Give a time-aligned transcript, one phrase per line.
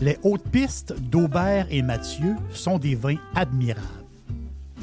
[0.00, 3.86] Les hautes pistes d'Aubert et Mathieu sont des vins admirables.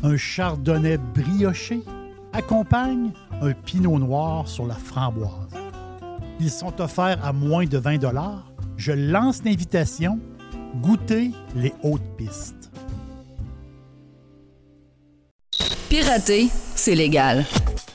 [0.03, 1.81] Un chardonnay brioché
[2.33, 3.11] accompagne
[3.41, 5.49] un pinot noir sur la framboise.
[6.39, 7.99] Ils sont offerts à moins de 20
[8.77, 10.19] Je lance l'invitation.
[10.81, 12.71] Goûtez les hautes pistes.
[15.89, 17.45] Pirater, c'est légal.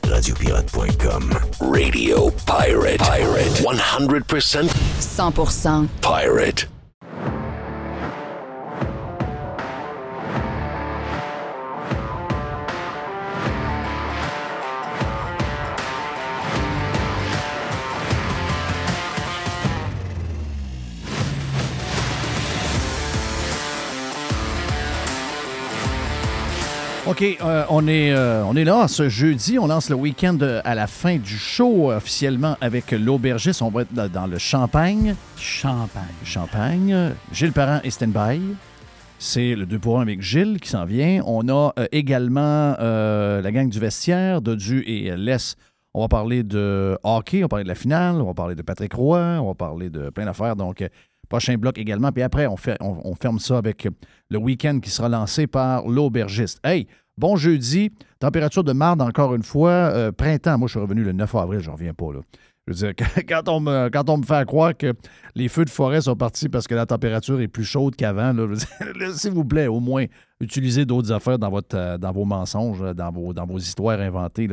[0.07, 2.99] Radiopirate.com Radio Pirate.
[2.99, 3.63] Pirate.
[3.63, 4.69] 100%
[5.01, 6.69] 100% pirate.
[27.07, 29.61] OK, euh, on, est, euh, on est là ce jeudi.
[29.61, 33.63] On lance le week-end euh, à la fin du show officiellement avec l'aubergiste.
[33.63, 35.15] On va être dans- le Champagne.
[35.37, 36.03] Champagne.
[36.25, 37.13] Champagne.
[37.33, 38.41] Gilles Parent et Stand-by.
[39.21, 41.23] C'est le 2 pour 1 avec Gilles qui s'en vient.
[41.27, 45.55] On a euh, également la gang du vestiaire, Dodu et Les.
[45.95, 48.63] On va parler de hockey, on va parler de la finale, on va parler de
[48.63, 50.57] Patrick Roy, on va parler de plein d'affaires.
[50.57, 50.85] Donc,
[51.29, 52.11] prochain bloc également.
[52.13, 53.89] Puis après, on, fait, on, on ferme ça avec
[54.31, 56.61] le week-end qui sera lancé par l'aubergiste.
[56.65, 60.59] Hey, bon jeudi, température de marde encore une fois, euh, printemps.
[60.59, 62.21] Moi, je suis revenu le 9 avril, je reviens pas là.
[62.67, 64.93] Je veux dire, quand on, me, quand on me fait croire que
[65.35, 68.35] les feux de forêt sont partis parce que la température est plus chaude qu'avant,
[69.15, 70.07] s'il vous plaît, au moins,
[70.41, 74.49] utilisez d'autres affaires dans, euh, vos mensonges, là, dans vos, histoires inventées.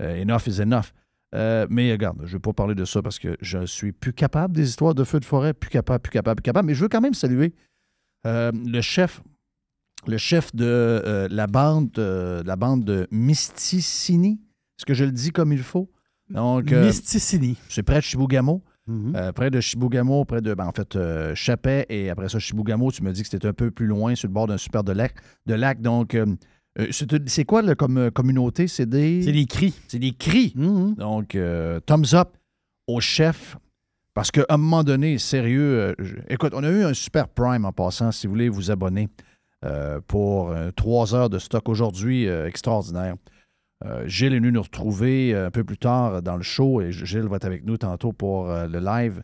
[0.00, 0.92] Euh, enough is enough.
[1.34, 4.12] Euh, mais regarde, je ne vais pas parler de ça parce que je suis plus
[4.12, 6.66] capable des histoires de feux de forêt, plus capable, plus capable, plus capable.
[6.68, 7.54] Mais je veux quand même saluer
[8.26, 9.22] euh, le chef,
[10.06, 14.40] le chef de euh, la bande, euh, la bande de Mysticini.
[14.78, 15.90] Est-ce que je le dis comme il faut?
[16.30, 17.56] Donc, Mysticini.
[17.68, 18.62] c'est près de Chibougamau.
[18.86, 19.14] Mhm.
[19.16, 20.98] Euh, près de Chibougamau, près de, ben, en fait,
[21.34, 24.28] Chapet et après ça, Chibougamau, tu me dis que c'était un peu plus loin, sur
[24.28, 25.14] le bord d'un super de lac.
[25.46, 26.16] De lac donc,
[26.90, 28.68] c'est quoi là, comme communauté?
[28.68, 29.22] C'est des...
[29.22, 29.74] C'est les cris.
[29.88, 30.52] C'est des cris.
[30.54, 30.94] Mhm.
[30.94, 31.36] Donc,
[31.86, 32.36] thumbs up
[32.86, 33.56] au chef.
[34.18, 37.64] Parce qu'à un moment donné, sérieux, euh, je- écoute, on a eu un super prime
[37.64, 39.08] en passant, si vous voulez vous abonner
[39.64, 43.14] euh, pour euh, trois heures de stock aujourd'hui, extraordinaire.
[44.06, 47.36] Gilles est venu nous retrouver un peu plus tard dans le show et Gilles va
[47.36, 49.22] être avec nous tantôt pour le live.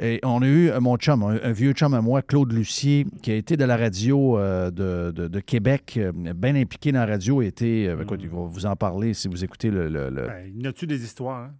[0.00, 3.30] Et on a eu mon chum, un, un vieux chum à moi, Claude Lucier, qui
[3.30, 7.06] a été de la radio euh, de, de- de Québec, euh, bien impliqué dans la
[7.06, 7.38] radio.
[7.40, 10.26] a été, euh, écoute, il va vous en parler si vous écoutez le- le- le,
[10.26, 11.44] Ben, y en a-tu des histoires?
[11.44, 11.54] Hein?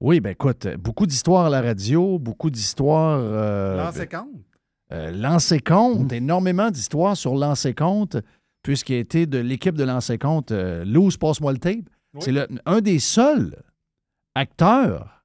[0.00, 3.18] Oui, ben écoute, beaucoup d'histoires à la radio, beaucoup d'histoires.
[3.22, 4.26] euh, L'an 50?
[4.92, 8.16] Euh, Lancé compte, énormément d'histoires sur Lancé compte,
[8.62, 11.84] puisqu'il a été de l'équipe de Lancé compte, euh, Loose, passe-moi le tape.
[12.18, 12.34] C'est
[12.66, 13.54] un des seuls
[14.34, 15.22] acteurs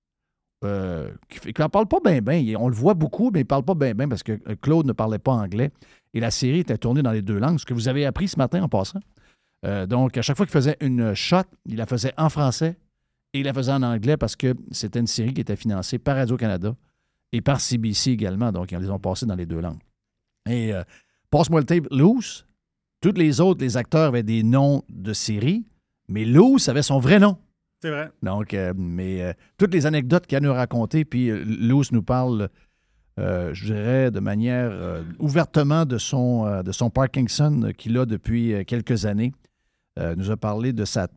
[0.63, 2.55] euh, qui ne parle pas bien, bien.
[2.59, 4.93] On le voit beaucoup, mais il ne parle pas bien, bien parce que Claude ne
[4.93, 5.71] parlait pas anglais.
[6.13, 8.37] Et la série était tournée dans les deux langues, ce que vous avez appris ce
[8.37, 8.99] matin en passant.
[9.65, 12.77] Euh, donc, à chaque fois qu'il faisait une shot, il la faisait en français
[13.35, 16.15] et il la faisait en anglais parce que c'était une série qui était financée par
[16.15, 16.73] Radio-Canada
[17.33, 18.53] et par CBC également.
[18.53, 19.81] Donc, ils les ont passés dans les deux langues.
[20.49, 20.83] Et euh,
[21.29, 22.45] passe-moi le tape, Loose.
[23.01, 25.65] Tous les autres, les acteurs avaient des noms de séries,
[26.07, 27.37] mais Loose avait son vrai nom.
[27.81, 28.09] C'est vrai.
[28.23, 32.47] Donc, euh, mais euh, toutes les anecdotes qu'il a nous racontées, puis Luce nous parle,
[33.17, 39.33] je dirais, de manière ouvertement de son, de son Parkinson qu'il a depuis quelques années.
[39.97, 41.07] Nous a parlé de sa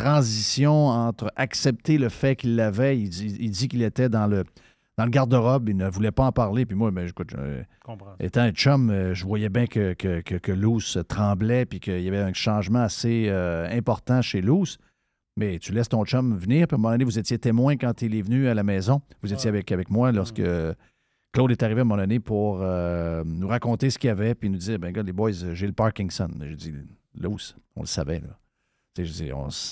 [0.00, 2.98] transition entre accepter le fait qu'il l'avait.
[2.98, 4.44] Il dit, il dit qu'il était dans le,
[4.98, 6.66] dans le garde-robe, il ne voulait pas en parler.
[6.66, 7.34] Puis moi, ben, écoute,
[8.20, 12.00] étant un chum, euh, je voyais bien que, que, que, que Luce tremblait, puis qu'il
[12.00, 14.78] y avait un changement assez euh, important chez Luce.
[15.38, 18.00] Mais tu laisses ton chum venir, puis à un moment donné, vous étiez témoin quand
[18.00, 19.02] il est venu à la maison.
[19.22, 20.42] Vous étiez avec, avec moi lorsque
[21.32, 24.34] Claude est arrivé à un moment donné pour euh, nous raconter ce qu'il y avait,
[24.34, 26.30] puis nous dire, ben gars, les boys, j'ai le Parkinson.
[26.40, 26.74] J'ai dit,
[27.20, 28.38] Luce, on le savait, là.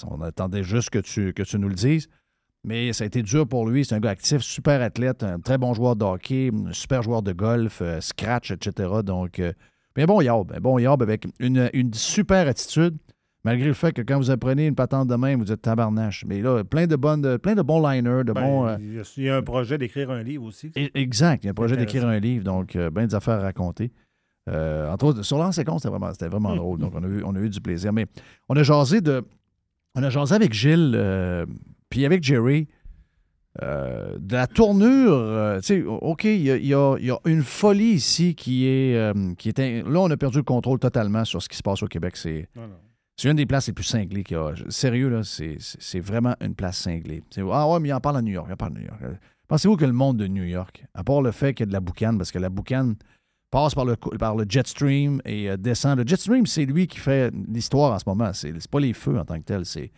[0.08, 2.08] On, attendait juste que tu, que tu nous le dises.
[2.66, 3.84] Mais ça a été dur pour lui.
[3.84, 7.22] C'est un gars actif, super athlète, un très bon joueur de hockey, un super joueur
[7.22, 8.88] de golf, euh, scratch, etc.
[9.04, 9.52] Donc, euh,
[9.96, 12.96] mais un bon yob, un bon yob avec une, une super attitude,
[13.44, 16.24] malgré le fait que quand vous apprenez une patente de main, vous êtes tabarnache.
[16.26, 18.66] Mais là, plein de, bonnes, plein de bons liners, de Ben, bons...
[18.66, 20.68] euh, il y a- un projet d'écrire un livre aussi.
[20.74, 21.44] E- Exact.
[21.44, 23.92] Il y a un projet d'écrire un livre, donc euh, bien des affaires à raconter.
[24.50, 26.79] Euh, entre autres, sur l'ancien compte, c'était vraiment, c'était vraiment drôle.
[26.79, 27.93] Donc, on a, eu, on a eu du plaisir.
[27.93, 28.06] Mais
[28.49, 29.25] on a jasé de.
[29.94, 31.46] On a jasé avec Gilles, euh,
[31.88, 32.67] puis avec Jerry,
[33.62, 35.56] euh, de la tournure.
[35.61, 39.12] tu sais, OK, il y y a- il y a une folie ici qui est,
[39.38, 39.58] qui est.
[39.61, 42.17] in- Là, on a perdu le contrôle totalement sur ce qui se passe au Québec.
[42.17, 42.49] C'est.
[43.17, 44.52] C'est une des places les plus cinglées qu'il y a.
[44.70, 47.23] Sérieux, là, c'est, vraiment une place cinglée.
[47.31, 48.46] C'est- ah ouais, mais il en parle à New York.
[48.50, 49.00] Il en parle à New York.
[49.46, 51.73] Pensez-vous que le monde de New York, à part le fait qu'il y a de
[51.73, 52.96] la boucane, parce que la boucane
[53.54, 55.96] passe par le, par le jet stream et euh, descend.
[55.98, 58.32] Le jet stream, c'est lui qui fait l'histoire en ce moment.
[58.32, 59.64] C'est, c'est pas les feux en tant que tel.
[59.64, 59.92] C'est,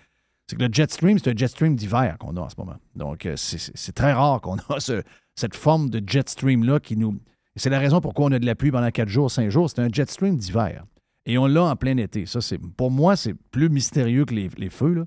[0.49, 2.77] que le jet stream, c'est un jet stream d'hiver qu'on a en ce moment.
[2.95, 5.03] Donc, euh, c'est, c'est- très rare qu'on a ce-
[5.35, 7.19] cette forme de jet stream-là qui nous.
[7.57, 9.71] c'est la raison pourquoi on a de la pluie pendant quatre jours, cinq jours.
[9.71, 10.85] C'est un jet stream d'hiver.
[11.25, 12.27] Et on l'a en plein été.
[12.27, 14.93] Ça, c'est, pour moi, c'est plus mystérieux que les, les feux.
[14.95, 15.05] Là.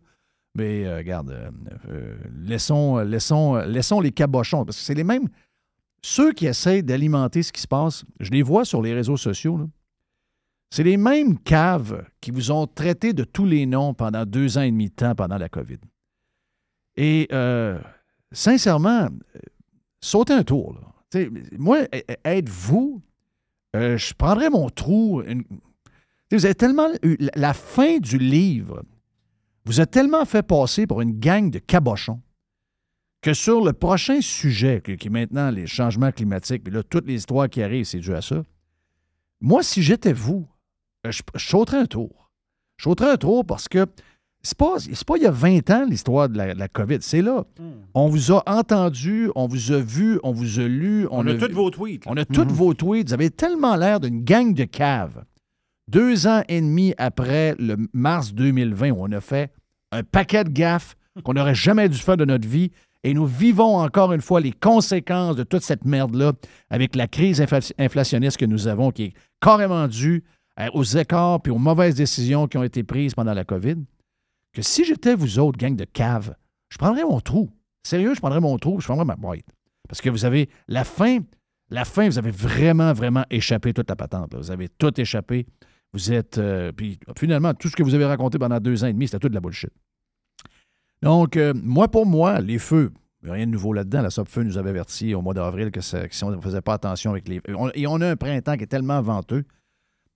[0.56, 1.52] Mais euh, regarde,
[2.45, 4.66] laissons, laissons, laissons les cabochons.
[4.66, 5.28] Parce que c'est les mêmes.
[6.01, 9.60] Ceux qui essayent d'alimenter ce qui se passe, je les vois sur les réseaux sociaux.
[10.72, 14.62] C'est les mêmes caves qui vous ont traité de tous les noms pendant deux ans
[14.62, 15.80] et demi de temps pendant la COVID.
[16.96, 17.80] Et euh,
[18.31, 19.07] sincèrement,
[20.00, 20.75] sautez un tour.
[20.75, 21.25] là.
[21.57, 23.02] Moi, a- a- êtes-vous,
[23.75, 25.24] euh, je prendrais mon trou.
[26.31, 28.84] Vous avez tellement eu la- la fin du livre
[29.66, 32.22] vous a tellement fait passer pour une gang de cabochons
[33.21, 37.16] que sur le prochain sujet, qui est maintenant les changements climatiques, puis là, toutes les
[37.16, 38.44] histoires qui arrivent, c'est dû à ça.
[39.42, 40.48] Moi, si j'étais vous,
[41.06, 42.30] euh, je, je sauterais un tour.
[42.77, 43.86] Je sauterais un tour parce que
[44.42, 47.00] c'est pas, c'est pas il y a 20 ans l'histoire de la, de la COVID,
[47.01, 47.45] c'est là.
[47.94, 51.07] On vous a entendu, on vous a vu, on vous a lu.
[51.12, 52.06] On, a, vu- tous vos tweets.
[52.06, 52.12] là.
[52.13, 53.07] on a tous vos tweets.
[53.10, 55.25] Vous avez tellement l'air d'une gang de caves.
[55.89, 59.52] Deux ans et demi après le mars 2020, où on a fait
[59.92, 62.71] un paquet de gaffes qu'on n'aurait jamais dû faire de notre vie.
[63.04, 66.34] Et nous vivons encore une fois les conséquences de toute cette merde-là
[66.70, 70.24] avec la crise infla- inflationniste que nous avons, qui est carrément due
[70.60, 73.76] euh, aux écarts puis aux mauvaises décisions qui ont été prises pendant la COVID.
[74.54, 76.36] Que si j'étais vous autres, gang de caves,
[76.70, 77.50] je prendrais mon trou.
[77.88, 79.46] Sérieux, je prendrais mon trou, je prendrais ma boîte.
[79.88, 81.20] Parce que vous avez la fin,
[81.70, 84.36] la fin, vous avez vraiment, vraiment échappé toute la patente.
[84.36, 85.46] Vous avez tout échappé.
[85.94, 86.38] Vous êtes.
[86.38, 89.20] euh, puis finalement, tout ce que vous avez raconté pendant deux ans et demi, c'était
[89.20, 89.72] tout de la bullshit.
[91.02, 92.92] Donc, euh, moi, pour moi, les feux,
[93.24, 94.02] rien de nouveau là-dedans.
[94.02, 96.74] La SOPFEU nous avait averti au mois d'avril que, que si on ne faisait pas
[96.74, 97.42] attention avec les.
[97.56, 99.44] on- et on a un printemps qui est tellement venteux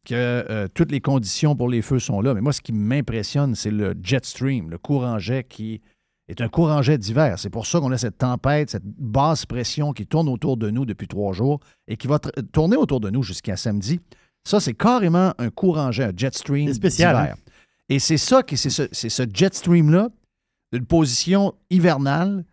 [0.05, 2.33] que euh, toutes les conditions pour les feux sont là.
[2.33, 5.81] Mais moi, ce qui m'impressionne, c'est le jet stream, le courant jet qui
[6.27, 7.39] est un courant jet d'hiver.
[7.39, 10.85] C'est pour ça qu'on a cette tempête, cette basse pression qui tourne autour de nous
[10.85, 14.01] depuis trois jours et qui va tr- tourner autour de nous jusqu'à samedi.
[14.45, 17.35] Ça, c'est carrément un courant jet, un jet stream spécial, d'hiver.
[17.87, 20.09] Et c'est ça, qui- c'est ce, c'est ce jet stream-là,
[20.73, 22.43] d'une position hivernale,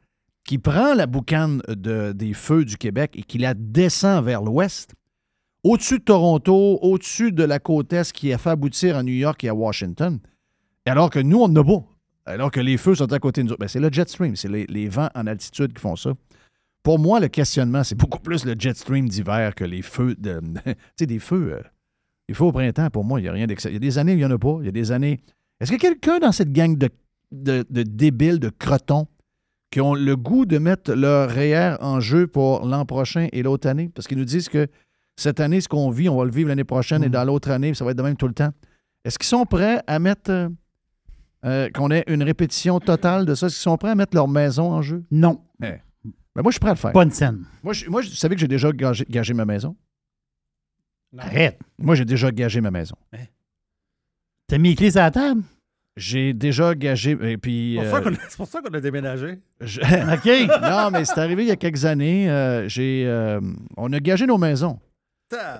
[0.45, 4.95] qui prend la boucane de- des feux du Québec et qui la descend vers l'ouest,
[5.65, 9.43] au-dessus de Toronto, au-dessus de la côte est qui a fait aboutir à New York
[9.45, 10.19] et à Washington,
[10.87, 11.85] alors que nous, on n'a pas.
[12.27, 13.57] Alors que les feux sont à côté de nous.
[13.59, 16.12] Ben, c'est le jet stream, c'est les, vents en altitude qui font ça.
[16.83, 20.41] pour moi, le questionnement, c'est beaucoup plus le jet stream d'hiver que les feux de.
[20.65, 21.53] tu sais, des feux.
[21.55, 21.62] euh,
[22.29, 23.73] les feux au printemps, pour moi, il n'y a rien d'excellent.
[23.73, 24.57] Il y a des années il n'y en a pas.
[24.61, 25.21] Il y a des années.
[25.61, 26.89] Est-ce que quelqu'un dans cette gang de,
[27.33, 29.07] de, de débiles, de crotons,
[29.71, 33.69] qui ont le goût de mettre leur REER en jeu pour l'an prochain et l'autre
[33.69, 33.89] année?
[33.95, 34.67] Parce qu'ils nous disent que
[35.17, 37.13] cette année, ce qu'on vit, on va le vivre l'année prochaine et Mm.
[37.13, 38.51] dans l'autre année, ça va être de même tout le temps.
[39.05, 40.31] Est-ce qu'ils sont prêts à mettre.
[40.31, 40.49] euh,
[41.47, 43.47] euh, qu'on ait une répétition totale de ça?
[43.47, 45.05] Est-ce qu'ils sont prêts à mettre leur maison en jeu?
[45.11, 45.81] Non, Ben,
[46.37, 46.93] moi, je suis prêt à le faire.
[47.01, 47.45] une scène.
[47.63, 49.75] Moi, je, moi, je- savez que j'ai déjà gagé, gagé ma maison?
[51.19, 51.59] Arrête.
[51.79, 52.95] Moi, j'ai déjà gagé ma maison.
[54.47, 55.43] T'as mis les clés sur la table?
[56.00, 57.16] J'ai déjà gagé.
[57.23, 57.78] Et puis.
[57.78, 59.38] C'est pour euh, ça qu'on a- C'est pour ça qu'on a déménagé.
[59.61, 59.80] je-
[60.14, 60.62] OK.
[60.62, 62.30] non, mais c'est arrivé il y a quelques années.
[62.30, 63.40] euh, j'ai, euh,
[63.76, 64.78] on a gagé nos maisons.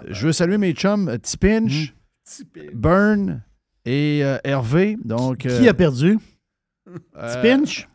[0.09, 1.95] Je veux saluer mes chums euh, Tipinch,
[2.75, 3.43] Burn
[3.85, 4.97] et euh, Hervé.
[5.05, 6.19] Donc, euh, Qui a perdu?
[7.17, 7.89] euh, Pinch?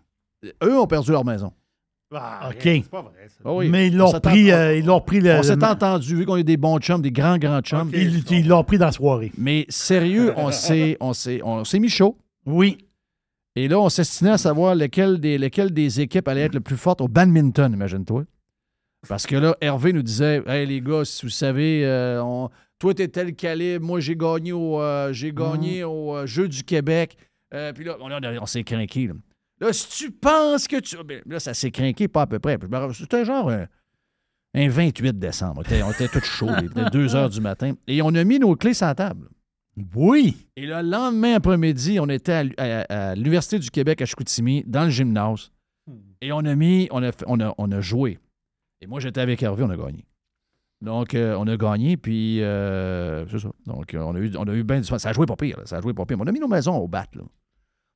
[0.63, 1.51] Eux ont perdu leur maison.
[2.13, 2.61] Ah, OK.
[2.63, 3.35] C'est pas vrai, ça.
[3.43, 3.67] Ah oui.
[3.67, 5.31] Mais ils On l'ont pris, euh, ils l'ont pris le.
[5.33, 7.89] On s'est le- entendu, vu qu'on est des bons chums, des grands, grands chums.
[7.93, 9.31] Ils l'ont pris dans la soirée.
[9.37, 12.15] Mais sérieux, on s'est, on s'est, on s'est mis chaud.
[12.45, 12.77] Oui.
[13.55, 16.77] Et là, on s'estinait à savoir lequel des, lequel des équipes allait être le plus
[16.77, 18.25] forte au badminton, imagine-toi.
[19.07, 22.49] Parce que là, Hervé nous disait Hey les gars, si vous savez, euh, on-
[22.79, 26.63] toi, t'es tel calibre, moi, j'ai gagné au, euh, j'ai gagné au euh, Jeu du
[26.63, 27.17] Québec.
[27.49, 27.97] Puis là,
[28.41, 29.07] on, s'est craqué.
[29.07, 29.13] Là.
[29.61, 30.97] Là, si tu penses que tu.
[31.05, 32.57] ben, là, ça s'est craqué pas à peu près.
[32.93, 33.67] C'était genre un,
[34.53, 35.59] un 28 décembre.
[35.59, 37.73] On était, on était tous chauds, il était 2 heures du matin.
[37.87, 39.29] Et on a mis nos clés sur la table.
[39.95, 40.37] Oui.
[40.55, 44.63] Et le lendemain après-midi, on était à, l'U- à- à l'Université du Québec à Chicoutimi,
[44.65, 45.51] dans le gymnase.
[46.21, 48.17] Et on a mis, on a, on a, on a joué.
[48.81, 50.05] Et moi, j'étais avec Hervé, on a gagné.
[50.81, 53.49] Donc, euh, on a gagné, puis euh, c'est ça.
[53.65, 54.97] Donc, euh, on a eu, on a eu bien du fun.
[54.97, 55.65] Ça a joué pas pire, là.
[55.65, 56.17] ça a joué pas pire.
[56.17, 57.23] Mais on a mis nos maisons au bat, là.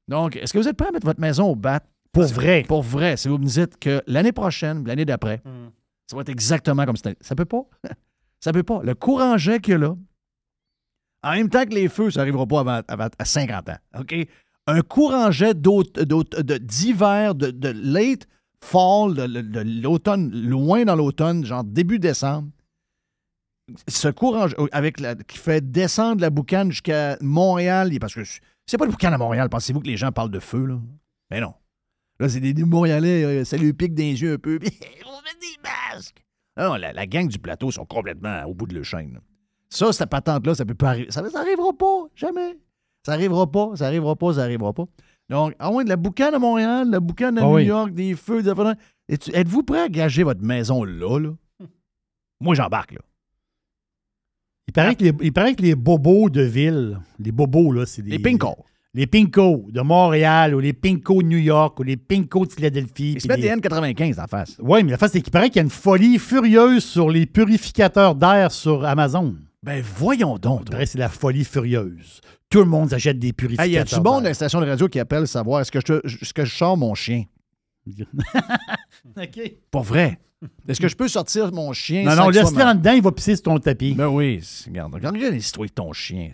[0.08, 1.82] Donc, est-ce que vous êtes prêts à mettre votre maison au bat?
[2.12, 2.64] Pour vrai.
[2.68, 3.16] Pour vrai.
[3.18, 5.70] Si vous me dites que l'année prochaine, l'année d'après, Hmm.
[6.08, 7.16] ça va être exactement comme c'était.
[7.22, 7.62] Ça peut pas.
[8.40, 8.82] ça peut pas.
[8.84, 9.96] Le courant jet qu'il y a là,
[11.24, 13.78] en même temps que les feux, ça n'arrivera pas avant, à 50 ans.
[14.00, 14.16] OK?
[14.68, 18.28] Un courant jet d'hiver, de, de late
[18.64, 22.50] fall, de, l'automne, loin dans l'automne, genre début décembre.
[23.88, 24.98] Ce courant jet- avec
[25.28, 28.22] qui fait descendre la boucane jusqu'à Montréal, parce que
[28.66, 30.80] c'est pas le boucan à Montréal, pensez-vous que les gens parlent de feu, là?
[31.32, 31.54] Mais non.
[32.20, 34.60] Là, c'est des, Montréalais, euh, ça lui pique des yeux un peu.
[34.62, 36.24] on met des masques.
[36.58, 39.22] Non, la, gang du plateau sont complètement au bout de le chaîne.
[39.70, 41.12] Ça, cette patente-là, ça peut pas arriver.
[41.12, 42.58] Ça, ça arrivera pas, jamais.
[43.06, 44.86] Ça arrivera pas, ça arrivera pas, ça arrivera pas.
[45.30, 47.66] Donc, à moins de la boucane à Montréal, la boucane à Ah New oui.
[47.66, 48.52] York, des feux, des
[49.34, 51.32] Êtes-vous prêt à gager votre maison là, là?
[52.42, 53.00] Moi, j'embarque, là.
[54.68, 58.04] Il paraît, que les, il paraît que les bobos de ville, les bobos, là, c'est
[58.04, 58.12] des.
[58.12, 58.56] Les Pinko.
[58.94, 63.14] Les Pinko de Montréal ou les Pinko de New York ou les Pinko de Philadelphie.
[63.14, 64.58] Ils se mettent des N95 en face.
[64.60, 67.26] Oui, mais la face, c'est qu'il paraît qu'il y a une folie furieuse sur les
[67.26, 69.36] purificateurs d'air sur Amazon.
[69.62, 70.68] Ben, voyons donc.
[70.80, 72.22] Il c'est la folie furieuse.
[72.50, 74.30] Tout le monde achète des purificateurs Hey, y a-tu bon dans d'air.
[74.30, 76.96] la station de radio qui appelle savoir est-ce que je, est-ce que je sors mon
[76.96, 77.26] chien?
[79.18, 79.54] OK.
[79.72, 80.20] Pour vrai.
[80.68, 82.04] Est-ce que je peux sortir mon chien?
[82.06, 83.94] Non, non, laisse-le ma- en dedans, il va pisser sur ton tapis.
[83.94, 86.32] Ben oui, regarde, regarde l'histoire de ton chien,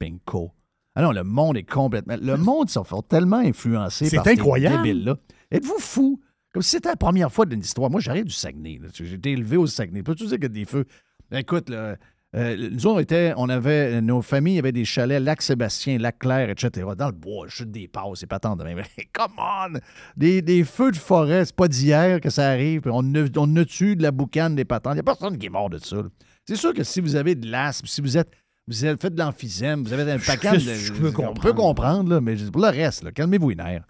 [0.00, 0.50] Pinko.
[0.96, 2.16] Ah non, le monde est complètement.
[2.20, 4.82] Le monde s'en fait tellement influencé C'est par ces incroyable.
[4.82, 5.16] débiles-là.
[5.52, 6.20] Êtes-vous fou?
[6.52, 7.90] Comme si c'était la première fois d'une histoire.
[7.90, 8.78] Moi, j'arrive du Saguenay.
[8.82, 8.88] là.
[8.92, 10.02] J'ai été élevé au Saguenay.
[10.02, 10.86] Peux-tu dire qu'il y a des feux?
[11.30, 11.96] Ben, écoute, là,
[12.34, 16.86] euh, nous autres, on était, on avait, nos familles avaient des chalets, Lac-Sébastien, Lac-Clair, etc.,
[16.98, 18.82] dans le bois, chute des passes, c'est pas tant de même.
[19.12, 19.78] Come on!
[20.16, 22.82] Des, des feux de forêt, c'est pas d'hier que ça arrive.
[22.82, 24.92] puis On a tué de la boucane, des patentes.
[24.94, 25.96] Il n'y a personne qui est mort de ça.
[26.44, 28.30] C'est sûr que si vous avez de l'asthme, si vous êtes
[28.68, 30.58] vous avez fait de l'emphysème, vous avez un paquet de.
[30.58, 31.40] je peux on comprendre.
[31.40, 33.84] peut comprendre, là, mais pour le reste, calmez-vous les nerfs.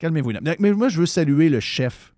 [0.00, 0.56] Calmez-vous les nerfs.
[0.58, 2.12] Mais moi, je veux saluer le chef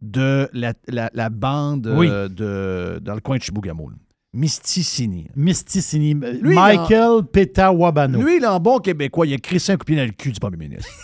[0.00, 2.06] de la, la- la bande Oui.
[2.08, 3.90] euh, de, dans le coin de Chibougamau.
[4.34, 4.40] Là.
[4.40, 5.28] Mysticini.
[5.36, 6.14] Mysticini.
[6.14, 8.20] Lui, Michael Petawabano.
[8.22, 10.10] Lui, il est en bon québécois, il a crissé un coup de pied dans le
[10.12, 10.90] cul du premier ministre.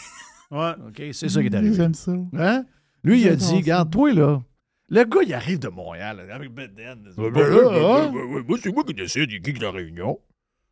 [0.50, 0.72] Ouais.
[0.86, 1.02] OK?
[1.12, 1.74] C'est ça qui est arrivé.
[1.74, 2.12] J'aime ça.
[2.36, 2.66] Hein?
[3.02, 4.42] Lui, il a dit, regarde, toi, là,
[4.90, 7.08] le gars, il arrive de Montréal, là, avec Beden.
[7.16, 10.18] Moi, c'est moi qui décide qui est la réunion.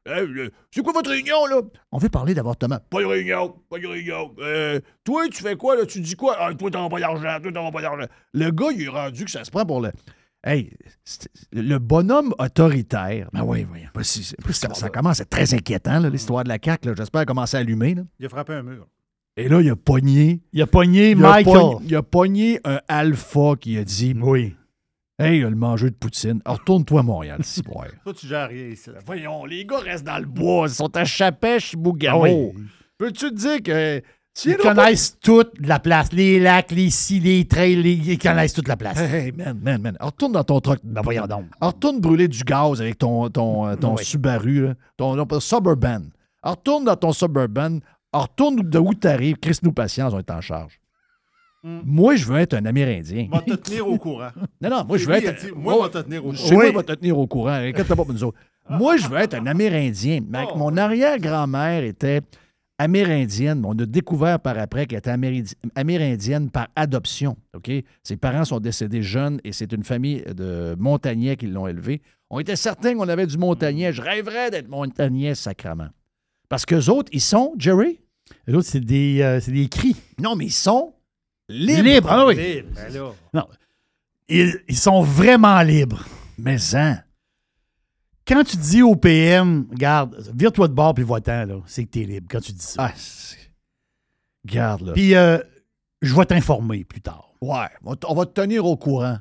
[0.04, 1.62] Le- C'est quoi votre réunion, là?
[1.92, 2.78] On veut parler d'avortement.
[2.90, 4.34] Pas de réunion, pas de réunion.
[4.40, 5.86] Euh, toi, tu fais quoi, là?
[5.86, 6.36] Tu dis quoi?
[6.38, 8.06] Ah, toi, t'en pas d'argent, toi, t'en pas d'argent.
[8.34, 9.92] Le gars, il est rendu que ça se prend pour le...
[10.42, 10.72] Hey,
[11.52, 13.28] le bonhomme autoritaire...
[13.32, 13.80] Ben oui, oui.
[14.04, 16.88] ça, ça commence à être très inquiétant, là, l'histoire de la CAQ.
[16.88, 16.94] là.
[16.96, 17.94] J'espère commencer à allumer.
[17.94, 18.02] Là.
[18.18, 18.86] Il a frappé un mur.
[19.36, 20.40] Et là, il a pogné...
[20.52, 21.54] Il a pogné Il a, Michael.
[21.54, 24.54] pogné, il a pogné un alpha qui a dit Oui.
[25.18, 27.84] Hey, le mangeur de poutine, retourne-toi à Montréal, si Toi,
[28.18, 28.88] tu gères rien ici.
[28.88, 29.00] là.
[29.04, 32.52] Voyons, les gars restent dans le bois, ils sont à Chapèche, Ah Bougamo.
[32.56, 32.62] oui.
[32.96, 34.02] Peux-tu te dire que
[34.46, 36.12] Ils connaissent toute la place.
[36.12, 38.98] Les lacs, les ci, les trails, les- ils connaissent toute la place.
[38.98, 39.96] Hey, hey, man, man, man.
[39.98, 40.78] Alors, retourne dans ton truck.
[40.84, 41.44] Ben voyons donc.
[41.60, 44.04] Alors, retourne brûler du gaz avec ton, ton, euh, ton Oui.
[44.04, 46.02] Subaru, là, ton, ton Suburban.
[46.42, 47.78] Alors, retourne dans ton Suburban.
[48.12, 49.36] Alors, retourne de où t'arrives.
[49.36, 50.80] Chris nous patience, on est en charge.
[51.62, 51.80] Hmm.
[51.84, 53.28] Moi, je veux être un Amérindien.
[53.30, 54.30] Va te tenir au courant.
[54.62, 55.44] Non, non, moi, je veux Lui, être.
[55.44, 56.52] dit, moi, Ouais, va te tenir au courant.
[56.52, 57.50] moi va te tenir au courant.
[57.52, 58.38] Inquiète-toi pas pour nous autres.
[58.70, 60.20] Moi, je veux être un Amérindien.
[60.32, 60.56] Oh.
[60.56, 62.20] Mon arrière-grand-mère était
[62.80, 63.62] amérindienne.
[63.66, 67.36] On a découvert par après qu'elle était améri- amérindienne par adoption.
[67.54, 67.70] OK?
[68.02, 72.00] Ses parents sont décédés jeunes et c'est une famille de montagnais qui l'ont élevée.
[72.30, 73.92] On était certains qu'on avait du montagnais.
[73.92, 75.90] Je rêverais d'être montagnais sacrament.
[76.48, 78.00] Parce qu'eux autres, ils sont, Jerry?
[78.62, 79.96] C'est des, euh, c'est des cris.
[80.18, 80.94] Non, mais ils sont
[81.48, 81.82] libres.
[81.82, 82.62] Libres, ah oui.
[84.28, 86.04] Ils, ils sont vraiment libres.
[86.38, 87.00] Mais hein?
[88.30, 92.04] Quand tu dis au PM, regarde, vire-toi de bord puis votant, là, c'est que t'es
[92.04, 92.86] libre quand tu dis ça.
[92.86, 92.92] Ah,
[94.46, 94.92] Garde, là.
[94.92, 95.38] Puis euh,
[96.00, 97.32] je vais t'informer plus tard.
[97.40, 99.18] Ouais, on va te tenir au courant.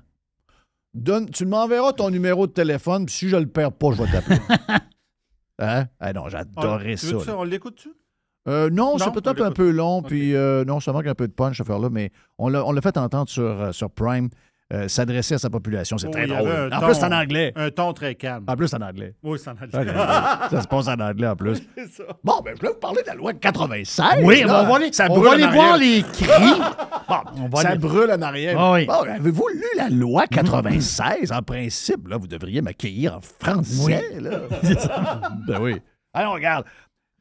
[0.93, 4.11] Donne, tu m'enverras ton numéro de téléphone, puis si je le perds pas, je vais
[4.11, 4.37] t'appeler.
[5.59, 5.87] hein?
[5.99, 7.15] Ah non, j'adorais Tu ça.
[7.15, 7.35] là.
[7.35, 7.89] On l'écoute-tu?
[8.47, 11.27] Euh, non, Non, c'est peut-être un peu long, puis euh, non, ça manque un peu
[11.27, 14.29] de punch, cette affaire-là, mais on l'a on l'a fait entendre sur, euh, sur Prime,
[14.71, 15.97] euh, s'adresser à sa population.
[15.97, 16.69] C'est Oh, très drôle.
[16.71, 17.51] En ton- plus, c'est en anglais.
[17.55, 18.43] Un ton très calme.
[18.47, 19.15] En plus, c'est en anglais.
[19.23, 20.49] Oui, ça en a Ok.
[20.51, 21.57] ça se passe en anglais en plus.
[21.75, 22.03] C'est ça.
[22.23, 24.05] Bon, ben, je voulais vous parler de la loi de 96.
[24.23, 24.63] Oui, là.
[24.63, 25.63] on va aller, ça on brûle va en aller arrière.
[25.63, 26.61] voir les cris.
[27.07, 28.55] Bon, on va Ça aller- brûle en arrière.
[28.59, 28.85] Ah oui.
[28.85, 31.31] Bon, avez-vous lu la loi 96?
[31.31, 34.03] En principe, là, vous devriez m'accueillir en français.
[34.19, 34.39] Là.
[35.47, 35.77] ben oui.
[36.13, 36.65] Alors, regarde.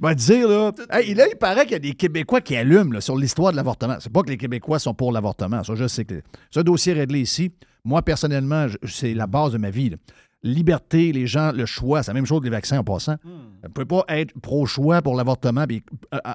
[0.01, 2.93] On va dire, là, hey, là, il paraît qu'il y a des Québécois qui allument
[2.93, 3.97] là, sur l'histoire de l'avortement.
[4.01, 5.65] C'est pas que les Québécois sont pour l'avortement.
[5.65, 7.51] Ça, je sais que ce dossier est réglé ici.
[7.85, 9.91] Moi, personnellement, c'est la base de ma vie.
[9.91, 9.97] là.
[10.45, 13.17] Liberté, les gens, le choix, c'est la même chose que les vaccins en passant.
[13.25, 13.31] Vous
[13.65, 15.83] ne pouvez pas être pro-choix pour l'avortement et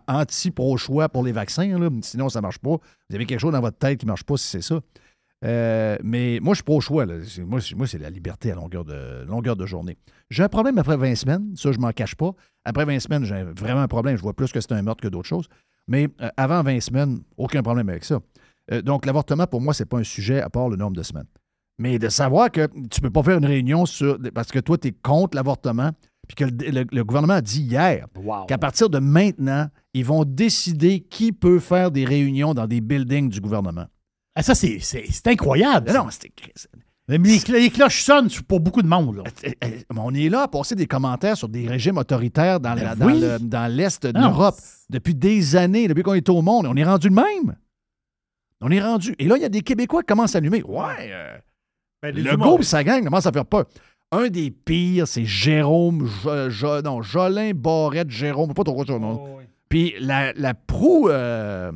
[0.10, 1.80] anti-pro-choix pour les vaccins.
[1.80, 1.90] là.
[2.02, 2.72] Sinon, ça ne marche pas.
[3.10, 4.80] Vous avez quelque chose dans votre tête qui ne marche pas si c'est ça.
[5.44, 7.06] Euh, mais moi, je suis pro-choix.
[7.06, 7.16] là.
[7.26, 9.98] C'est- Moi, c'est- la liberté à longueur de, longueur de journée.
[10.30, 11.52] J'ai un problème après 20 semaines.
[11.56, 12.32] Ça, je m'en cache pas.
[12.66, 14.16] Après 20 semaines, j'ai vraiment un problème.
[14.16, 15.48] Je vois plus que c'est un meurtre que d'autres choses.
[15.88, 18.20] Mais euh, avant 20 semaines, aucun problème avec ça.
[18.72, 21.28] Euh, donc, l'avortement, pour moi, c'est pas un sujet à part le nombre de semaines.
[21.80, 24.18] Mais de savoir que tu peux pas faire une réunion sur.
[24.34, 25.90] Parce que toi, tu es contre l'avortement,
[26.28, 28.06] puis que le, le- le gouvernement a dit hier
[28.46, 33.28] qu'à partir de maintenant, ils vont décider qui peut faire des réunions dans des buildings
[33.30, 33.88] du gouvernement.
[34.36, 35.92] Ah, ça, c'est, c'est, c'est incroyable.
[35.92, 36.32] Non, non, c'était.
[37.08, 39.18] Mais les, cl- les cloches sonnent pour beaucoup de monde.
[39.18, 39.24] Là.
[39.44, 42.96] Eh, eh, On est là à passer des commentaires sur des régimes autoritaires dans, la-
[42.96, 43.20] dans oui.
[43.20, 44.30] le- dans l'Est de Non.
[44.30, 44.56] l'Europe
[44.90, 46.66] depuis des années, depuis qu'on est au monde.
[46.66, 47.56] On est rendu le même.
[48.62, 49.14] On est rendu.
[49.20, 50.64] Et là, il y a des Québécois qui commencent à allumer.
[50.64, 51.38] Ouais, euh,
[52.02, 53.66] Ben, le go et sa gang commence à faire peur.
[54.12, 59.00] Un des pires, c'est Jérôme, Jo- Jo- non, Jolin Barrette, Jérôme, pas trop quoi son
[59.00, 59.22] nom.
[59.26, 59.44] Oh, oui.
[59.70, 61.72] Puis la, la proue, euh,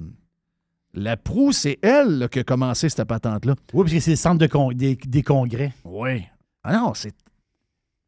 [0.94, 3.54] la proue, c'est elle là, qui a commencé cette patente-là.
[3.74, 5.74] Oui, parce que c'est le centre de con- des, des congrès.
[5.84, 6.24] Oui.
[6.64, 7.14] Ah non, c'est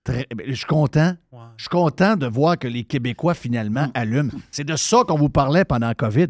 [0.04, 0.26] très.
[0.36, 1.14] ben, Je suis content.
[1.32, 1.40] Ouais.
[1.58, 3.92] Je suis content de voir que les Québécois, finalement, Mm.
[3.94, 4.32] allument.
[4.52, 6.28] C'est de ça qu'on vous parlait pendant la COVID.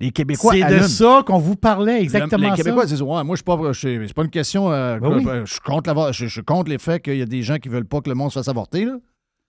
[0.00, 2.88] Les Québécois C'est de ça qu'on vous parlait, exactement Les Québécois ça.
[2.88, 3.72] disent Ouais, moi, je suis pas.
[3.72, 4.72] je- C'est pas une question.
[4.72, 5.24] euh, Ben oui.
[5.44, 8.00] je, contre l'avor- je, contre les faits qu'il y a des gens qui veulent pas
[8.00, 8.86] que le monde se fasse avorter.
[8.86, 8.96] Là.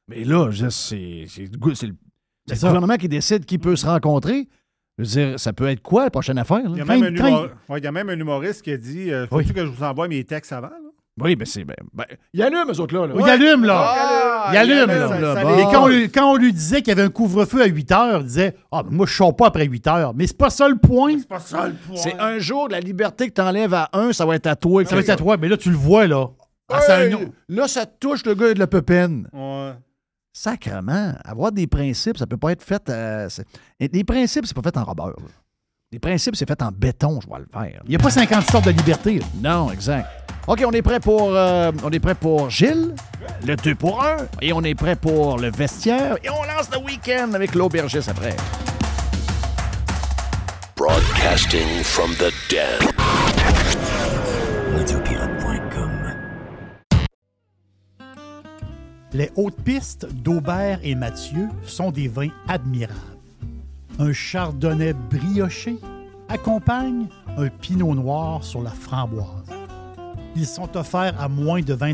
[0.10, 1.93] Mais là, c'est le
[2.50, 4.48] le, gouvernement qui décide qui peut se rencontrer.
[4.99, 6.62] Je veux dire, ça peut être quoi la prochaine affaire?
[6.69, 8.71] Il y, a même un quand humor- ouais, il y a même un humoriste qui
[8.71, 9.53] a dit euh, Faut-tu Oui.
[9.53, 10.77] que je vous envoie mes textes avant là?
[11.21, 11.63] Oui, mais c'est.
[11.63, 13.06] Ben, ben, il allume, eux autres, là.
[13.06, 13.13] là.
[13.15, 13.86] Oui, il allume, là.
[13.88, 15.19] Ah, il allume, là.
[15.19, 15.36] là.
[15.36, 15.49] Ça- Bon.
[15.49, 17.65] ça- Et quand on, lui, quand on lui disait qu'il y avait un couvre-feu à
[17.67, 20.13] 8 heures, il disait Ah, ben moi, je sors pas après 8 heures.
[20.15, 21.17] Mais c'est pas ça le point.
[21.19, 21.95] C'est pas ça le point.
[21.97, 24.84] C'est un jour de la liberté que t'enlèves à un, ça va être à toi.
[24.86, 25.38] Ça va être à toi.
[25.38, 26.27] Mais là, tu le vois, là.
[26.71, 27.15] Ah, Hey,
[27.47, 29.27] Là, ça touche le gars de la pépine.
[29.34, 29.71] Ouais.
[30.34, 31.13] Sacrement.
[31.24, 32.89] Avoir des principes, ça peut pas être fait.
[32.89, 33.30] euh,
[33.80, 35.10] les principes, c'est pas fait en robeur.
[35.10, 35.28] là.
[35.91, 37.82] Les principes, c'est fait en béton, je vais le faire.
[37.86, 39.19] Il n'y a pas 50 sortes de liberté.
[39.19, 39.26] là.
[39.41, 40.08] Non, exact.
[40.48, 42.96] OK, on est prêt pour euh, on est prêt pour Gilles,
[43.46, 46.80] le 2 pour 1, et on est prêt pour le vestiaire, et on lance le
[46.84, 48.36] week-end avec l'aubergiste après.
[50.76, 53.22] Broadcasting from the den.
[59.13, 62.99] Les hautes pistes d'Aubert et Mathieu sont des vins admirables.
[63.99, 65.78] Un chardonnay brioché
[66.30, 69.28] accompagne un pinot noir sur la framboise.
[70.36, 71.93] Ils sont offerts à moins de 20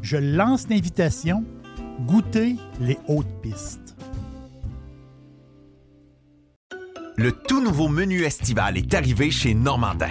[0.00, 1.44] Je lance l'invitation.
[2.06, 3.94] Goûtez les hautes pistes.
[7.16, 10.10] Le tout nouveau menu estival est arrivé chez Normandin.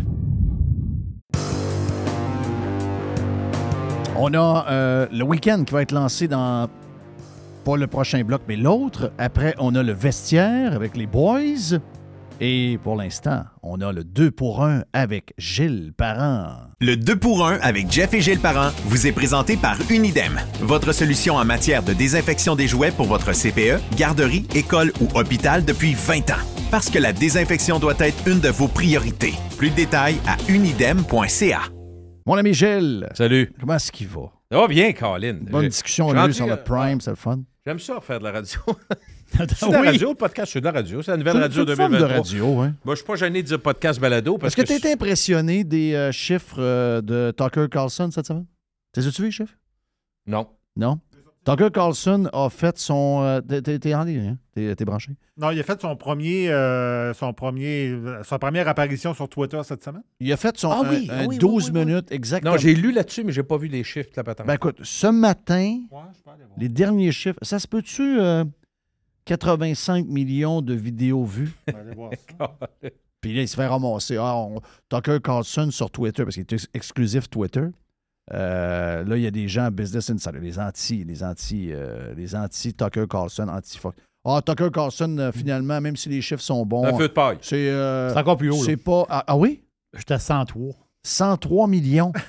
[4.23, 6.69] On a euh, le week-end qui va être lancé dans
[7.65, 9.11] pas le prochain bloc, mais l'autre.
[9.17, 11.79] Après, on a le vestiaire avec les boys.
[12.39, 16.53] Et pour l'instant, on a le 2 pour 1 avec Gilles Parent.
[16.79, 20.91] Le 2 pour 1 avec Jeff et Gilles Parent vous est présenté par Unidem, votre
[20.91, 25.95] solution en matière de désinfection des jouets pour votre CPE, garderie, école ou hôpital depuis
[25.95, 26.45] 20 ans.
[26.69, 29.33] Parce que la désinfection doit être une de vos priorités.
[29.57, 31.61] Plus de détails à unidem.ca.
[32.25, 33.51] Mon ami Gilles, Salut.
[33.59, 34.31] comment est-ce qu'il va?
[34.51, 35.39] Ça va bien, Colin.
[35.41, 37.41] Bonne discussion on a sur le Prime, c'est le fun.
[37.65, 38.59] J'aime ça, faire de la radio.
[39.31, 41.01] c'est de la radio, le podcast, c'est de la radio.
[41.01, 42.07] C'est la nouvelle radio une forme 2023.
[42.09, 42.75] de radio, hein?
[42.83, 45.63] Moi, je suis pas gêné de dire podcast balado parce Est-ce que tu été impressionné
[45.63, 48.45] des euh, chiffres euh, de Tucker Carlson cette semaine?
[48.93, 49.53] T'es as-tu vu les chiffres?
[50.25, 50.47] Non.
[50.75, 50.99] Non?
[51.43, 53.21] Tucker Carlson a fait son.
[53.23, 54.37] euh, t'es- en ligne, hein?
[54.53, 55.11] T'es t'es branché?
[55.37, 59.83] Non, il a fait son premier, euh, son premier, sa première apparition sur Twitter cette
[59.83, 60.03] semaine.
[60.19, 61.85] Il a fait son Ah oui, un- ah un oui, oui, 12 oui, oui.
[61.85, 62.51] minutes exactement.
[62.51, 64.45] Non, j'ai lu là-dessus, mais j'ai pas vu les chiffres de la patente.
[64.45, 66.57] Ben écoute, ce matin, Ouais, je peux aller voir.
[66.59, 68.43] les derniers chiffres, ça se peut-tu euh,
[69.25, 71.53] 85 millions de vidéos vues?
[71.67, 72.57] Je vais aller voir ça.
[73.21, 74.17] Puis là, il se fait ramasser.
[74.17, 77.65] Ah, on- Tucker Carlson sur Twitter, parce qu'il est ex- exclusif Twitter.
[78.33, 82.35] Euh, là, il y a des gens Business Insider, les anti, les anti, euh, les
[82.35, 83.97] anti Tucker Carlson, anti Fox.
[84.23, 87.37] Ah, Tucker Carlson, euh, finalement, même si les chiffres sont bons, Un feu de paille.
[87.41, 88.63] c'est euh, encore plus haut.
[88.63, 89.05] c'est pas.
[89.09, 89.61] Ah, ah oui?
[89.97, 90.73] J'étais à 103.
[91.03, 92.11] 103 millions.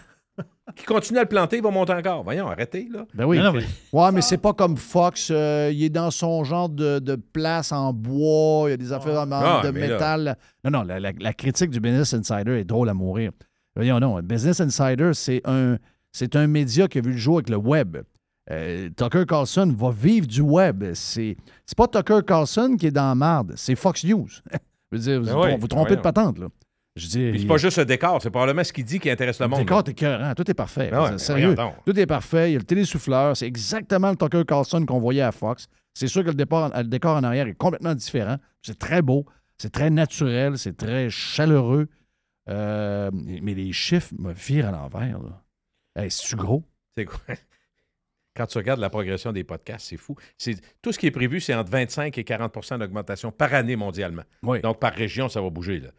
[0.76, 2.22] Qui continue à le planter, il va monter encore.
[2.24, 3.04] Voyons, arrêtez, là.
[3.14, 3.36] Ben oui.
[3.36, 5.28] Non, non, mais- Ouais, mais c'est pas comme Fox.
[5.30, 8.68] euh, il est dans son genre de, de place en bois.
[8.68, 10.36] Il y a des affaires en- Ah, de métal.
[10.64, 13.32] Non, non, la, la- la critique du Business Insider est drôle à mourir.
[13.76, 14.18] Voyons, non.
[14.22, 15.76] Business Insider, c'est un,
[16.12, 17.98] c'est un média qui a vu le jour avec le web.
[18.50, 20.84] Euh, Tucker Carlson va vivre du web.
[20.94, 21.36] C'est,
[21.76, 24.28] pas Tucker Carlson qui est dans la marde, c'est Fox News.
[24.92, 26.48] Je veux dire, vous, Ben vous oui, vous trompez de patente, là.
[26.94, 29.48] Je dis, c'est pas juste le décor, c'est probablement ce qu'il dit qui intéresse le
[29.48, 29.60] monde.
[29.60, 30.90] D'accord, t'es cœur, Tout est parfait.
[30.92, 31.56] Ah ouais, C'est mais sérieux.
[31.86, 32.50] Tout est parfait.
[32.50, 33.34] Il y a le télésouffleur.
[33.34, 35.68] C'est exactement le Tucker Carlson qu'on voyait à Fox.
[35.94, 38.36] C'est sûr que le, départ, le décor en arrière est complètement différent.
[38.60, 39.24] C'est très beau.
[39.56, 40.58] C'est très naturel.
[40.58, 41.88] C'est très chaleureux.
[42.50, 45.18] Euh, mais les chiffres me virent à l'envers.
[45.96, 46.62] Hey, C'est-tu gros?
[46.96, 47.18] C'est quoi?
[48.34, 50.16] Quand tu regardes la progression des podcasts, c'est fou.
[50.38, 54.22] C'est, tout ce qui est prévu, c'est entre 25 et 40% d'augmentation par année mondialement.
[54.42, 54.60] Oui.
[54.62, 55.80] Donc, par région, ça va bouger.
[55.80, 55.90] Là.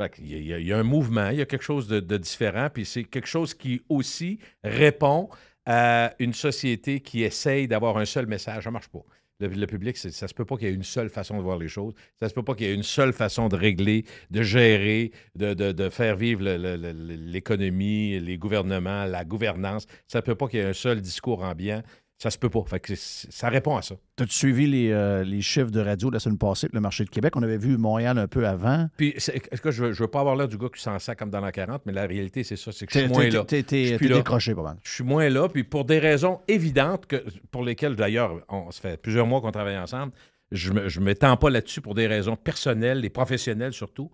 [0.00, 1.46] Fait qu'il y a- il y, a- il y a un mouvement, il y a
[1.46, 5.30] quelque chose de, de différent, puis c'est quelque chose qui aussi répond
[5.64, 8.64] à une société qui essaye d'avoir un seul message.
[8.64, 9.00] Ça ne marche pas.
[9.40, 11.68] Le, public, ça se peut pas qu'il y ait une seule façon de voir les
[11.68, 11.94] choses.
[12.18, 15.54] Ça se peut pas qu'il y ait une seule façon de régler, de gérer, de,
[15.54, 19.86] de- de faire vivre l'économie, les gouvernements, la gouvernance.
[20.08, 21.82] Ça ne peut pas qu'il y ait un seul discours ambiant.
[22.20, 22.64] Ça se peut pas.
[22.66, 23.94] Fait que ça répond à ça.
[24.20, 27.10] As-tu suivi les, euh, les chiffres de radio la semaine passée pour le marché de
[27.10, 27.36] Québec?
[27.36, 28.88] On avait vu Montréal un peu avant.
[28.96, 31.14] Puis, est-ce que je veux, je veux pas avoir l'air du gars qui s'en sent
[31.14, 33.44] comme dans la 40, mais la réalité, c'est ça, c'est que je suis moins là.
[33.44, 33.62] t'es-
[33.98, 34.78] décroché pas mal.
[34.82, 38.80] Je suis moins là, puis pour des raisons évidentes, que, pour lesquelles d'ailleurs, on, ça
[38.80, 40.12] fait plusieurs mois qu'on travaille ensemble,
[40.50, 44.10] je me, je m'étends pas là-dessus pour des raisons personnelles et professionnelles surtout.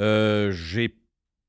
[0.00, 0.94] Euh, j'ai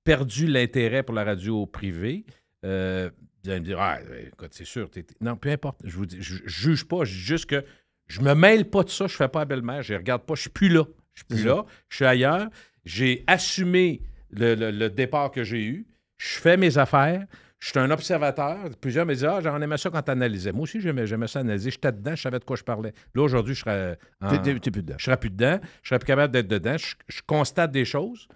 [0.03, 2.25] perdu l'intérêt pour la radio privée.
[2.65, 3.09] Euh,
[3.43, 4.89] vous allez me dire, ah, écoute, c'est sûr.
[4.89, 5.79] t'es- t'es- Non, peu importe.
[5.83, 7.03] Je vous dis, je, juge pas.
[7.05, 7.63] Je dis juste que
[8.07, 9.07] je me mêle pas de ça.
[9.07, 9.81] Je fais pas à belle-mère.
[9.81, 10.35] Je regarde pas.
[10.35, 10.83] Je suis plus là.
[11.13, 11.65] Je suis plus là.
[11.89, 12.47] Je suis ailleurs.
[12.85, 14.01] J'ai assumé
[14.31, 15.85] le, le- le départ que j'ai eu.
[16.17, 17.25] Je fais mes affaires.
[17.59, 18.57] Je suis un observateur.
[18.79, 20.51] Plusieurs me disent Ah, j'en aimais ça quand tu analysais.
[20.51, 21.69] Moi aussi, j'aimais, j'aimais ça analyser.
[21.71, 22.91] J'étais dedans, je savais de quoi je parlais.
[23.13, 23.97] Là, aujourd'hui, je serais.
[24.19, 24.95] en- T'es- t'es- t'es plus dedans.
[24.97, 25.59] Je serais plus dedans.
[25.83, 26.75] Je serais plus capable d'être dedans.
[26.77, 28.27] Je, je constate des choses.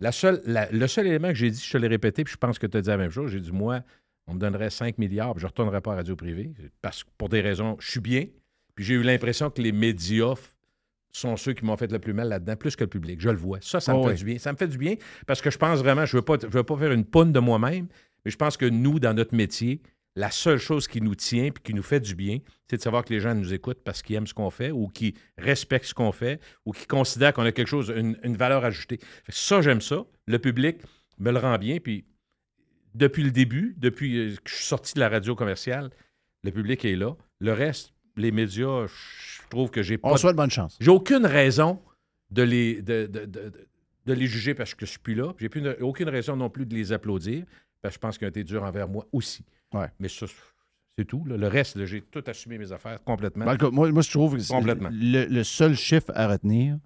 [0.00, 2.38] La seule, la- le seul élément que j'ai dit, je te l'ai répété, puis je
[2.38, 3.30] pense que tu as dit la même chose.
[3.30, 3.82] J'ai dit Moi,
[4.26, 6.52] on me donnerait 5 milliards, puis je ne retournerais pas à radio privée.
[6.80, 8.26] Parce que pour des raisons, je suis bien.
[8.74, 10.34] Puis j'ai eu l'impression que les médias
[11.12, 13.20] sont ceux qui m'ont fait le plus mal là-dedans, plus que le public.
[13.20, 13.58] Je le vois.
[13.60, 14.16] Ça, ça me Oh fait oui.
[14.16, 14.38] du bien.
[14.38, 14.94] Ça me fait du bien
[15.26, 17.32] parce que je pense vraiment, je ne veux, pas- je veux pas faire une poune
[17.32, 17.88] de moi-même,
[18.24, 19.82] mais je pense que nous, dans notre métier,
[20.16, 22.38] la seule chose qui nous tient puis qui nous fait du bien,
[22.70, 24.88] c'est de savoir que les gens nous écoutent parce qu'ils aiment ce qu'on fait ou
[24.88, 28.64] qu'ils respectent ce qu'on fait ou qu'ils considèrent qu'on a quelque chose, une, une valeur
[28.64, 28.98] ajoutée.
[29.28, 30.04] Ça, j'aime ça.
[30.26, 30.78] Le public
[31.18, 31.78] me le rend bien.
[31.78, 32.04] Puis
[32.94, 35.90] depuis le début, depuis euh, que je suis sorti de la radio commerciale,
[36.44, 37.14] le public est là.
[37.40, 40.08] Le reste, les médias, je trouve que j'ai pas.
[40.10, 40.76] On souhaite bonne chance.
[40.80, 41.80] J'ai aucune raison
[42.30, 43.52] de les, de, de- de-
[44.06, 45.32] de- les juger parce que je suis plus là.
[45.38, 47.44] J'ai plus une- aucune raison non plus de les applaudir
[47.80, 49.44] parce que je pense qu'ils ont été durs envers moi aussi.
[49.72, 49.86] Ouais.
[49.98, 50.26] Mais ça,
[50.98, 51.24] c'est tout.
[51.26, 51.36] là.
[51.36, 53.44] Le reste, j'ai tout assumé mes affaires complètement.
[53.46, 54.90] Ben, moi, moi, je trouve que c'est Complètement.
[54.92, 56.76] le, le seul chiffre à retenir,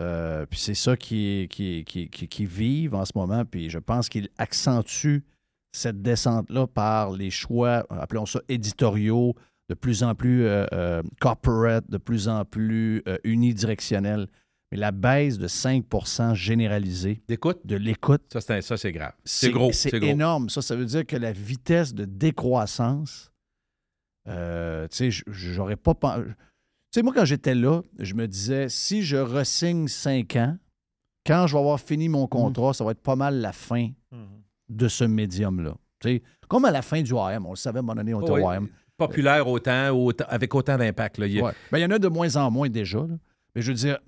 [0.00, 3.78] euh, puis c'est ça qui, qui, qui, qui, qui vive en ce moment, puis je
[3.78, 5.24] pense qu'il accentue
[5.72, 9.34] cette descente-là par les choix, appelons ça éditoriaux,
[9.68, 14.26] de plus en plus euh, euh, corporate, de plus en plus unidirectionnels.
[14.70, 19.12] Mais la baisse de 5% généralisée D'écoute, de l'écoute, ça, c'est, ça, c'est grave.
[19.24, 19.70] C'est gros.
[19.72, 20.48] c'est énorme.
[20.48, 23.30] Ça, ça veut dire que la vitesse de décroissance,
[24.26, 24.32] tu
[24.90, 26.34] sais, j'aurais pas pen- Tu
[26.92, 30.56] sais, moi, quand j'étais là, je me disais, si je ressigne 5 ans,
[31.26, 33.88] quand je vais avoir fini mon contrat, ça va être pas mal la fin
[34.68, 35.74] de ce médium-là.
[36.00, 38.14] Tu sais, comme à la fin du AM, on le savait à un moment donné,
[38.14, 38.42] on était oui.
[38.42, 38.68] au AM.
[38.96, 41.18] Populaire autant, autant- avec autant d'impact.
[41.18, 41.52] Il Ouais.
[41.70, 42.98] Ben, il y en a de moins en moins déjà.
[42.98, 43.14] là.
[43.54, 43.98] Mais je veux dire,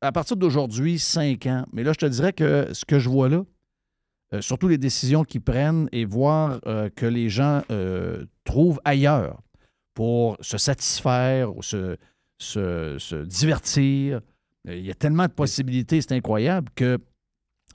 [0.00, 1.64] à partir d'aujourd'hui, 5 ans.
[1.72, 3.44] Mais là, je te dirais que ce que je vois là,
[4.32, 9.40] euh, surtout les décisions qu'ils prennent et voir euh, que les gens euh, trouvent ailleurs
[10.00, 11.98] pour se satisfaire ou se,
[12.38, 14.20] se- se divertir.
[14.66, 16.96] Euh, Il y a tellement de possibilités, c'est incroyable, que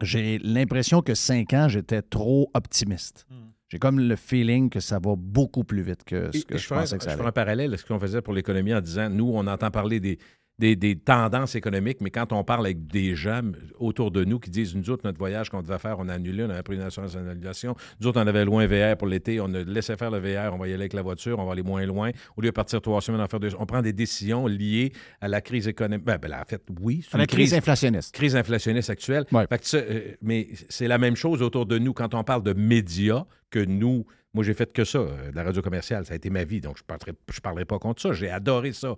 [0.02, 3.28] j'ai l'impression que 5 ans, j'étais trop optimiste.
[3.70, 6.66] J'ai comme le feeling que ça va beaucoup plus vite que ce que et je,
[6.66, 7.18] ferai- pensais que ça je allait.
[7.20, 10.00] ferai un parallèle à ce qu'on faisait pour l'économie en disant, nous, on entend parler
[10.00, 10.18] des,
[10.58, 13.42] des, des tendances économiques, mais quand on parle avec des gens
[13.78, 16.44] autour de nous qui disent, nous autres, notre voyage qu'on devait faire, on a annulé,
[16.46, 17.76] on avait pris une assurance d'annulation.
[18.00, 20.58] Nous autres, on avait loin VR pour l'été, on a laissé faire le VR, on
[20.58, 22.12] va y aller avec la voiture, on va aller moins loin.
[22.38, 23.50] Au lieu de partir trois semaines, en faire deux.
[23.60, 26.06] On prend des décisions liées à la crise économique.
[26.06, 28.14] Ben, ben, en fait, oui, c'est À la crise inflationniste.
[28.16, 29.26] crise inflationniste actuelle.
[29.34, 29.46] Ouais.
[29.50, 32.44] Fait que ça, euh, mais c'est la même chose autour de nous quand on parle
[32.44, 34.06] de médias que nous.
[34.34, 36.06] Moi, j'ai fait que ça, euh, de la radio commerciale.
[36.06, 38.14] Ça a été ma vie, donc je ne parlerai, je parlerai pas contre ça.
[38.14, 38.96] J'ai adoré ça.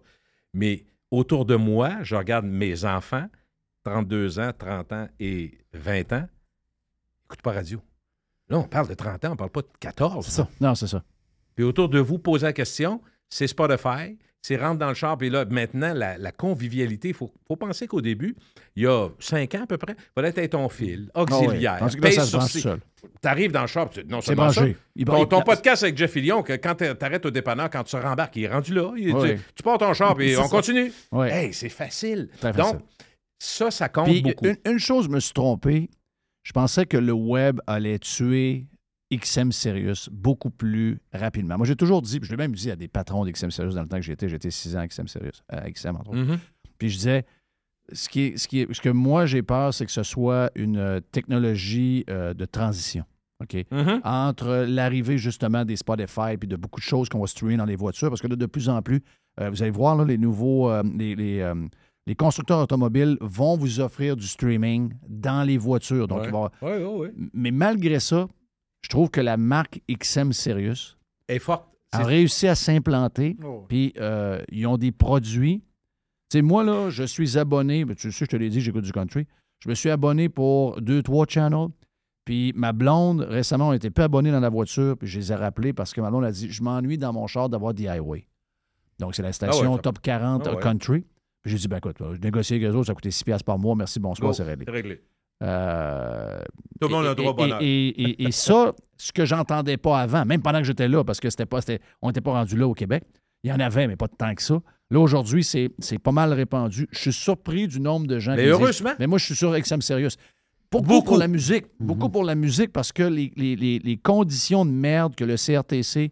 [0.53, 3.27] Mais autour de moi, je regarde mes enfants,
[3.83, 6.27] 32 ans, 30 ans et 20 ans,
[7.25, 7.81] écoute pas radio.
[8.49, 10.25] Là, on parle de 30 ans, on parle pas de 14.
[10.25, 10.47] C'est ça.
[10.61, 11.03] Non, c'est ça.
[11.55, 14.17] Puis autour de vous, posez la question, c'est Spotify,
[14.47, 17.85] c'est rentre dans le char, puis là, maintenant, la, la convivialité, il faut, faut penser
[17.85, 18.33] qu'au début,
[18.77, 21.79] il y a cinq ans à peu près, il fallait être ton fil, auxiliaire, Ah
[21.79, 22.79] Tandis que là, ça se seul.
[23.21, 24.65] T'arrives dans le tu- non C'est seulement ça.
[24.95, 27.95] Il- ton, ton podcast avec Jeff Fillion, que quand t'a- t'arrêtes au dépanneur, quand tu
[27.97, 28.93] rembarques, il est rendu là.
[28.95, 29.35] Il- Oui.
[29.35, 30.49] tu, tu pars ton puis C'est on ça.
[30.49, 30.91] continue.
[31.11, 31.27] Oui.
[31.27, 32.29] Hey, c'est facile.
[32.39, 32.77] Très facile.
[32.77, 32.85] Donc,
[33.39, 34.45] ça, ça compte Puis, beaucoup.
[34.45, 35.89] une, une chose, je me suis trompé.
[36.43, 38.65] Je pensais que le web allait tuer
[39.13, 41.57] XM Sirius beaucoup plus rapidement.
[41.57, 43.81] Moi, j'ai toujours dit, puis je l'ai même dit à des patrons d'XM Sirius dans
[43.83, 46.19] le temps que j'étais, j'étais six ans à XM Sirius, à XM entre autres.
[46.19, 46.37] Mhm.
[46.77, 47.25] Puis je disais,
[47.93, 50.51] ce, qui est, ce, qui est- ce que moi j'ai peur, c'est que ce soit
[50.55, 53.05] une euh, technologie euh, de transition.
[53.41, 53.55] OK?
[53.71, 54.01] Mhm.
[54.03, 57.75] Entre l'arrivée justement des Spotify puis de beaucoup de choses qu'on va streamer dans les
[57.75, 59.01] voitures, parce que là, de plus en plus,
[59.39, 61.53] euh, vous allez voir, là, les nouveaux, euh, les, les, euh,
[62.07, 66.07] les constructeurs automobiles vont vous offrir du streaming dans les voitures.
[66.07, 66.31] Donc, Ouais.
[66.31, 67.13] va ouais, ouais.
[67.33, 68.27] Mais malgré ça,
[68.81, 71.67] je trouve que la marque XM Sirius Elle est forte.
[71.91, 73.37] a réussi à s'implanter.
[73.43, 73.65] Oh.
[73.67, 75.63] Puis euh, ils ont des produits.
[76.29, 78.83] Tu sais, moi, là, je suis abonné, ben, tu sais, je te l'ai dit, j'écoute
[78.83, 79.25] du country.
[79.59, 81.69] Je me suis abonné pour deux, trois channels.
[82.25, 85.35] Puis ma blonde, récemment, on était peu abonnés dans la voiture, puis je les ai
[85.35, 88.27] rappelés parce que ma blonde a dit Je m'ennuie dans mon char d'avoir des highway.
[88.99, 90.61] Donc, c'est la station ça- Top 40 Ah ouais.
[90.61, 91.05] country.
[91.41, 93.57] Puis j'ai dit Ben écoute, je négocie avec eux autres, ça coûtait 6 piastres par
[93.57, 94.65] mois, merci, bonsoir, c'est réglé.
[94.65, 95.01] C'est réglé.
[95.43, 96.39] Euh,
[96.81, 97.59] Tout le monde a et- droit au et- bonheur.
[97.61, 101.19] Et, et- et ça, ce que j'entendais pas avant, même pendant que j'étais là, parce
[101.19, 103.03] que c'était pas, c'était- on n'était pas rendu là au Québec,
[103.43, 104.59] Il y en avait, mais pas de tant que ça.
[104.89, 106.87] Là, aujourd'hui, c'est c'est pas mal répandu.
[106.91, 108.91] Je suis surpris du nombre de gens Mais qui me disent- heureusement.
[108.99, 110.17] mais moi, je suis sur XM Sirius.
[110.71, 111.05] Beaucoup, Beaucoup.
[111.05, 111.65] pour la musique?
[111.79, 112.73] Beaucoup pour la musique?
[112.73, 116.11] Parce que les, les- les- les conditions de merde que le CRTC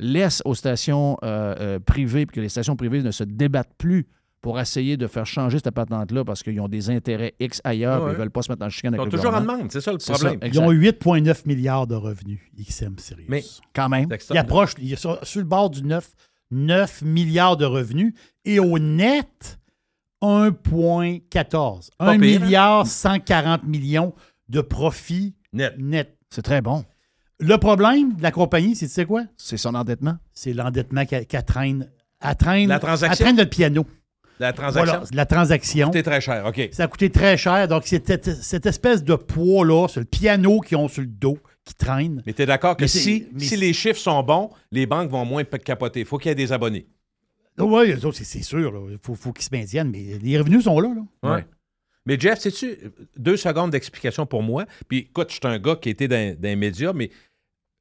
[0.00, 4.06] laisse aux stations euh, euh, privées, puis que les stations privées ne se débattent plus
[4.46, 8.06] pour essayer de faire changer cette patente-là parce qu'ils ont des intérêts X ailleurs, Ouais.
[8.10, 9.72] puis ils veulent pas se mettre en chicane Ils avec sont le toujours en demande,
[9.72, 10.38] c'est ça le problème.
[10.40, 13.26] ça, Ils ont 8,9 milliards de revenus, XM Sirius.
[13.28, 13.42] Mais-
[13.74, 14.08] Quand même.
[14.30, 16.12] Ils approchent, ils sont sur le bord du 9,
[16.52, 18.14] 9 milliards de revenus.
[18.44, 19.58] Et au net,
[20.22, 21.90] 1,14.
[21.98, 22.44] Pas 1 pire, hein?
[22.44, 24.14] milliard 140 millions
[24.48, 25.74] de profits Net.
[25.78, 26.16] net.
[26.30, 26.84] C'est très bon.
[27.40, 29.24] Le problème de la compagnie, c'est tu sais quoi?
[29.36, 30.16] C'est son endettement.
[30.32, 31.90] C'est l'endettement qu'elle qu'elle traîne.
[32.20, 33.26] Elle traîne, La transaction?
[33.26, 33.84] elle traîne le piano.
[34.38, 34.92] La transaction?
[34.92, 35.86] Voilà, la transaction.
[35.92, 36.68] C'était très cher, OK.
[36.72, 37.68] Ça a coûté très cher.
[37.68, 41.74] Donc, c'était cette espèce de poids-là, c'est le piano qu'ils ont sur le dos, qui
[41.74, 42.22] traîne.
[42.26, 45.10] Mais tu es d'accord que si, mais si c'est- les chiffres sont bons, les banques
[45.10, 46.00] vont moins capoter.
[46.00, 46.86] Il faut qu'il y ait des abonnés.
[47.58, 48.70] Oui, eux autres, c'est sûr.
[48.70, 48.80] là.
[48.90, 50.90] Il faut, faut qu'ils se maintiennent, mais les revenus sont là.
[51.22, 51.30] là.
[51.36, 51.46] Ouais.
[52.04, 52.76] Mais Jeff, sais-tu,
[53.16, 54.66] deux secondes d'explication pour moi.
[54.88, 57.10] Puis écoute, je suis un gars qui était dans, dans les médias, mais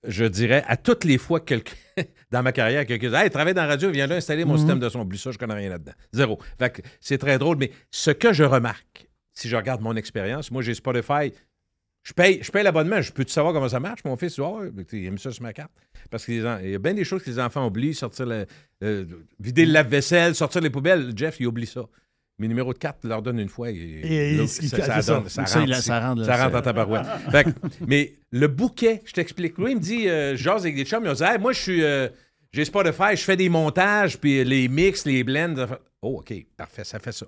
[0.08, 1.74] je dirais à toutes les fois que quelqu'un,
[2.32, 4.58] dans ma carrière, quelqu'un dit Hey, travaille dans la radio, viens là installer mon Mhm.
[4.60, 5.02] système de son.
[5.02, 5.94] Oublie ça, je connais rien là-dedans.
[6.14, 6.40] Zéro.
[6.60, 10.52] Fait que c'est très drôle, mais ce que je remarque, si je regarde mon expérience,
[10.52, 11.32] moi j'ai Spotify.
[12.04, 13.02] Je paye, je paye l'abonnement.
[13.02, 14.04] Je peux-tu savoir comment ça marche?
[14.06, 14.38] Mon fils,
[14.74, 15.72] mais il aime ça sur ma carte.
[16.12, 17.96] Parce qu'il y a bien des choses que les enfants oublient.
[17.96, 18.46] Sortir le,
[18.84, 19.06] euh,
[19.40, 21.14] vider le lave-vaisselle, sortir les poubelles.
[21.16, 21.82] Jeff, il oublie ça.
[22.38, 23.72] Mes numéros de carte leur donne une fois.
[23.72, 25.14] Et, Et- et- ça, ça ça.
[25.14, 27.06] donne- ça Ça, rentre, ça rentre, rentre en tabarouette.
[27.32, 27.50] Fait que-
[27.88, 29.58] mais le bouquet, je t'explique.
[29.58, 31.54] Lui, il me dit, euh, je jase avec des chums, il me dit, Hey, moi,
[31.54, 32.10] je suis, euh,
[32.52, 35.56] j'ai Spotify, je fais des montages, puis les mix, les blends.
[36.02, 37.26] Oh, OK, parfait, ça fait ça.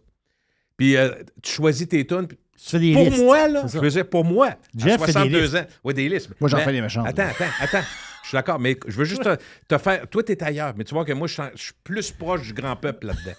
[0.75, 1.09] Puis euh,
[1.41, 2.27] tu choisis tes tunes.
[2.27, 3.23] puis- Tu fais des pour listes.
[3.23, 5.55] moi, là, je veux dire, pour moi, Jeff à fait des 62 listes.
[5.55, 5.65] ans.
[5.83, 6.29] Oui, des listes.
[6.39, 7.07] Moi, j'en Mais- fais des méchantes.
[7.07, 7.83] Attends, attends, attends.
[8.23, 9.37] Je suis d'accord, mais je veux juste te,
[9.69, 10.05] te faire.
[10.09, 12.75] Toi, tu es ailleurs, mais tu vois que moi, je suis plus proche du grand
[12.75, 13.37] peuple là-dedans.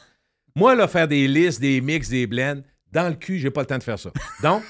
[0.59, 2.61] Moi, là, faire des listes, des mix, des blends,
[2.93, 4.11] dans le cul, j'ai pas le temps de faire ça.
[4.43, 4.63] Donc,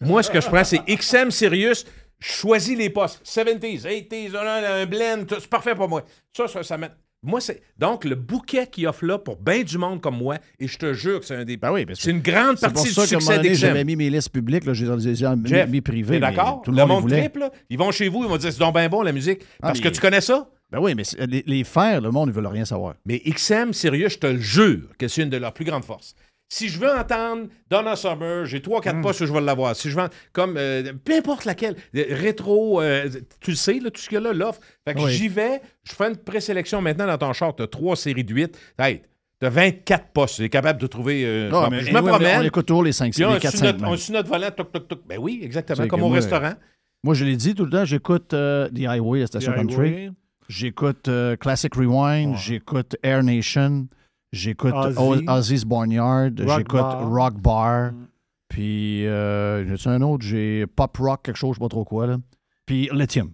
[0.00, 1.84] moi, ce que je prends, c'est XM Sirius.
[2.18, 3.20] Je choisis les postes.
[3.24, 6.04] 70s, 80s, un, blend, tout, c'est parfait pour moi.
[6.36, 6.76] Ça, ça, ça
[7.22, 7.62] Moi, c'est.
[7.78, 10.92] Donc, le bouquet qu'il offre là pour bien du monde comme moi, et je te
[10.92, 11.56] jure que c'est un des.
[11.56, 13.86] Ben oui, parce que c'est une grande partie du succès donné, j'avais d'XM.
[13.86, 16.20] mis mes listes publiques, là, j'ai mis, mis privées.
[16.20, 16.62] D'accord?
[16.64, 17.20] Tout Le, le monde voulait.
[17.20, 19.40] triple, là, ils vont chez vous, ils vont dire c'est donc bien bon la musique.
[19.54, 20.48] Ah, Parce mais- que tu connais ça?
[20.72, 22.94] Ben oui, mais c'est- les, les faire, le monde, ils veulent rien savoir.
[23.06, 26.14] Mais XM, sérieux, je te le jure que c'est une de leurs plus grandes forces.
[26.48, 29.74] Si je veux entendre Donna Summer, j'ai trois, quatre postes où je vais l'avoir.
[29.74, 33.08] Si je veux, comme euh, peu importe laquelle, euh, rétro, euh,
[33.40, 34.60] tu le sais, là, tout ce qu'il y a là, l'offre.
[34.86, 35.12] Fait que Oui.
[35.12, 38.34] j'y vais, je fais une présélection maintenant dans ton char, tu as trois séries de
[38.34, 38.58] 8.
[38.78, 39.00] Hey,
[39.40, 41.24] tu as 24 postes, tu es capable de trouver.
[41.24, 42.40] euh, Ah, mais je me anyway, promène.
[42.40, 44.28] On écoute toujours les 5 puis les on 4 suit 5 notre, on suit notre
[44.28, 45.00] volant, toc, toc, toc.
[45.08, 46.52] Ben oui, exactement, comme au moi, restaurant.
[47.02, 50.10] Moi, je l'ai dit tout le temps, j'écoute euh, DIY, la station country.
[50.48, 53.86] J'écoute euh, Classic Rewind, j'écoute Air Nation,
[54.32, 55.24] j'écoute Ozzy.
[55.28, 56.80] Ozzy's Barnyard, j'écoute.
[56.80, 57.92] Rock Bar,
[58.48, 62.06] puis euh, j'ai un autre, j'ai Pop Rock, quelque chose, je sais pas trop quoi,
[62.06, 62.18] là.
[62.66, 63.32] Puis Lithium.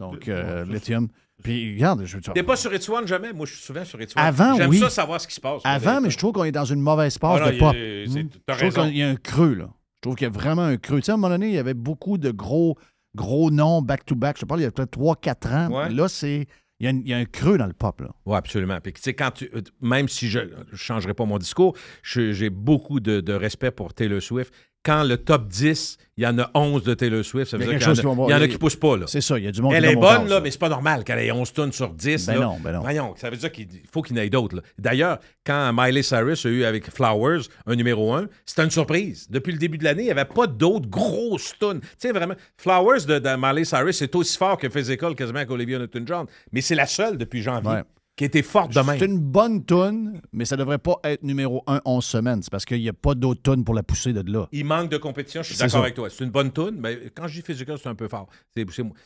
[0.00, 1.08] Donc, euh, Lithium.
[1.42, 3.32] Puis, regarde, je veux dire, T'es pas sur Étoile jamais?
[3.32, 4.24] Moi, je suis souvent sur Étoile.
[4.24, 4.78] Avant, J'aime oui.
[4.78, 5.60] ça savoir ce qui se passe.
[5.64, 7.74] Avant, mais je trouve qu'on est dans une mauvaise passe Ah non, de pop.
[7.74, 8.28] Hmm?
[8.48, 9.68] Je trouve qu'il y a un creux, là.
[9.96, 10.98] Je trouve qu'il y a vraiment un creux.
[11.00, 12.78] Tu sais, à un moment donné, il y avait beaucoup de gros,
[13.16, 14.36] gros noms back-to-back.
[14.36, 15.72] Je te parle, il y a peut-être 3-4 ans.
[15.72, 15.90] Ouais.
[15.90, 16.46] Là, c'est.
[16.78, 18.08] Il y, a, une- il y a un creux dans le pop, là.
[18.26, 18.78] Oui, absolument.
[18.82, 22.50] Puis, tu sais, quand tu, euh, même si je ne changerai pas mon discours, j'ai
[22.50, 24.52] beaucoup de, de respect pour Taylor Swift.
[24.86, 27.74] Quand le top 10, il y en a 11 de Taylor Swift, ça veut Il
[27.74, 28.96] y dire en a- qui y en a qui ne poussent pas.
[28.96, 29.06] Là.
[29.08, 30.68] C'est ça, il y a du monde Elle qui est bonne, là, mais c'est pas
[30.68, 32.26] normal qu'elle ait 11 tonnes sur 10.
[32.26, 32.40] Ben là.
[32.40, 32.80] non, ben non.
[32.82, 34.62] Voyons, ça veut dire qu'il faut qu'il y en ait d'autres.
[34.78, 39.26] D'ailleurs, quand Miley Cyrus a eu avec Flowers un numéro 1, c'était une surprise.
[39.28, 41.80] Depuis le début de l'année, il n'y avait pas d'autres grosses tonnes.
[41.80, 45.80] Tu sais, vraiment, Flowers de, de Miley Cyrus, c'est aussi fort que Physical quasiment qu'Olivia
[45.80, 46.26] Newton-John.
[46.52, 47.82] Mais c'est la seule depuis janvier Ouais.
[48.16, 48.98] Qui était forte de même.
[48.98, 52.42] C'est une bonne tune, mais ça devrait pas être numéro 1 11 semaines.
[52.42, 54.48] C'est parce qu'il n'y a pas d'autres tunes pour la pousser de là.
[54.52, 56.08] Il manque de compétition, je suis C'est d'accord avec toi.
[56.08, 58.26] C'est une bonne tune, mais quand je dis physical, c'est un peu fort.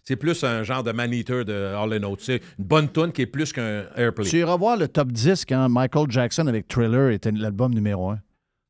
[0.05, 2.20] C'est, plus un genre de man-eater de All Notes.
[2.20, 4.25] C'est une bonne tune qui est plus qu'un airplay.
[4.25, 8.20] Tu iras voir le top 10 quand Michael Jackson avec Thriller était l'album numéro 1.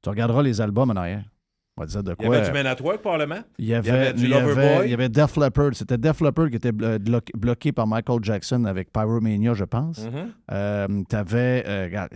[0.03, 1.24] Tu regarderas les albums en arrière.
[1.76, 2.37] On va dire de Il y quoi.
[2.37, 3.40] avait du Man at Work, probablement.
[3.59, 4.87] Il y avait, du il y avait- Loverboy.
[4.87, 5.70] il y avait Def Leppard.
[5.74, 9.98] C'était Def Leppard qui était blo- bloqué, bloqué par Michael Jackson avec Pyromania, je pense.
[10.04, 10.33] Mhm.
[10.52, 11.64] Euh, T'avais.
[11.66, 12.11] euh, regarde,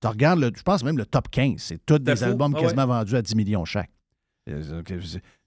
[0.00, 1.54] tu regardes, le- je pense même le top 15.
[1.58, 2.24] C'est tous des fou.
[2.24, 3.90] albums Ah quasiment vendus à 10 millions chaque.
[4.48, 4.82] Euh,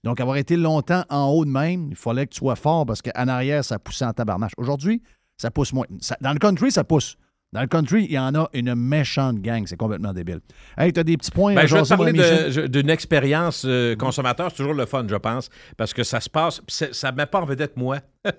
[0.04, 3.02] Donc, avoir été longtemps en haut de même, il fallait que tu sois fort parce
[3.02, 4.52] qu'en arrière, ça poussait en tabarnache.
[4.56, 5.02] Aujourd'hui,
[5.36, 5.86] ça pousse moins.
[6.00, 7.16] Ça- dans le country, ça pousse.
[7.52, 9.64] Dans le country, il y en a une méchante gang.
[9.66, 10.40] C'est complètement débile.
[10.78, 14.50] Hey, t'as des petits points Ben, je vais te parler d'une expérience euh, consommateur.
[14.50, 16.62] C'est toujours le fun, je pense, parce que ça se passe.
[16.68, 17.98] Ça ne met pas en vedette moi.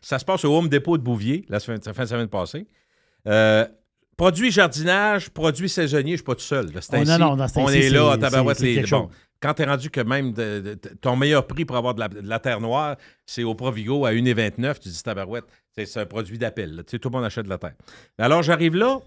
[0.00, 2.68] ça se passe au Home Depot de Bouvier, la semaine, la fin de semaine passée.
[3.26, 3.66] Euh,
[4.16, 6.66] produits jardinage, produits saisonniers, je suis pas tout seul.
[6.72, 6.80] là.
[6.80, 9.10] C'est Oh, non, non, On ainsi, est là, à tabarouette, les- bon.
[9.42, 12.00] Quand tu es rendu que même de- de- de- ton meilleur prix pour avoir de
[12.00, 16.00] la, de la terre noire, c'est au Provigo à 1,29, tu dis tabarouette, c'est c'est
[16.00, 16.82] un produit d'appel.
[16.86, 17.74] Tu sais, tout le monde achète de la terre.
[18.18, 19.00] Alors, j'arrive là,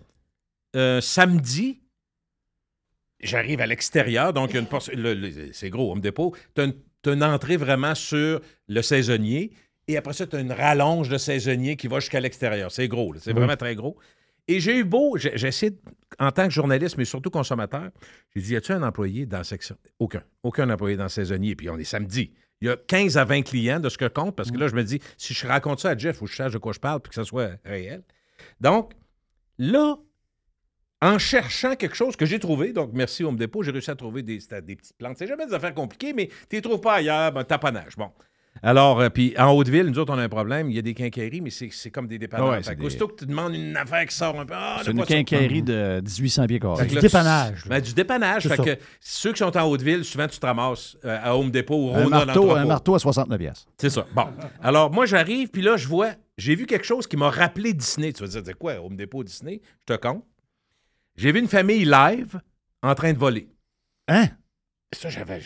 [0.76, 1.82] euh, samedi,
[3.22, 6.36] j'arrive à l'extérieur, donc il y a une c'est gros, Home Depot.
[6.54, 9.52] Tu as, une entrée vraiment sur le saisonnier,
[9.88, 12.72] et après ça, tu as une rallonge de saisonnier qui va jusqu'à l'extérieur.
[12.72, 13.38] C'est gros, c'est Oui.
[13.38, 13.96] vraiment très gros.
[14.48, 15.80] Et j'ai eu beau, j'ai j'ai essayé, de-
[16.20, 17.90] en tant que journaliste, mais surtout consommateur,
[18.36, 19.76] j'ai dit, y a-tu un employé dans la section?
[20.00, 20.24] Aucun.
[20.44, 21.56] Aucun employé dans le saisonnier.
[21.56, 22.32] Puis on est samedi.
[22.62, 24.76] Il y a 15 à 20 clients de ce que compte, parce que là, je
[24.76, 26.72] me dis, si je raconte ça à Jeff, il faut que je sache de quoi
[26.74, 28.04] je parle, puis que ça soit réel.
[28.62, 28.94] Donc,
[29.58, 29.98] là,
[31.02, 34.24] en cherchant quelque chose que j'ai trouvé, donc merci Home Depot, j'ai réussi à trouver
[34.24, 35.18] des, des petites plantes.
[35.18, 37.96] C'est jamais des affaires compliquées, mais tu les trouves pas ailleurs, ben, taponnage.
[37.98, 38.12] Bon.
[38.64, 40.70] Alors, euh, puis en Haute-Ville, nous autres, on a un problème.
[40.70, 42.48] Il y a des quincailleries, mais c'est comme des dépanneurs.
[42.48, 44.54] Ah ouais, Fait des- aussitôt que tu demandes une affaire qui sort un peu.
[44.56, 46.86] ah, C'est une quincaillerie de 1800 pieds carrés.
[46.88, 48.44] Du dépannage, ben, du dépannage.
[48.44, 48.64] C'est Fait ça.
[48.64, 51.96] que ceux qui sont en Haute-Ville, souvent, tu te ramasses euh, à Home Depot ou
[51.96, 53.66] Un Rona dans marteau, un marteau à 69 pièces.
[53.78, 54.08] C'est ça.
[54.16, 54.28] Bon.
[54.62, 58.14] Alors, moi, j'arrive, puis là, je vois, j'ai vu quelque chose qui m'a rappelé Disney.
[58.14, 59.62] Tu vas dire, c'est quoi, Home Depot Disney?
[59.88, 60.24] Je te compte.
[61.18, 62.40] J'ai vu une famille live
[62.82, 63.48] en train de voler.
[64.08, 64.28] Hein?
[64.94, 65.40] Ça, j'avais.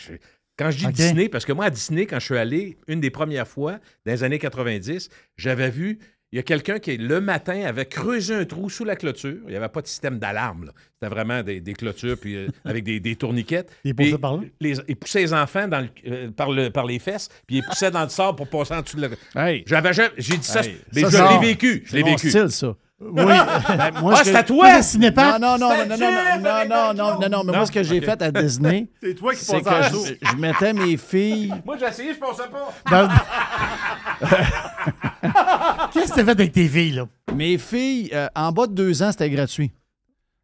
[0.60, 0.86] Quand je dis.
[0.92, 4.12] Disney, parce que moi, à Disney, quand je suis allé, une des premières fois, dans
[4.12, 5.08] les années 90,
[5.38, 5.98] j'avais vu,
[6.32, 9.38] il y a quelqu'un qui, le matin, avait creusé un trou sous la clôture.
[9.46, 10.70] Il n'y avait pas de système d'alarme.
[10.94, 13.72] C'était vraiment des, des clôtures puis, euh, avec des, des tourniquettes.
[13.84, 14.42] Il poussait par là?
[14.60, 17.64] les- il poussait les enfants dans le- euh, par, le- par les fesses, puis il
[17.64, 19.48] poussait dans le sable pour passer en dessous de la...
[19.48, 19.64] Hey!
[19.66, 21.82] J'avais J'ai dit ça, Hey, mais ça, je l'ai vécu.
[21.86, 22.28] Je C'est l'ai vécu.
[22.28, 22.76] style, ça.
[23.02, 23.14] Oui.
[23.24, 24.82] Ben, moi, Ah, ce c'est à toi!
[24.82, 25.40] Cinépark?
[25.40, 27.56] Non, non, non, non, non, non, non, non, non, non, non, mais Non?
[27.58, 28.04] moi, ce que j'ai Ok.
[28.04, 31.54] fait à Disney, C'est toi qui c'est passes que je, je mettais mes filles.
[31.64, 32.68] Moi, j'ai essayé, je pensais pas.
[32.90, 33.08] Dans-
[35.92, 37.06] Qu'est-ce que t'as fait avec tes filles, là?
[37.34, 39.72] Mes filles, euh, en bas de deux ans, c'était gratuit.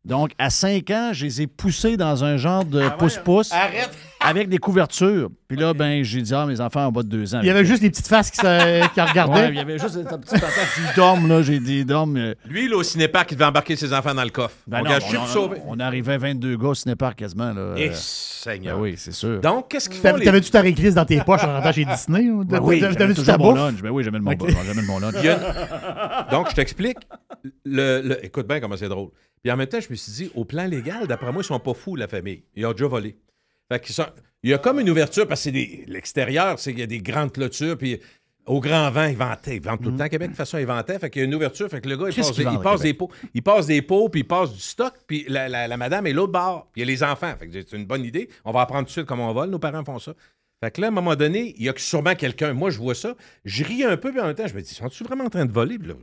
[0.04, 3.90] Donc, à cinq ans, je les ai poussées dans un genre de pouce-pouce Arrête.
[4.28, 5.30] Avec des couvertures.
[5.48, 7.40] Puis là, ben, j'ai dit, ah, mes enfants en bas de deux ans.
[7.42, 9.32] Il y avait juste les petites faces qui, se- qui regardaient.
[9.42, 11.42] Ouais, il y avait juste ta petite patate qui dorme, là.
[11.42, 12.16] J'ai dit, dorme.
[12.16, 14.56] euh, Lui, là, au cinépark, il devait embarquer ses enfants dans le coffre.
[14.66, 15.58] Ben on non, gage, je on, suis on- sauvé.
[15.66, 17.74] on arrivait 22 gars au cinépark quasiment, là.
[17.76, 18.76] Eh, Euh, Seigneur.
[18.76, 19.40] ben oui, c'est sûr.
[19.40, 20.24] Donc, qu'est-ce qu'ils font, T'avais- les...
[20.24, 22.28] T'avais-tu ta réclisse dans tes poches en rentrant chez Disney?
[22.30, 22.44] ou?
[22.44, 23.58] Ben oui, j'avais T'avais-tu toujours ta mon bouffe?
[23.60, 23.82] lunch.
[23.82, 24.48] Ben oui, j'amène mon, Ok.
[24.66, 25.14] j'amène mon lunch.
[25.18, 26.98] Il y a- Donc, je t'explique.
[27.64, 29.10] Le, le- Écoute bien comment c'est drôle.
[29.42, 31.60] Puis en même temps, je me suis dit, au plan légal, d'après moi, ils sont
[31.60, 32.42] pas fous, la famille.
[32.56, 33.16] Ils ont déjà volé.
[33.70, 33.82] Fait
[34.42, 37.00] Il y a comme une ouverture, parce que c'est l'extérieur, c'est qu'il y a des
[37.00, 38.00] grandes clôtures, puis
[38.46, 39.56] au grand vent, ils vantaient.
[39.56, 40.98] Ils vendent tout le temps à Québec, de toute façon, ils vantaient.
[41.00, 42.52] Fait qu'il y a une ouverture, fait que le gars, il Qu'est-ce passe, il à
[42.58, 42.82] passe Québec?
[42.82, 43.10] des pots.
[43.34, 46.12] Il passe des pots, puis il passe du stock, puis la, la- la madame est
[46.12, 46.68] l'autre bord.
[46.72, 47.34] Puis il y a les enfants.
[47.38, 48.28] Fait que c'est une bonne idée.
[48.44, 49.50] On va apprendre tout de suite comment on vole.
[49.50, 50.14] Nos parents font ça.
[50.62, 52.52] Fait que là, à un moment donné, il y a sûrement quelqu'un.
[52.52, 53.16] Moi, je vois ça.
[53.44, 55.44] Je ris un peu, puis en même temps, je me dis, sont-ils vraiment en train
[55.44, 55.76] de voler?
[55.78, 55.94] Puis là,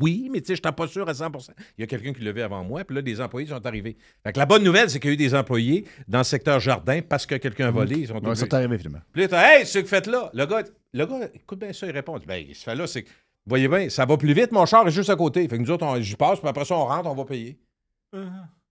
[0.00, 2.22] oui, mais tu sais, je n'étais pas sûr à 100% Il y a quelqu'un qui
[2.22, 3.96] levait avant moi, puis là, des employés sont arrivés.
[4.24, 6.60] Fait que la bonne nouvelle, c'est qu'il y a eu des employés dans le secteur
[6.60, 7.96] jardin parce que quelqu'un a volé.
[8.00, 9.00] Ils sont Ouais, obligés- ça t'est arrivé, finalement.
[9.12, 10.30] puis là, hey, ce que vous faites là.
[10.32, 10.62] Le gars,
[10.92, 12.18] le gars, écoute bien ça, il répond.
[12.26, 14.86] Ben, ce fait là, c'est que, vous voyez bien, ça va plus vite, mon char
[14.88, 15.46] est juste à côté.
[15.48, 17.58] Fait que nous autres, on- j'y passe, puis après ça, on rentre, on va payer.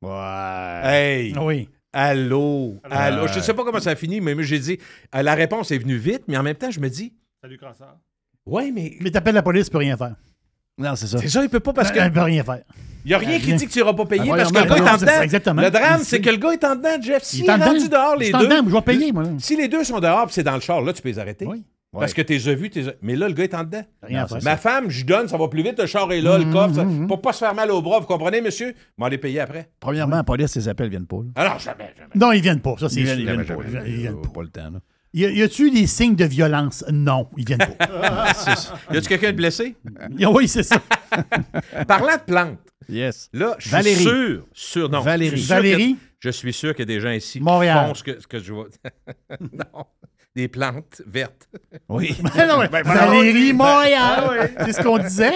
[0.01, 0.81] Ouais.
[0.83, 1.33] Hey!
[1.39, 1.69] Oui.
[1.93, 2.75] Allô?
[2.83, 3.21] Allô?
[3.23, 3.27] Ouais.
[3.31, 4.77] Je ne sais pas comment ça a fini, mais j'ai dit,
[5.15, 7.95] euh, la réponse est venue vite, mais en même temps, je me dis, Salut, Crosseur.
[8.45, 10.15] ouais, mais Mais t'appelles la police, tu peux rien faire.
[10.77, 11.17] Non, c'est ça.
[11.19, 11.99] c'est ça, il peut pas parce que.
[11.99, 12.61] Elle peut rien faire.
[13.05, 13.55] Il n'y a rien qui rien.
[13.55, 15.21] dit que tu n'iras pas payer Ah, parce que le gars est en dedans.
[15.21, 15.61] exactement.
[15.61, 17.21] Le drame, Il c'est que le gars est en dedans, Jeff.
[17.21, 17.89] Il S'il est en est rendu dedans.
[17.97, 18.47] dehors, Je les suis en deux.
[18.47, 19.23] dedans, je vais payer, moi.
[19.37, 21.45] Si les deux sont dehors puis c'est dans le char, là, tu peux les arrêter.
[21.45, 21.63] Oui.
[21.97, 23.83] Parce que tu les as vus, t'es- mais là, le gars est en dedans.
[24.03, 24.39] Rien à faire.
[24.43, 26.85] Ma femme, je donne, ça va plus vite, le char est là, le coffre, ça-
[27.07, 28.73] pour pas se faire mal au bras, vous comprenez, monsieur?
[28.97, 29.69] On va les payer après.
[29.79, 31.17] Premièrement, la police, les appels viennent pas.
[31.17, 31.29] là.
[31.35, 32.09] Alors, jamais, jamais.
[32.15, 32.75] Non, ils viennent pas.
[32.79, 33.15] Ça, c'est Ils sûr.
[33.17, 33.53] viennent, pas.
[33.85, 34.79] Ils viennent Pas le temps, là.
[35.17, 36.83] Y a-tu des signes de violence?
[36.91, 38.33] Non, ils viennent pas.
[38.91, 39.75] Y a-tu quelqu'un de blessé?
[40.29, 40.81] oui, c'est ça.
[41.87, 42.59] Parlant de plantes,
[42.89, 43.29] Yes.
[43.33, 44.03] là, je suis Valérie.
[44.03, 44.99] sûr, sûr, non.
[45.01, 45.31] Valérie.
[45.31, 45.95] je suis sûr Valérie?
[45.95, 47.79] que- Je suis sûr qu'il y a des gens ici Montréal.
[47.79, 48.67] qui font ce que, ce que je vois.
[49.39, 49.85] non.
[50.35, 51.47] Des plantes vertes.
[51.87, 52.15] Oui.
[52.37, 55.31] Non, Valérie Montréal, c'est ce qu'on disait.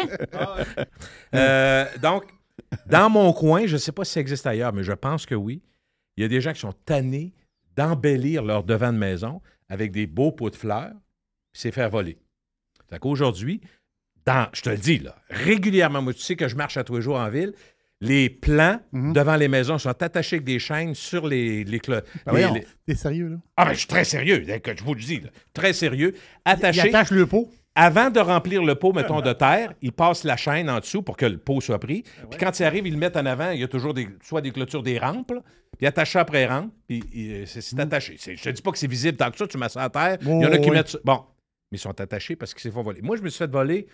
[1.34, 2.26] Euh, donc,
[2.86, 5.36] dans mon coin, je ne sais pas si ça existe ailleurs, mais je pense que
[5.36, 5.62] oui.
[6.18, 7.34] Il y a des gens qui sont tannés
[7.78, 10.92] d'embellir leur devant de maison avec des beaux pots de fleurs,
[11.52, 12.18] puis c'est faire voler.
[12.90, 13.62] Fait qu'aujourd'hui,
[14.26, 16.96] dans, je te le dis, là, régulièrement, moi, tu sais que je marche à tous
[16.96, 17.54] les jours en ville,
[18.02, 19.14] les plants Mhm.
[19.14, 21.64] devant les maisons sont attachés avec des chaînes sur les...
[21.66, 23.38] les, Ben les- voyons, les- T'es sérieux, là?
[23.58, 26.14] Ah, ben, je suis très sérieux, je vous le dis, là, très sérieux.
[26.16, 27.50] Il Attachés attache le pot.
[27.76, 31.18] avant de remplir le pot, mettons, de terre, ils passent la chaîne en dessous pour
[31.18, 32.04] que le pot soit pris.
[32.30, 33.52] Puis quand ils arrivent, ils le mettent en avant.
[33.52, 35.32] Il y a toujours des, soit des clôtures, des rampes.
[35.32, 35.42] là.
[35.80, 36.72] Puis attachent ça après rampe.
[36.88, 38.18] Puis euh, c'est c'est attaché.
[38.20, 39.48] Je te dis pas que c'est visible tant que ça.
[39.48, 40.18] Tu mets ça à terre.
[40.22, 40.76] Il y en a qui oui.
[40.76, 41.00] mettent ça.
[41.04, 41.24] Bon,
[41.72, 43.02] mais ils sont attachés parce qu'ils se font voler.
[43.02, 43.88] Moi, je me suis fait voler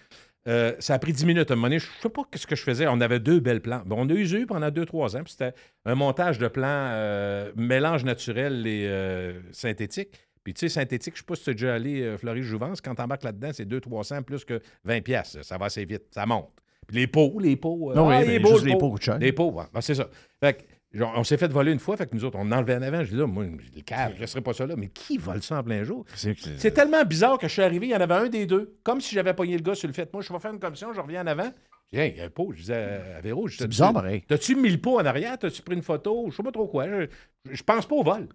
[0.48, 1.80] Euh, ça a pris 10 minutes à un moment donné.
[1.80, 2.86] Je ne sais pas ce que je faisais.
[2.88, 3.82] On avait deux belles plans.
[3.86, 5.24] Bon, on a eu pendant 2-3 ans.
[5.24, 5.54] puis C'était
[5.86, 10.10] un montage de plans euh, mélange naturel et euh, synthétique.
[10.44, 12.80] Puis tu sais, synthétique, je ne sais pas si tu es déjà allé Fleury-Jouvence.
[12.82, 15.42] Quand tu embarques là-dedans, c'est 200-300 plus que 20 pièces.
[15.42, 16.04] Ça va assez vite.
[16.12, 16.52] Ça monte.
[16.88, 17.94] Puis les pots, les pots.
[17.96, 18.96] Non, oui, ah, ben, il est beau, juste le les pot.
[18.96, 19.18] pots.
[19.20, 19.64] Les pots, ouais.
[19.74, 20.08] Ben, c'est ça.
[20.40, 20.64] Fait que,
[20.98, 23.04] genre, on s'est fait voler une fois, fait que nous autres, on enlevait en avant.
[23.04, 24.76] Je dis là, moi, le cave, je ne laisserai pas ça là.
[24.76, 26.06] Mais qui vole ça en plein jour?
[26.16, 28.78] C'est- tellement bizarre que je suis arrivé, il y en avait un des deux.
[28.84, 30.12] Comme si j'avais pogné le gars sur le fait.
[30.14, 31.52] Moi, je vais faire une commission, je reviens en avant.
[31.91, 32.52] Je dis, hey, il y a un pot.
[32.54, 32.74] Je disais
[33.14, 34.24] à à Véro, je C'est bizarre, pareil.
[34.28, 35.38] T'as-tu mis le pot en arrière?
[35.38, 36.28] T'as-tu pris une photo?
[36.32, 36.88] Je sais pas trop quoi.
[36.88, 37.08] Je,
[37.52, 38.28] je pense pas au vol.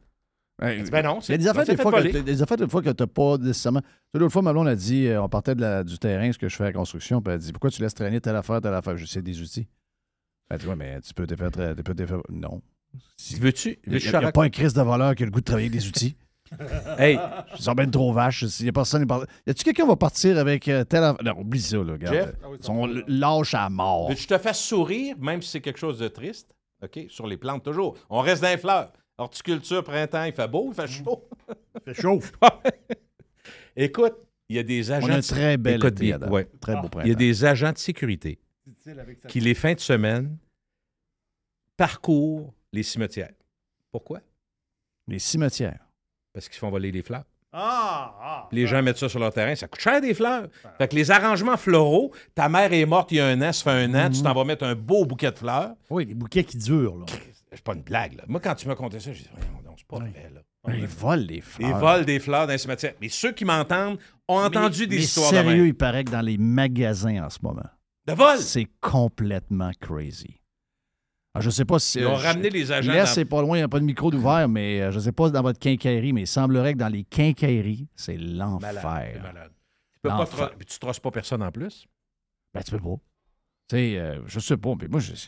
[0.63, 3.03] Ouais, Ben non, c'est des affaires, des fois, que, des affaires, des fois, que tu
[3.03, 3.81] n'as pas nécessairement.
[4.13, 6.51] L'autre fois, ma blonde a dit euh, on partait de la- du terrain, ce que
[6.51, 8.61] je fais à la construction, puis elle a dit Pourquoi tu laisses traîner telle affaire,
[8.61, 8.95] telle affaire?
[8.99, 9.67] Je sais des outils.
[10.51, 11.51] Elle dit Ouais, mais tu peux te faire.
[11.51, 12.21] tra- Tu peux te faire...
[12.29, 12.61] Non.
[13.17, 13.79] Si- Veux-tu?
[13.87, 15.81] Il n'y a, pas un Christ de voleur qui a le goût de travailler avec
[15.81, 16.17] des outils.
[16.99, 17.17] Hey,
[17.57, 18.43] Ils sont bien trop vaches.
[18.59, 19.07] Il y a personne.
[19.07, 21.93] part- Y a-tu quelqu'un qui va partir avec euh, telle affaire Non, oublie ça, là.
[21.93, 22.15] Regarde.
[22.17, 22.35] Jeff?
[22.59, 24.09] Ils sont lâches à mort.
[24.09, 26.53] veux-tu te fasse sourire, même si c'est quelque chose de triste?
[26.83, 26.99] OK?
[27.09, 27.97] Sur les plantes, toujours.
[28.09, 28.93] On reste dans les fleurs.
[29.19, 31.29] Horticulture, printemps, il fait beau, il fait chaud.
[31.85, 32.19] fait chaud.
[33.77, 34.15] Écoute,
[34.49, 35.07] il y a des agents.
[35.07, 36.31] On a un de- très bel Écoute été, bien, Adam.
[36.31, 36.49] ouais.
[36.61, 37.19] Très beau Il y a printemps.
[37.19, 38.39] des agents de sécurité
[39.29, 40.37] qui, les fins de semaine,
[41.77, 43.35] parcourent les cimetières.
[43.91, 44.21] Pourquoi?
[45.09, 45.87] Les cimetières.
[46.33, 47.25] Parce qu'ils font voler les fleurs.
[47.53, 48.49] Ah, ah.
[48.53, 50.49] Les gens mettent ça sur leur terrain, ça coûte cher des fleurs.
[50.79, 53.65] Fait que les arrangements floraux, ta mère est morte il y a un an, ça
[53.65, 55.75] fait un an, tu t'en vas mettre un beau bouquet de fleurs.
[55.91, 57.07] Oui, les bouquets qui durent, là.
[57.53, 58.25] C'est pas une blague, là.
[58.29, 59.31] Moi, quand tu m'as conté ça, j'ai dit,
[59.65, 60.43] donc, c'est pas vrai, là.
[60.73, 61.69] Ils volent les fleurs.
[61.69, 62.95] Ils volent des fleurs dans les cimetières.
[63.01, 66.21] Mais ceux qui m'entendent ont entendu des mais histoires de sérieux, il paraît que dans
[66.21, 67.67] les magasins en ce moment,
[68.11, 68.39] De vol!
[68.39, 70.41] c'est complètement crazy.
[71.35, 72.01] Alors, je sais pas si.
[72.01, 73.79] Ils ont je- ramené les agents Là, dans- c'est pas loin, il n'y a pas
[73.79, 76.79] de micro d'ouvert, mais euh, je sais pas dans votre quincaillerie, mais il semblerait que
[76.79, 79.21] dans les quincailleries, c'est l'enfer.
[79.23, 79.53] malade.
[79.93, 80.27] Tu peux pas
[80.67, 81.87] tu trosses pas personne en plus?
[82.53, 82.97] Ben, tu peux pas.
[83.69, 85.13] Tu sais, euh, je sais pas, mais moi, je.
[85.13, 85.19] Tu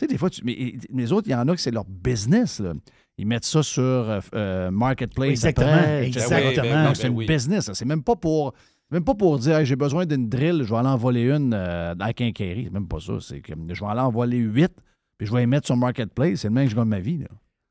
[0.00, 2.58] sais, des fois, tu, mais les autres, il y en a que c'est leur business,
[2.58, 2.72] là.
[3.18, 5.28] Ils mettent ça sur euh, euh, Marketplace.
[5.30, 6.40] Exactement, après, exactement.
[6.40, 7.26] Ben oui, ben Donc, oui, c'est ben une oui.
[7.26, 7.68] business.
[7.68, 7.74] là.
[7.74, 8.54] C'est même pas pour.
[8.92, 11.54] Même pas pour dire Hey, j'ai besoin d'une drill, je vais aller en voler une
[11.54, 12.64] euh, la quincaillerie.
[12.64, 13.14] C'est même pas ça.
[13.20, 14.72] C'est que je vais aller en voler huit,
[15.18, 16.40] puis je vais les mettre sur Marketplace.
[16.40, 17.18] C'est le même que je gagne ma vie.
[17.18, 17.28] Là.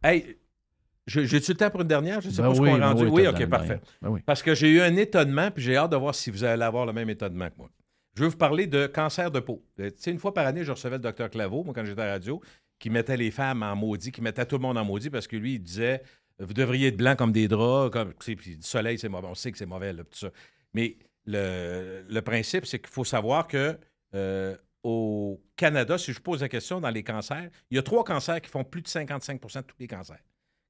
[0.09, 0.37] Hey,
[1.07, 2.21] j'ai-tu le temps pour une dernière?
[2.21, 3.03] Je sais Ben pas ce oui, qu'on est ben rendu.
[3.05, 3.79] oui, Oui, OK, parfait.
[4.01, 4.21] Ben oui.
[4.25, 6.85] Parce que j'ai eu un étonnement, puis j'ai hâte de voir si vous allez avoir
[6.85, 7.69] le même étonnement que moi.
[8.15, 9.63] Je veux vous parler de cancer de peau.
[9.79, 12.01] Euh, Tu sais, une fois par année, je recevais le docteur Claveau, moi, quand j'étais
[12.01, 12.41] à la radio,
[12.77, 15.37] qui mettait les femmes en maudit, qui mettait tout le monde en maudit parce que
[15.37, 16.01] lui, il disait
[16.39, 19.27] Vous devriez être blanc comme des draps, comme, puis du soleil, c'est mauvais.
[19.29, 20.29] On sait que c'est mauvais, là, tout ça.
[20.73, 23.77] Mais le, le principe, c'est qu'il faut savoir que
[24.15, 28.03] euh, au Canada, si je pose la question dans les cancers, il y a trois
[28.03, 30.19] cancers qui font plus de 55% de tous les cancers.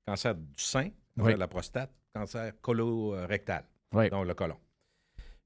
[0.06, 1.34] Cancer du sein, cancer Oui.
[1.34, 4.10] de la prostate, cancer colorectal, Oui.
[4.10, 4.58] donc le côlon.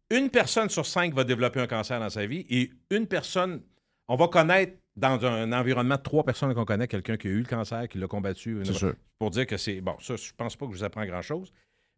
[0.09, 3.61] Une personne sur cinq va développer un cancer dans sa vie et une personne,
[4.07, 7.39] on va connaître dans un environnement de trois personnes qu'on connaît, quelqu'un qui a eu
[7.39, 8.61] le cancer, qui l'a combattu.
[8.63, 8.93] C'est sûr.
[9.19, 9.81] Pour dire que c'est.
[9.81, 11.51] Bon, ça, je pense pas que je vous apprends grand-chose.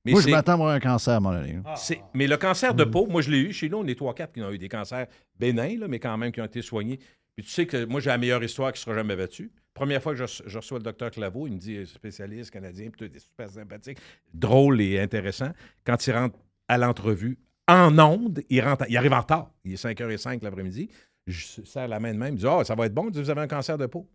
[0.05, 1.59] Mais Moi, je m'attends à avoir un cancer à mon année.
[1.75, 3.51] c'est- mais le cancer de peau, moi, je l'ai eu.
[3.53, 6.31] Chez nous, on est 3-4 qui ont eu des cancers bénins, là, mais quand même
[6.31, 6.99] qui ont été soignés.
[7.35, 9.51] Puis tu sais que moi, j'ai la meilleure histoire qui sera jamais battue.
[9.73, 12.49] Première fois que je, reço- je reçois le docteur Claveau, il me dit euh, spécialiste
[12.51, 13.99] canadien, puis tout est super sympathique,
[14.33, 15.51] drôle et intéressant.
[15.83, 17.37] Quand il rentre à l'entrevue,
[17.67, 19.51] en onde, il, rentre, il arrive en retard.
[19.65, 20.89] Il est 5h05 l'après-midi.
[21.27, 22.35] Je serre la main de même.
[22.35, 23.07] Il dit Ah, ça va être bon.
[23.07, 24.09] Il dit, Vous avez un cancer de peau.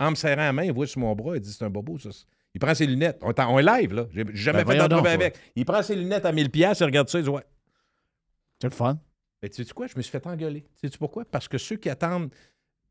[0.00, 1.98] En me serrant la main, il voit sur mon bras, il dit C'est un bobo,
[1.98, 2.10] ça.
[2.56, 3.18] Il prend ses lunettes.
[3.20, 4.06] On est, en- on est live, là.
[4.14, 5.10] J'ai jamais Ben, fait d'entrevue toi.
[5.12, 5.36] avec.
[5.56, 7.44] Il prend ses lunettes à 1000$, pièces, il regarde ça, il dit Ouais.
[8.62, 8.98] C'est le fun.
[9.42, 9.86] Mais tu sais quoi?
[9.86, 10.64] Je me suis fait engueuler.
[10.80, 11.26] Sais-tu pourquoi?
[11.30, 12.30] Parce que ceux qui attendent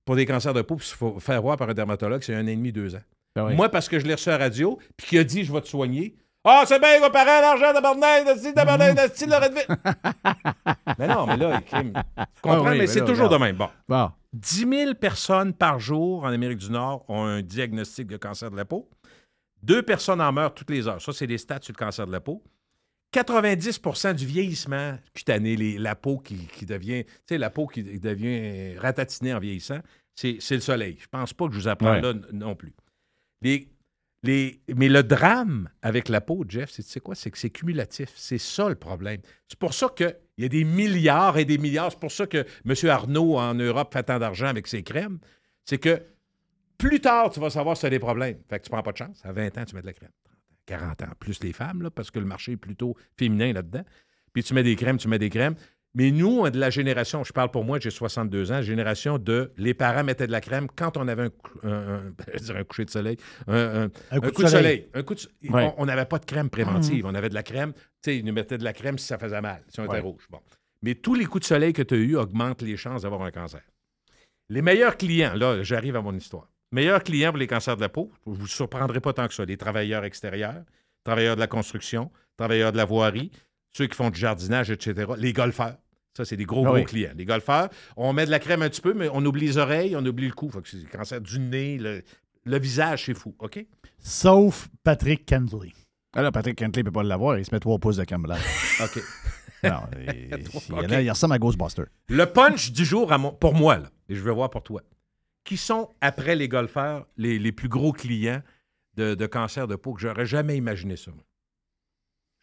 [0.05, 2.55] pour des cancers de peau, il faut faire voir par un dermatologue, c'est un et
[2.55, 3.01] demi, deux ans.
[3.35, 3.55] Ben oui.
[3.55, 5.61] Moi, parce que je l'ai reçu à la radio, puis qui a dit je vais
[5.61, 6.15] te soigner.
[6.43, 9.35] Ah, c'est bien, il va parer l'argent d'abordage, de style, d'abordage, de style, de.
[10.99, 11.91] Mais non, mais là, il crime.
[11.93, 12.57] Tu comprends?
[12.59, 13.55] Ah oui, mais mais c'est toujours de même.
[13.55, 13.69] Bon.
[13.89, 14.11] Bon.
[14.33, 18.57] 10 000 personnes par jour en Amérique du Nord ont un diagnostic de cancer de
[18.57, 18.87] la peau.
[19.65, 21.01] Deux personnes en meurent toutes les heures.
[21.01, 22.43] Ça, c'est les stats sur le cancer de la peau.
[23.13, 27.83] 90% du vieillissement cutané, les- la peau qui, qui devient, tu sais, la peau qui
[27.83, 29.79] devient ratatinée en vieillissant,
[30.13, 30.97] c'est le soleil.
[30.99, 32.01] Je pense pas que je vous apprends Ouais.
[32.01, 32.73] là non plus.
[33.41, 33.69] Les,
[34.23, 37.15] les, mais le drame avec la peau, Jeff, c'est quoi?
[37.15, 38.09] C'est que c'est cumulatif.
[38.15, 39.21] C'est ça le problème.
[39.47, 41.91] C'est pour ça qu'il y a des milliards et des milliards.
[41.91, 42.89] C'est pour ça que M.
[42.89, 45.19] Arnaud en Europe fait tant d'argent avec ses crèmes.
[45.63, 46.01] C'est que
[46.77, 48.37] plus tard, tu vas savoir si tu as des problèmes.
[48.49, 49.21] Fait que tu prends pas de chance.
[49.23, 50.11] À 20 ans, tu mets de la crème.
[50.65, 53.83] 40 ans, plus les femmes, là, parce que le marché est plutôt féminin là-dedans.
[54.33, 55.55] Puis tu mets des crèmes, tu mets des crèmes.
[55.97, 59.17] Mais nous, on est de la génération, je parle pour moi, j'ai 62 ans, génération
[59.17, 62.39] de les parents mettaient de la crème quand on avait un, cou- un, un- je
[62.43, 63.15] dirais un coucher de soleil,
[63.47, 64.89] un, un- un coup, de soleil.
[64.93, 65.73] Un coup de so- Ouais.
[65.77, 68.33] On- n'avait pas de crème préventive, on avait de la crème, tu sais, ils nous
[68.33, 70.27] mettaient de la crème si ça faisait mal, si on était rouge.
[70.29, 70.41] Bon.
[70.81, 73.31] mais tous les coups de soleil que tu as eus augmentent les chances d'avoir un
[73.31, 73.61] cancer.
[74.49, 76.49] Les meilleurs clients, là, j'arrive à mon histoire.
[76.71, 79.33] Meilleurs clients pour les cancers de la peau, vous ne vous surprendrez pas tant que
[79.33, 79.45] ça.
[79.45, 80.63] Les travailleurs extérieurs,
[81.03, 83.31] travailleurs de la construction, travailleurs de la voirie,
[83.71, 85.11] ceux qui font du jardinage, etc.
[85.17, 85.77] Les golfeurs.
[86.17, 86.85] Ça, c'est des gros, Ah gros oui.
[86.85, 87.11] clients.
[87.15, 89.95] Les golfeurs, on met de la crème un petit peu, mais on oublie les oreilles,
[89.97, 90.49] on oublie le cou.
[90.49, 92.01] Fait que c'est le cancer du nez, le,
[92.45, 93.65] le visage, c'est fou, OK?
[93.99, 95.73] Sauf Patrick Kendley.
[96.15, 98.39] Ah là, Patrick Kentley ne peut pas l'avoir, il se met 3 pouces de camelage.
[98.81, 99.03] OK.
[99.63, 100.87] non, il, il- OK.
[100.89, 101.83] là, il ressemble à Ghostbuster.
[102.07, 104.81] Le punch du jour, à mon- pour moi, là, et je vais voir pour toi,
[105.45, 108.41] qui sont, après les golfeurs, les, les plus gros clients
[108.95, 111.11] de, de cancer de peau que j'aurais jamais imaginé ça.
[111.11, 111.23] moi.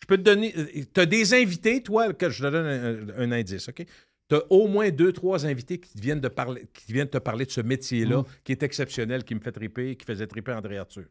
[0.03, 0.53] Je peux te donner.
[0.95, 3.85] Tu as des invités, toi, que je te donne un, un indice, OK?
[4.29, 7.45] Tu as au moins deux, trois invités qui viennent de, parler, qui viennent te parler
[7.45, 8.25] de ce métier-là, Mm.
[8.45, 11.05] qui est exceptionnel, qui me fait triper, qui faisait triper André Arthur.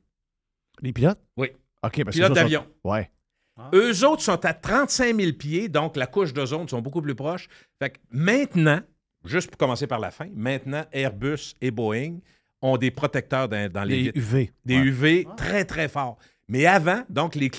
[0.81, 1.19] Les pilotes?
[1.37, 1.49] Oui.
[1.83, 2.63] OK, parce que Pilotes d'avion.
[2.83, 3.09] sont- Ouais.
[3.73, 7.47] Eux autres sont à 35 000 pieds, donc la couche d'ozone sont beaucoup plus proches.
[7.79, 8.81] Fait que maintenant,
[9.25, 12.19] juste pour commencer par la fin, maintenant, Airbus et Boeing
[12.61, 14.19] ont des protecteurs dans, dans les Des.
[14.19, 14.51] UV.
[14.65, 14.81] Des Ouais.
[14.85, 16.17] UV très, très forts.
[16.47, 17.49] Mais avant, donc, les,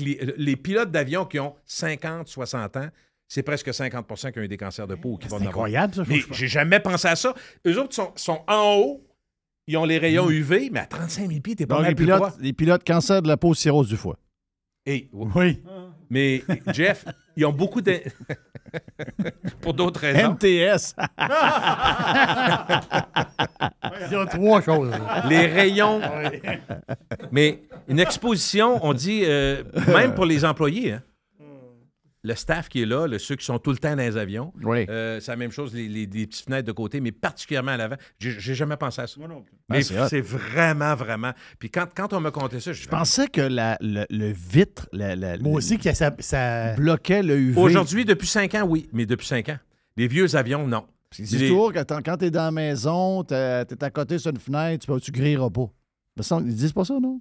[0.56, 2.88] pilotes d'avion qui ont 50, 60 ans,
[3.26, 5.12] c'est presque 50% qui ont eu des cancers de peau.
[5.12, 5.48] ou qui vont en avoir.
[5.50, 7.34] incroyable, ça, je Mais j'ai jamais pensé à ça.
[7.66, 9.06] Eux autres sont, sont en haut,
[9.66, 11.94] ils ont les rayons UV, mais à 35 000 pieds, t'es pas Donc, mal les
[11.96, 14.18] pilotes, les pilotes cancer de la peau, cirrhose du foie.
[14.84, 15.62] Et- Oui.
[16.10, 16.42] Mais
[16.74, 17.06] Jeff,
[17.36, 17.98] ils ont beaucoup de.
[19.60, 20.32] Pour d'autres raisons.
[20.32, 20.94] MTS.
[24.08, 24.90] Il y a trois choses.
[25.28, 26.00] Les rayons.
[27.30, 31.02] Mais une exposition, on dit, euh, même pour les employés, hein,
[32.24, 34.52] le staff qui est là, le- ceux qui sont tout le temps dans les avions,
[34.62, 34.86] Oui.
[34.88, 37.76] euh, c'est la même chose, les, les- les petites fenêtres de côté, mais particulièrement à
[37.76, 37.96] l'avant.
[38.20, 39.20] J'ai jamais pensé à ça.
[39.22, 39.34] Ah,
[39.68, 40.06] Mais c'est hot.
[40.08, 41.32] c'est vraiment, vraiment.
[41.58, 44.88] Puis quand, quand on m'a conté ça, je Je pensais que la- le, le vitre
[44.92, 47.60] la- la- Moi aussi, que ça, ça- bloquait le UV.
[47.60, 49.58] Aujourd'hui, depuis cinq ans, oui, mais depuis cinq ans.
[49.96, 50.86] Les vieux avions, non.
[51.10, 54.30] C'est Les- toujours que quand tu es dans la maison, tu es à côté sur
[54.30, 55.68] une fenêtre, tu ne tu grilleras pas.
[56.16, 57.20] Me Ils disent pas ça, non?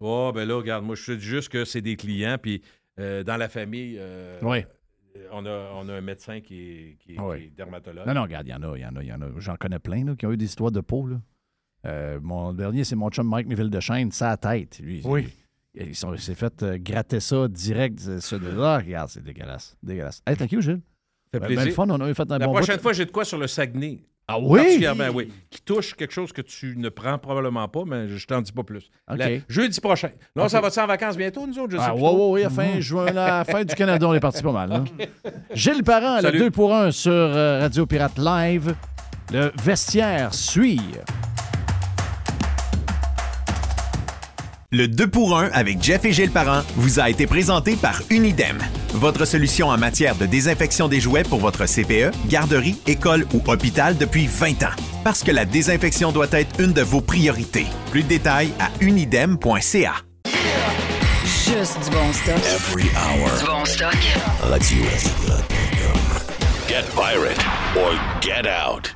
[0.00, 2.60] Oh, ben là, regarde, moi, je te dis juste que c'est des clients, puis
[2.98, 4.64] euh, dans la famille, euh, Oui.
[5.32, 7.38] on, a, on a un médecin qui est, qui est- Oui.
[7.38, 8.06] qui est dermatologue.
[8.06, 9.26] Non, non, regarde, il y en a, il y en a, il y en a.
[9.38, 11.06] J'en connais plein là, qui ont eu des histoires de peau.
[11.06, 11.16] Là.
[11.86, 14.78] Euh, mon dernier, c'est mon chum Mike Neville de Chêne, sa tête.
[14.80, 15.28] Lui, Oui.
[15.74, 17.98] Il, il sont- il s'est fait euh, gratter ça direct.
[18.06, 19.76] de là, regarde, c'est dégueulasse.
[19.82, 20.22] Dégueulasse.
[20.26, 20.80] Hey, thank you, Gilles?
[21.32, 21.64] Ça fait Ben, plaisir.
[21.64, 22.82] ben, le fun, on a eu fait un La bon prochaine bout.
[22.82, 24.00] fois, j'ai de quoi sur le Saguenay.
[24.28, 24.58] Ah oui?
[24.58, 25.32] Particulièrement, oui.
[25.50, 28.64] Qui touche quelque chose que tu ne prends probablement pas, mais je t'en dis pas
[28.64, 28.90] plus.
[29.08, 30.08] La- jeudi prochain.
[30.34, 30.50] Là, on OK.
[30.50, 31.72] s'en va en vacances bientôt, nous autres?
[31.72, 34.14] Je sais Ah, plus oui, oui, oui, à fin juin, la fin du Canada, on
[34.14, 34.68] est parti pas mal.
[34.70, 34.84] là.
[35.54, 36.38] Gilles Parent, le Salut.
[36.40, 38.74] 2 pour 1 sur euh, Radio Pirate Live.
[39.32, 40.80] Le vestiaire suit.
[44.76, 48.58] Le 2 pour 1 avec Jeff et Gilles Parent vous a été présenté par Unidem,
[48.92, 53.96] votre solution en matière de désinfection des jouets pour votre CPE, garderie, école ou hôpital
[53.96, 54.76] depuis 20 ans.
[55.02, 57.64] Parce que la désinfection doit être une de vos priorités.
[57.90, 59.94] Plus de détails à unidem.ca.
[61.24, 62.36] Juste du bon stock.
[62.36, 63.30] Every hour.
[63.38, 63.96] Du bon stock.
[64.42, 66.00] RadioPirate.com.
[66.68, 67.42] Get pirate
[67.78, 68.95] or get out.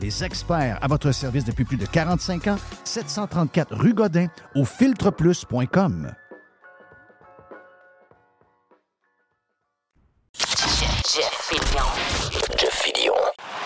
[0.00, 6.12] les experts à votre service depuis plus de 45 ans, 734 rue Godin au filtreplus.com.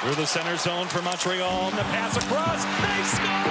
[0.03, 1.71] Through the center zone for Montreal.
[1.71, 2.65] The pass across.
[2.65, 3.42] They score!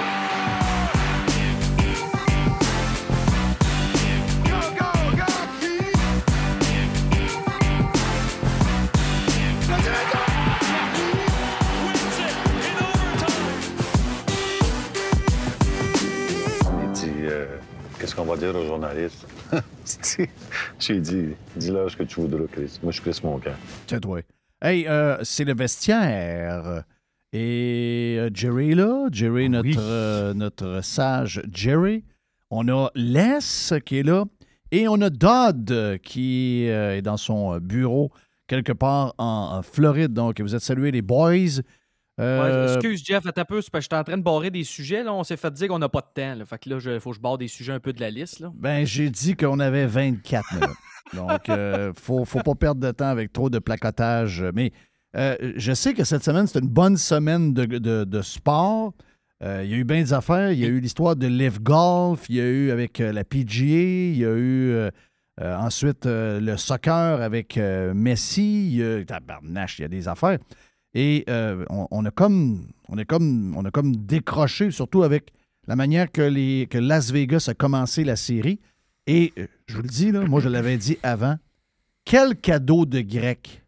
[18.12, 19.26] Qu'est-ce qu'on va dire aux journalistes
[20.78, 22.78] J'ai dit Dis-leur ce que tu voudras, Chris.
[22.82, 23.56] Moi, je Chris mon cœur.
[23.86, 24.20] Tiens, toi.
[24.60, 26.84] Hey, euh, c'est le vestiaire.
[27.32, 29.76] Et euh, Jerry est là, Jerry, notre, oui.
[29.78, 32.04] euh, notre sage Jerry.
[32.50, 33.38] On a Les
[33.86, 34.26] qui est là.
[34.72, 38.10] Et on a Dodd qui euh, est dans son bureau
[38.46, 40.12] quelque part en, en Floride.
[40.12, 41.62] Donc, vous êtes salués, les boys.
[42.20, 44.64] Euh, Ouais, excuse, Jeff, attends un peu, parce que j'étais en train de barrer des
[44.64, 45.02] sujets.
[45.02, 45.12] Là.
[45.14, 46.34] On s'est fait dire qu'on n'a pas de temps.
[46.34, 46.44] Là.
[46.44, 48.40] Fait que là, il faut que je barre des sujets un peu de la liste.
[48.40, 48.52] Là.
[48.54, 50.68] Ben, j'ai dit qu'on avait 24 minutes.
[51.14, 54.44] Donc, il faut, faut pas perdre de temps avec trop de placotage.
[54.54, 54.72] Mais
[55.16, 58.92] euh, je sais que cette semaine, c'est une bonne semaine de, de- de sport.
[59.42, 60.52] Euh, il y a eu bien des affaires.
[60.52, 62.26] Il y a eu l'histoire de Live Golf.
[62.28, 63.64] Il y a eu avec euh, la PGA.
[63.64, 64.90] Il y a eu euh,
[65.40, 68.68] euh, ensuite euh, le soccer avec euh, Messi.
[68.70, 70.38] Il y a, tabarnache, il y a des affaires.
[70.94, 75.32] Et euh, on, on a comme, on, est comme, on a comme décroché, surtout avec
[75.66, 78.60] la manière que, les, que Las Vegas a commencé la série.
[79.06, 81.36] Et euh, je vous le dis, là, moi je l'avais dit avant,
[82.04, 83.64] quel cadeau de grec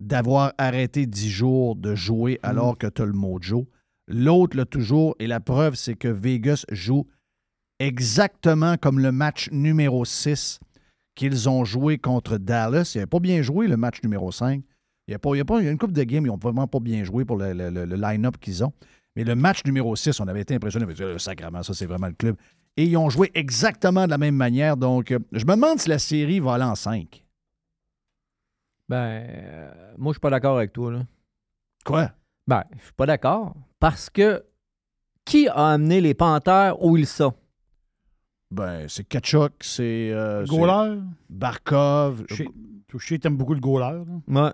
[0.00, 3.66] d'avoir arrêté 10 jours de jouer alors que tu as le mojo?
[4.06, 7.06] L'autre l'a toujours, et la preuve, c'est que Vegas joue
[7.78, 10.60] exactement comme le match numéro 6
[11.14, 12.92] qu'ils ont joué contre Dallas.
[12.94, 14.62] Ils n'avaient pas bien joué le match numéro 5.
[15.10, 16.24] Il y a, pas, il y a, pas- il y a une couple de games,
[16.24, 18.72] ils n'ont vraiment pas bien joué pour le, le- le- le line-up qu'ils ont.
[19.16, 20.84] Mais le match numéro 6, on avait été impressionnés.
[20.84, 22.36] On avait dit, Euh, sacrément, ça, c'est vraiment le club.
[22.76, 24.76] Et ils ont joué exactement de la même manière.
[24.76, 27.24] Donc, euh, je me demande si la série va aller en 5.
[28.88, 28.96] Ben,
[29.28, 30.92] euh, moi, je suis pas d'accord avec toi.
[30.92, 31.02] Là.
[31.84, 32.12] Quoi?
[32.46, 33.54] Ben, je suis pas d'accord.
[33.80, 34.44] Parce que
[35.24, 37.34] qui a amené les Panthères où ils sont?
[38.52, 40.10] Ben, c'est Kachuk, c'est.
[40.12, 40.52] euh, c'est
[41.28, 42.24] Barkov.
[42.26, 44.04] Que t'aimes beaucoup le goaler.
[44.28, 44.44] là.
[44.46, 44.52] Ouais.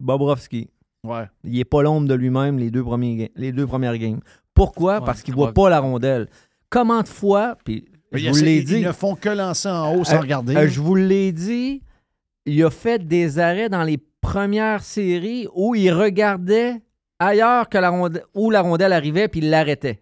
[0.00, 0.68] Bobrovski.
[1.04, 1.24] Ouais.
[1.44, 4.20] Il est pas l'ombre de lui-même les deux, premiers, les deux premières games.
[4.54, 4.98] Pourquoi?
[5.00, 6.28] Ouais, Parce qu'il voit pas la rondelle.
[6.68, 8.78] Comment de fois, puis je vous l'ai ils- dit.
[8.80, 10.56] Ils ne font que lancer en haut sans Euh, regarder.
[10.56, 11.82] euh, je vous l'ai dit,
[12.44, 16.82] il a fait des arrêts dans les premières séries où il regardait
[17.18, 20.00] ailleurs que la rondelle, où la rondelle arrivait puis il l'arrêtait.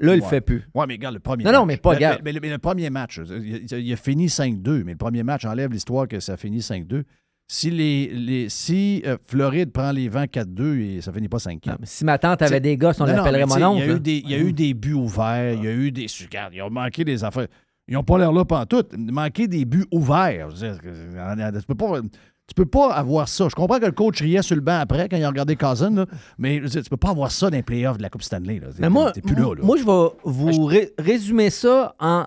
[0.00, 0.28] Là, il le Ouais.
[0.28, 0.68] fait plus.
[0.74, 1.58] Ouais, mais regarde le premier Non, match.
[1.60, 2.20] non, mais pas Mais- regarde.
[2.24, 5.44] mais, mais- mais le premier match, il, il a fini 5-2, mais le premier match
[5.44, 7.04] enlève l'histoire que ça finit 5-2.
[7.50, 11.76] Si, les, les- si euh, Floride prend les vents 4-2, et ça finit pas 5-4.
[11.84, 13.96] Si ma tante avait des gosses, on l'appellerait tu mon Il y, a oncle.
[13.96, 16.06] eu des, il y a eu des buts ouverts, il y a eu des.
[16.24, 17.46] Regarde, ils ont manqué des affaires.
[17.88, 18.92] Ils n'ont pas l'air là pantoute.
[18.98, 20.50] Manquer des buts ouverts.
[20.50, 22.00] Je veux dire, que- Tu peux pas.
[22.46, 23.46] Tu peux pas avoir ça.
[23.50, 25.90] Je comprends que le coach riait sur le banc après quand il a regardé Cousin,
[25.94, 26.06] là,
[26.38, 28.58] mais dire, tu peux pas avoir ça dans les playoffs de la Coupe Stanley.
[28.60, 28.68] Là.
[28.78, 29.62] Mais moi, plus là, là.
[29.62, 32.24] moi, je vais vous ré- résumer ça en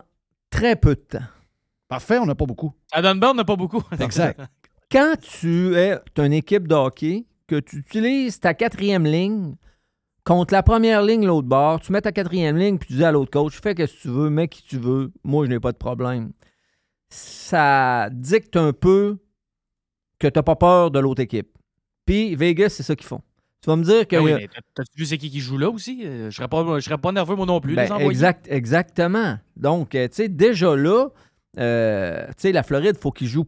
[0.52, 1.24] très peu de temps.
[1.88, 2.72] Parfait, on n'a pas beaucoup.
[2.92, 3.82] À Dunbar, on n'a pas beaucoup.
[4.00, 4.40] Exact.
[4.92, 9.56] Quand tu es une équipe de hockey, que tu utilises ta quatrième ligne
[10.24, 13.12] contre la première ligne l'autre bord, tu mets ta quatrième ligne puis tu dis à
[13.12, 15.72] l'autre coach, fais ce que tu veux, mets qui tu veux, moi je n'ai pas
[15.72, 16.32] de problème.
[17.10, 19.18] Ça dicte un peu
[20.20, 21.58] que tu n'as pas peur de l'autre équipe.
[22.06, 23.22] Puis Vegas, c'est ça qu'ils font.
[23.62, 24.16] Tu vas me dire que.
[24.16, 26.02] Ah oui, t'as- t'as-tu vu c'est qui qui joue là aussi?
[26.04, 27.76] Euh, Je serais pas, je serais pas nerveux moi non plus.
[27.76, 29.38] Ben, les exact, exactement.
[29.56, 31.10] Donc, euh, tu sais, déjà là,
[31.60, 33.48] euh, tu sais, la Floride, il faut qu'ils jouent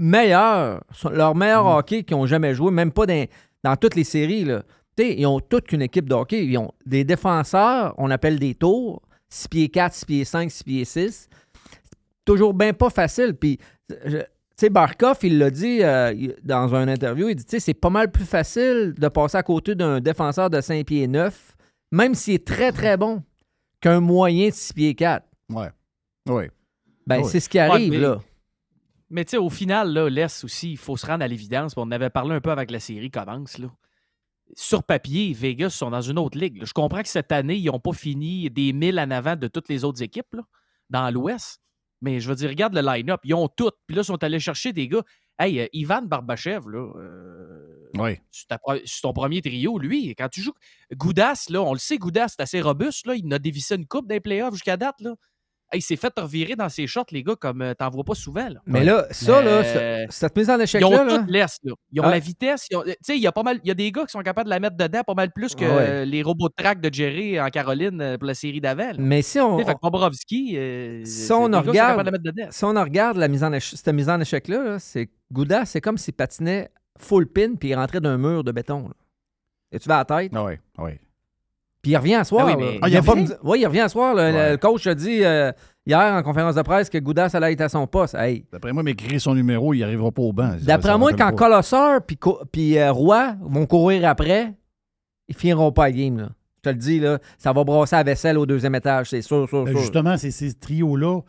[0.00, 1.76] meilleur, son- leur meilleur Mm.
[1.78, 3.26] hockey qu'ils ont jamais joué, même pas dans,
[3.62, 4.44] dans toutes les séries.
[4.44, 4.62] Là.
[4.96, 6.44] Tu sais, ils ont toute qu'une équipe de hockey.
[6.44, 10.64] Ils ont des défenseurs, on appelle des tours, 6 pieds 4, 6 pieds 5, 6
[10.64, 11.28] pieds 6.
[12.24, 13.34] Toujours bien pas facile.
[13.34, 13.58] Puis,
[14.04, 17.60] je- tu sais, Barkov, il l'a dit euh, dans une interview, il dit, tu sais,
[17.60, 21.56] c'est pas mal plus facile de passer à côté d'un défenseur de 5 pieds 9,
[21.92, 23.22] même s'il est très, très bon,
[23.80, 25.24] qu'un moyen de 6 pieds 4.
[25.50, 25.68] Ouais.
[26.28, 26.44] Oui.
[27.06, 28.18] Ben, c'est ce qui arrive, Ouais, mais- là.
[29.10, 31.74] Mais tu sais, au final, là, l'Est aussi, il faut se rendre à l'évidence.
[31.76, 33.58] On en avait parlé un peu avec la série commence.
[33.58, 33.68] Là.
[34.56, 36.58] Sur papier, Vegas sont dans une autre ligue.
[36.58, 36.64] là.
[36.64, 39.68] Je comprends que cette année, ils n'ont pas fini des milles en avant de toutes
[39.68, 40.42] les autres équipes là,
[40.90, 41.60] dans l'Ouest.
[42.02, 43.20] Mais je veux dire, regarde le line-up.
[43.24, 43.70] Ils ont tout.
[43.86, 45.02] Puis là, ils sont allés chercher des gars.
[45.38, 48.18] Hey, euh, Ivan Barbachev, là, euh, Oui.
[48.84, 50.54] sur ton premier trio, lui, quand tu joues.
[50.92, 53.06] Goudas, là, on le sait, Goudas, c'est assez robuste.
[53.06, 55.00] Là, il a dévissé une coupe des playoffs jusqu'à date.
[55.00, 55.14] Là.
[55.72, 58.48] Il s'est fait revirer dans ses shots, les gars, comme euh, t'en vois pas souvent.
[58.48, 58.60] Là.
[58.66, 61.60] Mais là, ça, là, Mais- ce- cette mise en ils ont échec-là, là, tout l'Est,
[61.64, 61.72] là.
[61.92, 62.10] Ils ont Ah.
[62.10, 62.66] la vitesse.
[62.74, 63.60] ont- Tu sais, il y a pas mal.
[63.62, 65.54] Il y a des gars qui sont capables de la mettre dedans pas mal plus
[65.54, 65.70] que Ouais.
[65.70, 68.90] euh, les robots de track de Jerry en Caroline euh, pour la série d'avant.
[68.98, 72.10] Mais si on- fait que Bobrovski, euh, si on, gars sont regarde, capables de la
[72.10, 72.48] mettre dedans.
[72.50, 75.64] si on en regarde la mise en éche- cette mise en échec-là, là, c'est Gouda,
[75.66, 78.88] c'est comme s'il patinait full pin puis il rentrait d'un mur de béton.
[78.88, 78.94] Là.
[79.72, 80.32] Et tu vas à la tête?
[80.34, 80.90] Oui, oui.
[81.82, 82.46] Puis il revient à soir.
[82.48, 83.26] Ah oui, mais- Ah, il revient?
[83.42, 84.14] Oui, il revient à soir.
[84.14, 84.30] là.
[84.30, 84.50] Le- Ouais.
[84.52, 85.50] Le coach a dit euh,
[85.86, 88.14] hier en conférence de presse que Goudas allait être à son poste.
[88.14, 88.44] Hey.
[88.52, 90.52] D'après moi, m'écrire son numéro, il n'arrivera pas au banc.
[90.60, 91.34] D'après moi, quand.
[91.34, 92.18] Colosseur puis
[92.52, 94.52] puis, euh, Roy vont courir après,
[95.28, 96.18] ils finiront pas la game.
[96.18, 96.28] Là.
[96.58, 99.48] Je te le dis, là, ça va brasser la vaisselle au deuxième étage, c'est sûr,
[99.48, 99.80] sûr, Ben, sûr.
[99.80, 101.20] justement, c'est ces trios-là.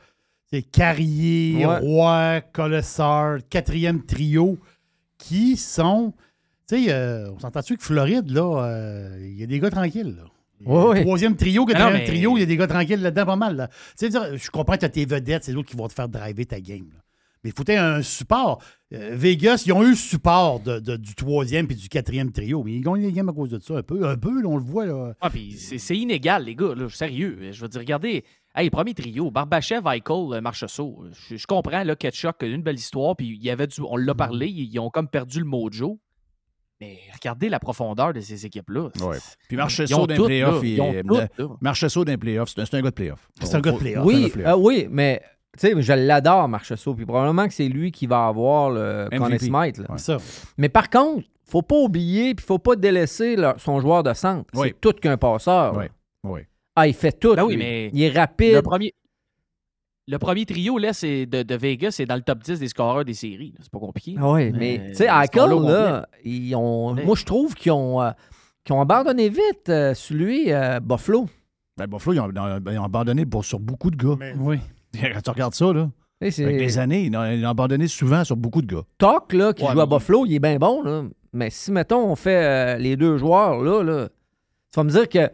[0.52, 1.78] C'est Carrier, Ouais.
[1.78, 4.58] Roy, Colossar, quatrième trio,
[5.18, 6.14] qui sont.
[6.68, 10.16] Tu sais, euh, on s'entend-tu que Floride, là, euh, il y a des gars tranquilles,
[10.18, 10.24] là?
[10.64, 13.56] Troisième trio, quatrième Ah mais- trio, il y a des gars tranquilles là-dedans, pas mal.
[13.56, 13.70] Là.
[14.00, 16.46] Dire, je comprends que tu as tes vedettes, c'est eux qui vont te faire driver
[16.46, 16.88] ta game.
[16.94, 17.00] là.
[17.44, 18.62] Mais il faut que un support?
[18.94, 22.64] Euh, Vegas, ils ont eu le support de- de- du troisième puis du quatrième trio.
[22.64, 23.78] Mais ils gagnent les games à cause de ça.
[23.78, 24.86] Un peu, un peu là, on le voit.
[24.86, 25.16] Là.
[25.20, 27.40] Ah, puis c'est inégal, les gars, là, sérieux.
[27.52, 28.24] Je veux dire, regardez,
[28.56, 30.04] hey, premier trio, Barbachev, Eichel,
[30.34, 31.04] euh, Marchessault.
[31.32, 34.14] Je, je comprends, là, Ketchuk, une belle histoire, puis il y avait du, on l'a
[34.14, 35.98] parlé, ils, ils ont comme perdu le mojo.
[36.82, 38.90] Mais regardez la profondeur de ces équipes-là.
[39.02, 39.18] Ouais.
[39.48, 41.04] Puis Marchesso ont d'un playoff, il.
[41.62, 43.30] Marchesso d'un playoff, c'est un, gars de playoff.
[43.40, 44.04] C'est un gars de playoff.
[44.04, 45.22] Oui, euh, oui, mais
[45.60, 46.96] tu sais, je l'adore, Marchessault.
[46.96, 49.46] Puis probablement que c'est lui qui va avoir le Conn MVP.
[49.46, 49.78] Smythe.
[49.78, 49.92] là.
[49.92, 49.98] Ouais.
[49.98, 50.18] Ça.
[50.58, 54.50] Mais par contre, faut pas oublier puis faut pas délaisser là, son joueur de centre.
[54.56, 54.70] Oui.
[54.70, 55.76] C'est tout qu'un passeur.
[55.78, 55.86] Oui,
[56.24, 56.40] oui.
[56.76, 57.36] Ah, il fait tout.
[57.36, 58.54] Ben oui, mais Il est rapide.
[58.54, 58.94] Le premier,
[60.12, 63.06] le premier trio là, c'est de, de Vegas, c'est dans le top 10 des scoreurs
[63.06, 63.54] des séries.
[63.62, 64.16] C'est pas compliqué.
[64.20, 67.06] Ah oui, mais Euh, tu sais, l'a là, ils ont, Ouais.
[67.06, 68.12] moi je trouve qu'ils ont, euh,
[68.66, 71.28] qu'ils ont abandonné vite euh, celui euh, Buffalo.
[71.78, 74.16] Ben, Buffalo, ils ont, ils ont abandonné pour, sur beaucoup de gars.
[74.20, 74.60] Mais- Oui.
[75.02, 75.90] Quand tu regardes ça, là,
[76.22, 78.84] avec les années, ils ont, ils ont abandonné souvent sur beaucoup de gars.
[78.98, 81.04] Toc, là, qui Ouais, joue à Buffalo, il est bien bon, là.
[81.34, 85.08] Mais si, mettons, on fait euh, les deux joueurs, là, là, tu vas me dire
[85.08, 85.32] que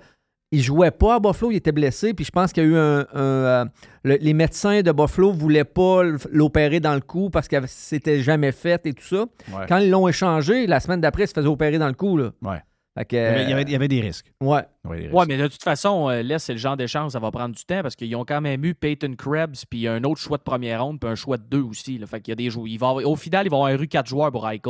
[0.51, 2.75] il jouait pas à Buffalo, il était blessé, puis je pense qu'il y a eu
[2.77, 2.99] un...
[2.99, 3.65] un, euh,
[4.03, 8.53] le- les médecins de Buffalo voulaient pas l'opérer dans le cou parce que c'était jamais
[8.53, 9.25] fait et tout ça.
[9.51, 9.65] Ouais.
[9.67, 12.31] Quand ils l'ont échangé, la semaine d'après, il se faisait opérer dans le cou, là.
[12.41, 12.61] Ouais.
[13.05, 14.31] Que, Il y avait, il y avait- il y avait des risques.
[14.41, 14.63] ouais.
[14.85, 15.27] Ouais, des Ouais, risques.
[15.27, 17.81] mais de toute façon, euh, là, c'est le genre d'échange, ça va prendre du temps
[17.81, 20.99] parce qu'ils ont quand même eu Peyton Krebs, puis un autre choix de première ronde,
[20.99, 21.97] puis un choix de deux aussi.
[21.97, 22.07] Là.
[22.07, 22.67] Fait qu'il y a des joueurs.
[22.67, 24.61] il va avoir- au final, il va y avoir eu quatre joueurs pour Eichel.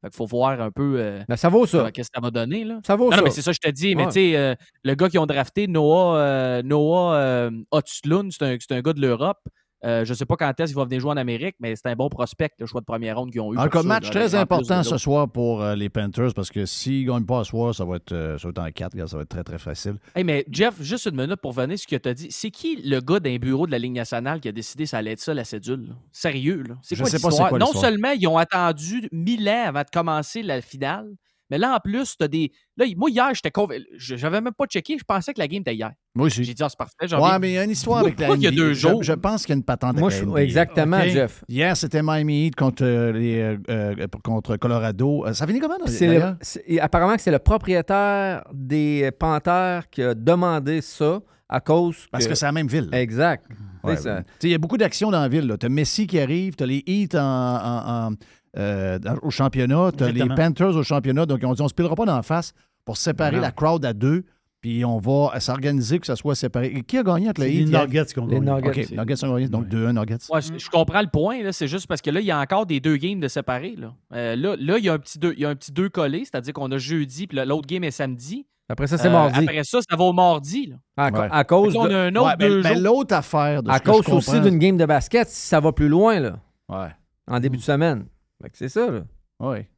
[0.00, 1.78] Fait qu'il faut voir un peu euh, Ben, ça vaut ça.
[1.78, 2.62] euh, qu'est-ce que ça m'a donné.
[2.64, 2.78] Là.
[2.86, 3.16] Ça vaut Non, ça.
[3.16, 3.96] non, mais c'est ça que je te dis.
[3.96, 4.54] Mais tu sais, euh,
[4.84, 7.50] le gars qu'ils ont drafté, Noah, euh, Noah euh,
[7.84, 8.06] c'est
[8.42, 9.40] un, c'est un gars de l'Europe.
[9.84, 11.94] Euh, je sais pas quand est-ce qu'il va venir jouer en Amérique, mais c'est un
[11.94, 13.58] bon prospect, le choix de première ronde qu'ils ont eu.
[13.58, 16.50] En pour cas, ça, match là, très important ce soir pour euh, les Panthers parce
[16.50, 18.70] que s'ils ne gagnent pas ce soir, ça va être, euh, ça va être en
[18.70, 19.06] 4.
[19.08, 19.96] Ça va être très, très facile.
[20.16, 22.28] Hey, mais Jeff, juste une minute pour venir sur ce que tu as dit.
[22.30, 24.98] C'est qui le gars d'un bureau de la Ligue nationale qui a décidé que ça
[24.98, 25.88] allait être ça, la cédule?
[25.88, 25.94] là?
[26.10, 26.74] Sérieux, là?
[26.82, 27.58] C'est quoi l'histoire?
[27.58, 31.08] Non seulement ils ont attendu mille ans avant de commencer la finale,
[31.50, 32.52] mais là, en plus, tu as des.
[32.76, 33.84] Là, moi, hier, j'étais convaincu.
[33.96, 34.96] J'avais même pas checké.
[34.98, 35.92] Je pensais que la game était hier.
[36.14, 36.44] Moi aussi.
[36.44, 37.14] J'ai dit, ah, c'est parfait.
[37.14, 38.56] Ouais, mais il y a une histoire avec la pourquoi il y a NBA.
[38.60, 39.02] deux Je- jours?
[39.02, 40.42] Je, pense qu'il y a une patente Moi, avec je- la NBA.
[40.42, 41.00] exactement.
[41.02, 41.44] Jeff.
[41.48, 45.24] Hier, c'était Miami Heat contre, euh, les, euh, euh, contre Colorado.
[45.32, 45.74] Ça finit comment?
[45.86, 46.36] D'ailleurs?
[46.80, 52.34] apparemment que c'est le propriétaire des Panthers qui a demandé ça à cause Parce que
[52.34, 52.88] c'est la même ville.
[52.92, 53.44] Exact.
[53.82, 53.94] Ouais.
[54.42, 55.56] Il y a beaucoup d'actions dans la ville.
[55.58, 58.14] Tu as Messi qui arrive, tu as les Heat en- en- en,
[58.56, 60.26] euh, au championnat, tu as les.
[60.28, 61.26] Panthers au championnat.
[61.26, 62.52] Donc, on dit on ne se pilera pas d'en face
[62.84, 63.42] pour séparer Non.
[63.42, 64.24] la crowd à deux.
[64.60, 66.66] Puis on va s'organiser que ça soit séparé.
[66.74, 67.78] Et qui a gagné entre C'est les les?
[67.78, 68.50] Nuggets qui ont Les gagné.
[68.50, 68.86] Nuggets.
[68.86, 69.48] OK, Nuggets ont gagné.
[69.48, 70.16] Donc 2-1 Nuggets.
[70.32, 71.52] Ouais, je, je comprends le point, là.
[71.52, 73.76] C'est juste parce que là, il y a encore des deux games de séparés.
[73.78, 75.70] Là, Euh, là, là, il y a un petit deux, il y a un petit
[75.70, 78.46] deux collé, c'est-à-dire qu'on a jeudi, puis l'autre game est samedi.
[78.68, 79.38] Après ça, c'est Euh, mardi.
[79.44, 80.66] Après ça, ça va au mardi.
[80.66, 80.76] Là.
[80.96, 81.28] À, Ouais.
[81.30, 83.92] à cause, a un autre Ouais, ben- deux ben, l'autre affaire de à ce que
[83.92, 86.88] je cause aussi d'une game de basket, si ça va plus loin, là, Ouais.
[87.28, 88.06] en début de semaine.
[88.42, 89.02] Fait que c'est ça, là.
[89.40, 89.68] Ouais.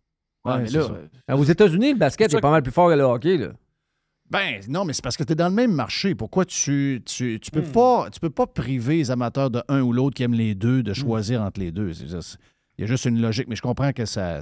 [0.44, 0.92] Ouais, Ouais, mais c'est là, ça.
[1.30, 3.48] euh, Aux États-Unis, le basket est pas mal plus fort que le hockey, là.
[4.30, 6.14] Ben non, mais c'est parce que tu es dans le même marché.
[6.14, 7.72] Pourquoi tu tu, tu peux Hmm.
[7.72, 10.78] pas tu peux pas priver les amateurs de un ou l'autre qui aiment les deux
[10.80, 10.82] Hmm.
[10.84, 11.90] de choisir entre les deux.
[11.90, 14.40] Il y a juste une logique, mais je comprends que ça,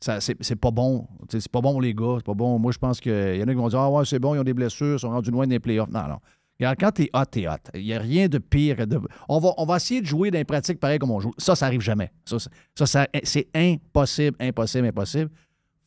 [0.00, 1.06] ça c'est c'est pas bon.
[1.28, 2.58] C'est pas bon pour les gars, c'est pas bon.
[2.58, 4.38] Moi, je pense qu'il y en a qui vont dire Ah ouais, c'est bon, ils
[4.38, 5.90] ont des blessures, ils sont rendus loin des playoffs.
[5.90, 6.18] Non, non.
[6.60, 7.52] Regarde, quand t'es hot, t'es hot.
[7.74, 8.84] Il n'y a rien de pire.
[8.86, 9.00] De...
[9.28, 11.32] On, va, on va essayer de jouer dans les pratiques pareil comme on joue.
[11.38, 12.10] Ça, ça arrive jamais.
[12.24, 15.30] Ça, c'est- ça, ça- c'est impossible, impossible, impossible.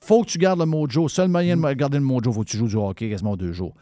[0.04, 1.08] Faut que tu gardes le mojo.
[1.10, 3.74] Seul moyen de garder le mojo, faut que tu joues du hockey quasiment deux jours.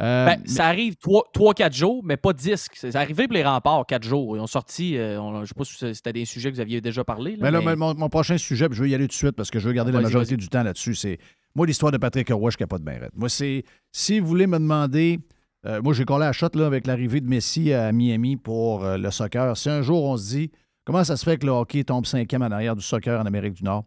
[0.00, 0.94] Euh, ben, ça arrive
[1.34, 2.68] 3-4 jours, mais pas 10.
[2.72, 4.36] C'est arrivé pour les remparts, 4 jours.
[4.36, 6.80] Ils ont sorti, euh, on- je sais pas si c'était des sujets que vous aviez
[6.80, 7.32] déjà parlé.
[7.32, 9.12] Là, Mais là, mais- mon, mon prochain sujet, puis je veux y aller tout de
[9.14, 10.94] suite parce que je veux garder la majorité du temps là-dessus.
[10.94, 11.18] C'est
[11.54, 13.00] moi l'histoire de Patrick Roy, je capote bien.
[13.14, 15.18] Moi, c'est si vous voulez me demander,
[15.66, 18.96] euh, moi j'ai collé à shot là, avec l'arrivée de Messi à Miami pour euh,
[18.96, 19.56] le soccer.
[19.56, 20.50] Si un jour on se dit
[20.84, 23.54] comment ça se fait que le hockey tombe cinquième en arrière du soccer en Amérique
[23.54, 23.84] du Nord,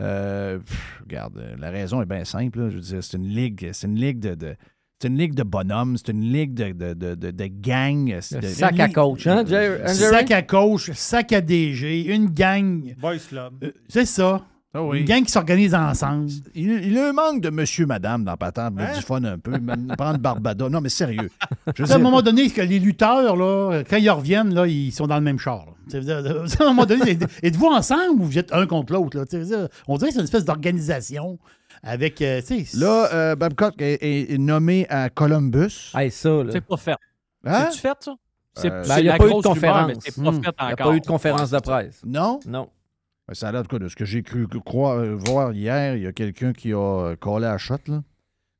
[0.00, 2.60] euh, pff, regarde, la raison est bien simple.
[2.60, 2.70] là.
[2.70, 4.56] Je veux dire, c'est une ligue, c'est une ligue de, de-
[5.00, 8.18] c'est une ligue de bonhommes, c'est une ligue de, de, de, de, de gang.
[8.20, 9.38] Sac à coach, hein?
[9.40, 9.94] Hein, Jerry?
[9.94, 12.94] Sac à coach, sac à DG, une gang.
[12.98, 13.54] Boys Club.
[13.62, 14.42] Euh, c'est ça.
[14.76, 15.00] Ah oui.
[15.00, 16.28] Une gang qui s'organise ensemble.
[16.54, 18.98] Il, il a un manque de monsieur, madame dans Patente, mettre Hein?
[18.98, 20.68] du fun un peu, me- prendre Barbada.
[20.68, 21.30] Non, mais sérieux.
[21.76, 24.92] Je sais, à un moment donné, que les lutteurs, là, quand ils reviennent, là, ils
[24.92, 25.66] sont dans le même char.
[25.94, 29.18] à un moment donné, êtes- êtes-vous ensemble ou vous êtes un contre l'autre?
[29.88, 31.38] On dirait que c'est une espèce d'organisation
[31.82, 32.20] avec.
[32.22, 32.40] euh,
[32.74, 35.92] Là, euh, Babcock est, nommé à Columbus.
[35.94, 36.50] Hey, ça, là.
[36.52, 36.96] C'est pas fait.
[37.44, 37.66] Hein?
[37.70, 38.14] C'est-tu fait, ça?
[38.58, 39.86] C'est Euh, ben, il n'y a pas eu de conférence.
[39.88, 40.40] mais c'est pas Hmm.
[40.60, 42.00] Il n'y a pas eu de conférence de presse.
[42.06, 42.40] Non?
[42.46, 42.68] Non.
[43.28, 45.96] Ben, Ça a l'air, tout cas, de ce que j'ai cru croire, euh, voir hier,
[45.96, 48.02] il y a quelqu'un qui a euh, collé à la shot, là.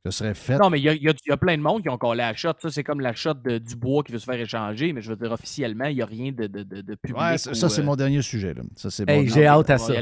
[0.04, 0.56] Ce serait fait.
[0.58, 2.34] Non, mais il y a, y y plein de monde qui ont collé à la
[2.36, 2.52] shot.
[2.60, 5.16] Ça, c'est comme la shot de Dubois qui veut se faire échanger, mais je veux
[5.16, 7.20] dire, officiellement, il n'y a rien de, de, de, de public.
[7.20, 8.54] Ouais, ça, ou, ça, c'est euh, mon dernier sujet.
[8.54, 8.62] Là.
[8.76, 9.34] Ça, c'est Hey, bon.
[9.34, 9.92] j'ai hâte à ça.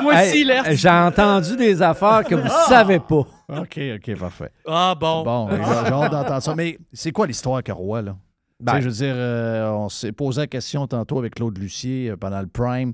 [0.00, 0.62] moi- aussi, Hey, là.
[0.74, 3.26] J'ai entendu des affaires que vous ne savez pas.
[3.48, 4.52] OK, OK, parfait.
[4.64, 5.24] Ah bon.
[5.24, 6.54] Bon, j'ai hâte d'entendre ça.
[6.54, 8.16] Mais c'est quoi l'histoire Roy, là?
[8.60, 8.80] Ben.
[8.80, 12.40] Je veux dire, euh, on s'est posé la question tantôt avec Claude Lucier euh, pendant
[12.40, 12.92] le Prime.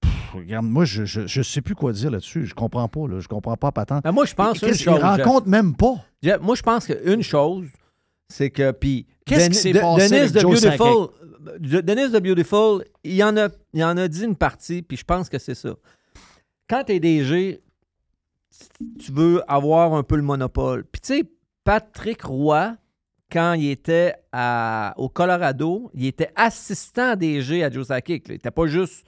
[0.00, 2.46] Pff, regarde, moi, je, je, je sais plus quoi dire là-dessus.
[2.46, 3.18] Je comprends pas, là.
[3.18, 4.04] Je comprends pas patente.
[4.04, 5.00] Ben, moi, je pense une chose.
[5.00, 5.94] Rencontre même pas.
[6.40, 7.66] Moi, je pense qu'une chose,
[8.28, 8.70] c'est que.
[8.70, 9.06] Puis.
[9.24, 11.08] Qu'est-ce qui s'est passé Dennis avec the Joe Beautiful.
[11.58, 15.04] De- Dennis the Beautiful, il en, a, il en a dit une partie, puis je
[15.04, 15.74] pense que c'est ça.
[16.68, 17.60] Quand tu es DG,
[19.00, 20.84] tu veux avoir un peu le monopole.
[20.84, 21.24] Puis tu sais,
[21.64, 22.76] Patrick Roy,
[23.32, 24.14] quand il était
[24.96, 28.24] au Colorado, il était assistant DG à Joe Sakic.
[28.28, 29.06] Il n'était pas juste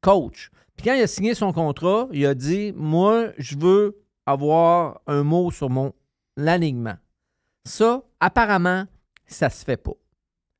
[0.00, 0.50] coach.
[0.76, 5.24] Puis quand il a signé son contrat, il a dit Moi, je veux avoir un
[5.24, 5.92] mot sur mon
[6.38, 6.96] alignement.
[7.66, 8.84] Ça, apparemment,
[9.26, 9.94] ça se fait pas.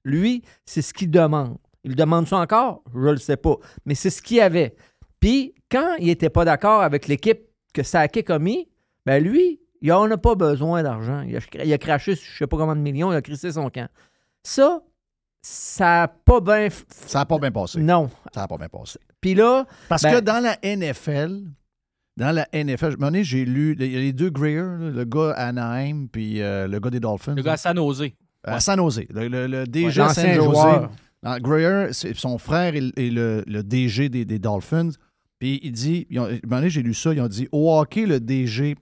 [0.05, 1.57] Lui, c'est ce qu'il demande.
[1.85, 2.83] Il demande ça encore?
[2.95, 3.57] Je le sais pas.
[3.85, 4.75] Mais c'est ce qu'il avait.
[5.21, 7.43] Puis, quand il n'était pas d'accord avec l'équipe
[7.73, 8.69] que Sakic a mis,
[9.07, 11.21] ben lui, il en a pas besoin d'argent.
[11.29, 13.69] Il a, il a craché, je sais pas combien de millions, il a crissé son
[13.69, 13.87] camp.
[14.43, 14.81] Ça,
[15.43, 16.69] ça n'a pas bien.
[16.89, 17.81] Ça n'a pas bien passé.
[17.81, 18.11] Non.
[18.35, 18.99] Ça n'a pas bien passé.
[19.21, 19.67] Puis là.
[19.91, 21.43] Parce ben, que dans la NFL,
[22.17, 25.49] dans la NFL, je- j'ai lu, il y a les deux Greer, le gars à
[25.49, 27.35] Anaheim puis euh, le gars des Dolphins.
[27.35, 28.05] Le gars à San Jose.
[28.43, 29.05] À San Jose.
[29.11, 30.89] Le, le- le DG Ouais, à San Jose.
[31.41, 34.91] Greer, c'est son frère et, et le, le DG des, des Dolphins.
[35.39, 36.29] Puis il dit, ils ont-
[36.69, 38.77] j'ai lu ça, ils ont dit au hockey, le DG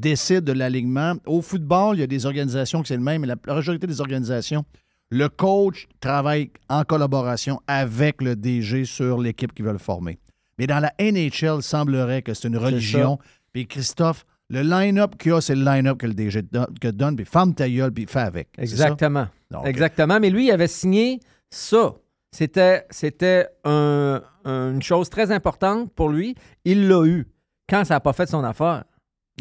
[0.00, 1.14] décide de l'alignement.
[1.26, 4.00] Au football, il y a des organisations que c'est le même, mais la majorité des
[4.00, 4.64] organisations,
[5.10, 10.18] le coach travaille en collaboration avec le DG sur l'équipe qu'ils veulent former.
[10.58, 13.18] Mais dans la NHL, il semblerait que c'est une religion.
[13.52, 16.88] Puis Christophe, le line-up qu'il y a, c'est le line-up que le DG don- que
[16.88, 18.48] donne, puis ferme ta gueule, puis fais avec.
[18.58, 19.26] Exactement.
[19.50, 20.18] Donc, Exactement.
[20.20, 21.20] Mais lui, il avait signé
[21.50, 21.94] ça.
[22.30, 26.34] C'était, c'était un- une chose très importante pour lui.
[26.64, 27.26] Il l'a eu
[27.68, 28.84] quand ça n'a pas fait son affaire.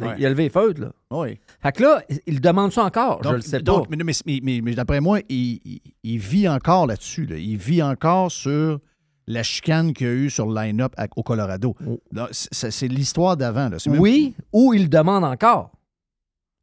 [0.01, 0.15] Ouais.
[0.17, 0.91] Il a levé les feutres, là.
[1.11, 1.39] Oui.
[1.61, 3.21] Fait que là, il demande ça encore.
[3.23, 3.95] je le sais donc, pas.
[3.95, 7.25] Mais, mais- mais- mais- mais d'après moi, il, il- il vit encore là-dessus.
[7.27, 7.37] là.
[7.37, 8.79] Il vit encore sur
[9.27, 11.75] la chicane qu'il y a eu sur le line-up au Colorado.
[12.11, 13.69] Donc, C'est l'histoire d'avant.
[13.69, 15.71] même- Oui, ou il demande encore.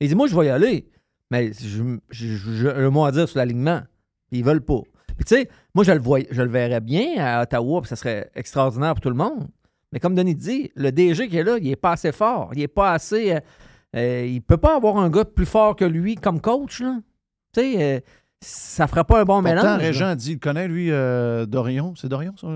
[0.01, 0.89] Il dit, moi, je vais y aller.
[1.31, 3.83] Mais je- je- je- j'ai un mot à dire sur l'alignement.
[4.33, 4.81] Ils veulent pas.
[5.17, 7.95] Puis tu sais, moi, je le, voyais, je le verrais bien à Ottawa, puis ça
[7.97, 9.47] serait extraordinaire pour tout le monde.
[9.93, 12.51] Mais comme Denis dit, le DG qui est là, il est pas assez fort.
[12.55, 13.33] Il est pas assez...
[13.33, 13.41] euh,
[13.97, 17.01] euh, il peut pas avoir un gars plus fort que lui comme coach, là.
[17.53, 18.01] Tu sais, euh,
[18.43, 19.81] ça ferait pas un bon Pourtant, mélange.
[19.81, 20.15] Régent là.
[20.15, 21.95] dit, il connaît, lui, euh, Dorion.
[21.97, 22.47] C'est Dorion, ça?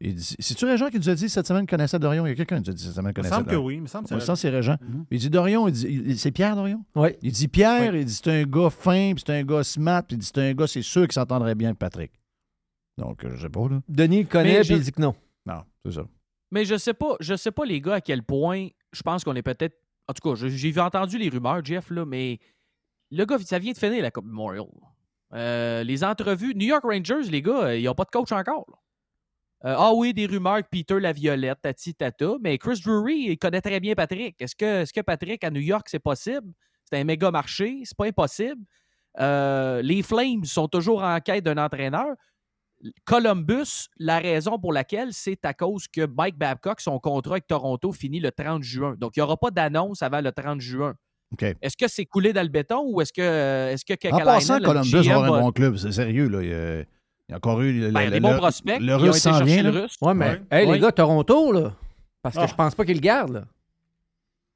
[0.00, 2.26] Il dit- C'est-tu Régent qui nous a dit cette semaine qu'il connaissait Dorion?
[2.26, 3.46] Il y a quelqu'un qui nous a dit cette semaine qu'il Il me connaissait semble
[3.46, 3.66] que Dorion.
[3.68, 4.76] oui, il me semble que c'est Régent.
[5.10, 6.82] Il dit Dorion, il dit, il- c'est Pierre Dorion?
[6.96, 7.10] Oui.
[7.22, 10.16] Il dit Pierre, il dit c'est un gars fin, puis c'est un gars smart, puis
[10.16, 12.10] il dit c'est un gars, c'est sûr qu'il s'entendrait bien avec Patrick.
[12.96, 13.80] Donc, je sais pas, là.
[13.88, 15.14] Denis le connaît, puis je- il dit que non.
[15.46, 16.04] Non, c'est ça.
[16.50, 18.68] Mais je sais pas, je sais pas les gars à quel point.
[18.92, 19.76] Je pense qu'on est peut-être.
[20.06, 22.38] En tout cas, j'ai entendu les rumeurs, Jeff, là, mais
[23.10, 24.66] le gars, ça vient de finir la Coupe Memorial.
[25.32, 28.66] Euh, les entrevues, New York Rangers, les gars, ils n'ont pas de coach encore.
[29.64, 33.62] Euh, ah oui, des rumeurs que Peter Laviolette, tati tata, mais Chris Drury, il connaît
[33.62, 34.36] très bien Patrick.
[34.40, 36.52] Est-ce que, est-ce que Patrick à New York, c'est possible?
[36.84, 38.62] C'est un méga marché, c'est pas impossible.
[39.20, 42.14] Euh, les Flames sont toujours en quête d'un entraîneur.
[43.04, 47.92] Columbus, la raison pour laquelle, c'est à cause que Mike Babcock, son contrat avec Toronto
[47.92, 48.94] finit le 30 juin.
[48.98, 50.94] Donc, il n'y aura pas d'annonce avant le 30 juin.
[51.32, 51.42] OK.
[51.62, 54.64] Est-ce que c'est coulé dans le béton ou est-ce que, est-ce que En passant, le
[54.66, 55.76] Columbus GM, va avoir un bon club.
[55.76, 56.42] C'est sérieux, là.
[56.42, 56.86] Il y a, il
[57.30, 57.72] y a encore eu...
[57.80, 58.80] le- Ben, il y a le- des bons le- prospects.
[58.80, 59.80] Le russe s'en vient, le là.
[59.82, 59.96] Russe.
[60.00, 60.42] Ouais, mais Ouais.
[60.52, 60.74] hey, Ouais.
[60.74, 61.72] les gars, Toronto, là.
[62.22, 62.46] Parce que Ah.
[62.46, 63.44] je pense pas qu'ils le gardent, là.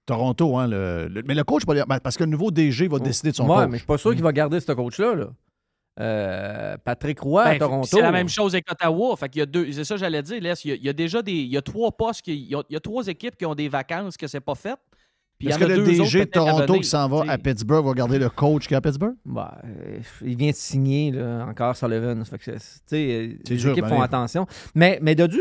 [0.06, 0.66] Toronto, hein.
[0.68, 3.36] le- le- mais le coach, va- ben, parce que le nouveau DG va décider de
[3.36, 3.66] son ouais, coach.
[3.66, 5.26] mais je suis pas sûr qu'il va garder ce coach-là, là.
[6.00, 7.88] Euh, Patrick Roy à Ben, Toronto.
[7.90, 9.16] C'est la même chose avec Ottawa.
[9.16, 9.72] Fait qu'il y a deux.
[9.72, 10.52] C'est ça que j'allais dire, Les.
[10.64, 11.32] Il y, a, il y a déjà des.
[11.32, 12.22] Il y a trois postes.
[12.22, 14.40] Qui, il, y a, il y a trois équipes qui ont des vacances que c'est
[14.40, 14.76] pas fait.
[15.40, 18.28] Il Est-ce que le DG de Toronto qui s'en va à Pittsburgh va garder le
[18.28, 19.14] coach qui est à Pittsburgh?
[19.24, 19.50] Ben,
[20.22, 22.24] il vient de signer là, encore Sullivan.
[22.24, 22.50] Fait que,
[22.90, 23.38] les
[23.68, 24.04] équipes ben, font allez.
[24.04, 24.46] attention.
[24.74, 25.40] Mais, mais Dodu,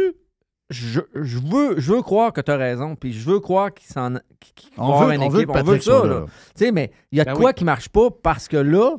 [0.69, 2.95] je, je veux, je veux croire que tu as raison.
[2.95, 4.13] Puis je veux croire qu'il s'en
[4.77, 5.47] On veut- une on veut équipe.
[5.53, 6.05] que on veut Patrick ça.
[6.05, 6.25] là.
[6.61, 6.71] là.
[6.71, 7.53] Mais il y a de Ben quoi oui.
[7.55, 8.97] qui marche pas parce que là,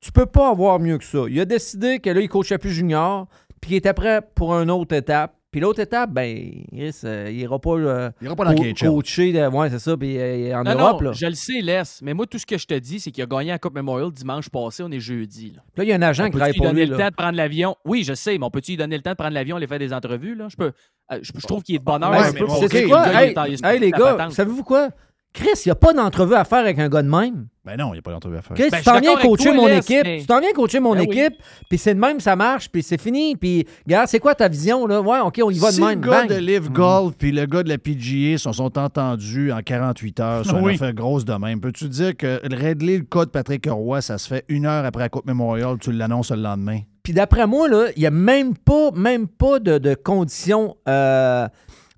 [0.00, 1.24] tu peux pas avoir mieux que ça.
[1.28, 3.26] Il a décidé que là, il coachait plus junior,
[3.60, 5.34] puis il était prêt pour une autre étape.
[5.50, 8.64] Puis l'autre étape, ben, Chris, euh, il ira pas, euh, Il ira pas dans co-
[8.64, 8.88] le KHL.
[8.90, 11.00] coacher, de, ouais, c'est ça, puis euh, en Non, Europe.
[11.00, 11.12] non, là.
[11.14, 12.00] je le sais, laisse.
[12.02, 14.12] Mais moi, tout ce que je te dis, c'est qu'il a gagné la Coupe Memorial
[14.12, 14.82] dimanche passé.
[14.82, 15.52] On est jeudi.
[15.56, 16.90] Là, Puis là, il y a un agent On qui travaille lui pour donner lui.
[16.90, 17.04] le là.
[17.04, 17.76] temps de prendre l'avion?
[17.86, 19.78] Oui, je sais, mais on peut-tu lui donner le temps de prendre l'avion, aller faire
[19.78, 20.34] des entrevues?
[20.34, 20.48] Là?
[20.50, 20.72] Je, peux,
[21.12, 21.84] euh, je, je trouve qu'il est de.
[21.84, 23.06] Ben, peu pour c'est que quoi?
[23.08, 24.90] le Hey, hey, les gars, savez-vous quoi?
[25.34, 27.46] Chris, il n'y a pas d'entrevue à faire avec un gars de même?
[27.64, 28.56] Ben non, il n'y a pas d'entrevue à faire.
[28.56, 30.02] Chris, Ben, tu je suis t'en viens d'accord avec coacher toi, mon Les, équipe.
[30.04, 31.18] mais- Tu t'en viens coacher mon Ben oui.
[31.18, 31.34] équipe,
[31.68, 33.36] puis c'est de même, ça marche, puis c'est fini.
[33.36, 35.00] Puis, regarde, c'est quoi ta vision, là?
[35.02, 36.00] Ouais, OK, on y va de si même.
[36.00, 36.28] le gars Bang.
[36.30, 40.44] de Live Golf puis le gars de la PGA se sont entendus en 48 heures
[40.46, 40.70] sur Oui.
[40.72, 44.16] une affaire grosse de même, peux-tu dire que régler le cas de Patrick Roy, ça
[44.18, 46.80] se fait une heure après la Coupe Memorial, tu l'annonces le lendemain?
[47.02, 51.46] Puis d'après moi, là, il n'y a même pas, même pas de, de conditions euh,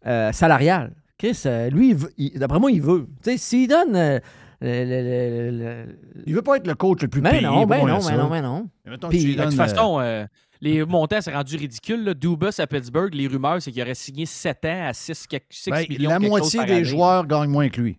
[0.06, 0.92] euh, salariales.
[1.20, 3.06] Chris, euh, lui, il veut- il- d'après moi, il veut.
[3.22, 3.94] Tu sais, s'il donne.
[3.94, 4.18] euh,
[4.62, 7.42] le- le- le- le- Il veut pas être le coach le plus Ben payé.
[7.42, 8.68] non, ben non, ben non, ben non.
[8.86, 10.24] Mais Puis, lui De toute donnes, façon, euh,
[10.62, 12.04] les montants, c'est rendu ridicule.
[12.04, 12.14] Là.
[12.14, 15.70] Dubas à Pittsburgh, les rumeurs, c'est qu'il aurait signé 7 ans à 6, euh, 6
[15.70, 16.84] ben, millions la moitié des année.
[16.84, 17.98] joueurs gagnent moins que lui.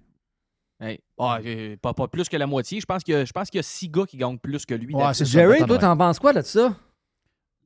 [0.80, 2.80] Hey, ah, euh, pas, pas plus que la moitié.
[2.80, 4.66] Je pense qu'il y a- je pense qu'il y a 6 gars qui gagnent plus
[4.66, 4.96] que lui.
[4.96, 6.76] Ouais, Jerry, toi, t'en penses quoi de ça?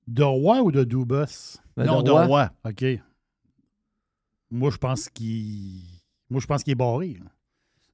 [0.08, 1.58] De Roy ou de Dubas?
[1.78, 2.12] Ben, non, de.
[2.12, 2.50] Roy.
[2.66, 2.86] OK.
[4.52, 5.82] Moi, je pense qu'il.
[6.30, 7.18] Moi, je pense qu'il est barré.
[7.20, 7.26] là.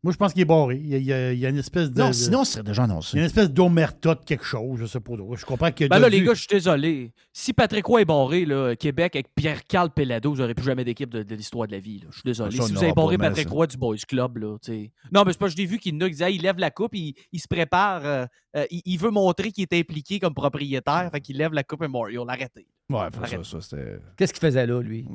[0.04, 0.78] Moi, je pense qu'il est barré.
[0.84, 2.02] Il y a, il y a- il y a une espèce de.
[2.02, 3.18] Non, sinon, ce serait déjà Il y a annoncé.
[3.20, 5.14] une espèce d'omerta de quelque chose, je sais pas.
[5.36, 7.12] Je comprends qu'il y a Ben là, les gars, je suis désolé.
[7.32, 11.22] Si Patrick Roy est barré, là, Québec, avec Pierre-Carl Pelado, j'aurais plus jamais d'équipe de,
[11.22, 12.02] de l'histoire de la vie.
[12.10, 12.58] Je suis désolé.
[12.58, 13.48] Ça, on si vous avez barré Patrick.
[13.48, 14.92] Roy du Boys Club, là, tu sais.
[15.12, 17.40] Non, mais c'est pas que je l'ai vu qu'il il lève la coupe, il, il
[17.40, 18.26] se prépare, euh,
[18.58, 21.82] euh, il, il veut montrer qu'il est impliqué comme propriétaire, fait qu'il lève la coupe
[21.82, 22.24] Memorial.
[22.28, 22.66] Arrêtez.
[22.90, 23.98] Ouais, ça, ça c'était.
[24.18, 25.06] Qu'est-ce qu'il faisait là, lui?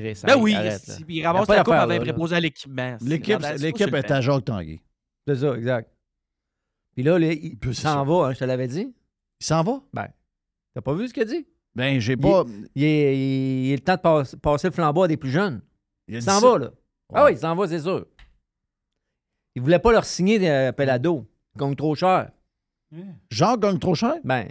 [0.00, 2.96] Chris, Ben oui, arrête, si- il ramasse la coupe avant de préposer à l'équipement.
[3.02, 4.80] L'équipe, est le à Jacques Tanguay.
[5.26, 5.90] C'est ça, exact.
[6.94, 8.02] Puis là, les- il s'en ça.
[8.04, 8.94] va, hein, je te l'avais dit.
[9.40, 9.80] Il s'en va?
[9.92, 10.08] Ben,
[10.74, 11.46] t'as pas vu ce qu'il a dit?
[11.74, 12.44] Ben, j'ai pas.
[12.74, 15.62] Il est, il est le temps de passe- passer le flambeau à des plus jeunes.
[16.08, 16.48] Il s'en ça.
[16.50, 16.70] va, là.
[17.12, 18.06] Ah oui, il s'en va, c'est sûr.
[19.54, 21.26] Il voulait pas leur signer des Pelado.
[21.54, 22.30] Il gagne trop cher.
[23.30, 24.14] Jacques gagne trop cher?
[24.24, 24.46] Ben,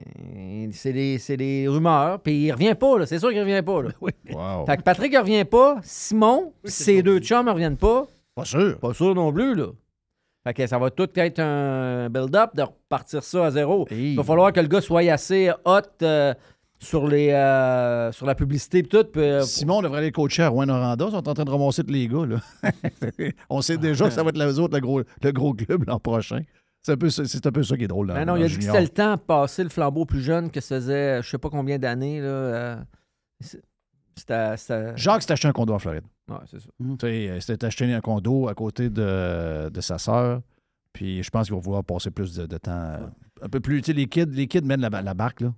[0.72, 2.20] c'est des, c'est des rumeurs.
[2.22, 3.06] Puis il revient pas, là.
[3.06, 3.90] C'est sûr qu'il revient pas, là.
[4.32, 4.66] Wow.
[4.66, 5.78] Fait que Patrick, il revient pas.
[5.84, 8.06] Simon, ses deux chums ne reviennent pas.
[8.36, 8.80] Pas sûr.
[8.80, 9.68] Pas sûr non plus, là.
[10.46, 13.86] Fait que ça va tout être un build-up de repartir ça à zéro.
[13.92, 14.12] Hey.
[14.12, 16.34] Il va falloir que le gars soit assez hot euh,
[16.80, 19.06] sur, les, euh, sur la publicité et tout.
[19.18, 21.06] euh, Simon devrait aller coacher à Rouen-Noranda.
[21.08, 22.26] Ils sont en train de ramasser tous les gars.
[22.26, 22.38] Là.
[23.50, 26.00] On sait déjà que ça va être les autres, le gros, le gros club l'an
[26.00, 26.40] prochain.
[26.82, 28.08] C'est un, peu, c'est un peu ça qui est drôle.
[28.08, 30.22] Ben non, il a le dit que c'était le temps de passer le flambeau plus
[30.22, 32.22] jeune que ça faisait euh, je sais pas combien d'années.
[32.22, 32.28] là.
[32.28, 32.76] euh,
[34.96, 36.04] Jacques s'est acheté un condo en Floride.
[36.30, 36.70] Ouais, c'est ça.
[36.80, 40.42] Tu sais, Il s'est acheté un condo à côté de, de sa sœur.
[40.94, 42.72] Puis je pense qu'il va pouvoir passer plus de, de temps.
[42.72, 43.08] euh,
[43.42, 43.82] Un peu plus.
[43.82, 45.42] Tu sais, les kids, les kids mènent la, la barque.
[45.42, 45.54] Là.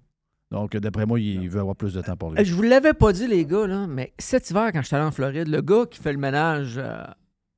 [0.51, 2.39] Donc, d'après moi, il veut avoir plus de temps pour lui.
[2.39, 5.05] Euh, Je vous l'avais pas dit, les gars, là, mais cet hiver, quand j'étais allé
[5.05, 7.03] en Floride, le gars qui fait le ménage euh,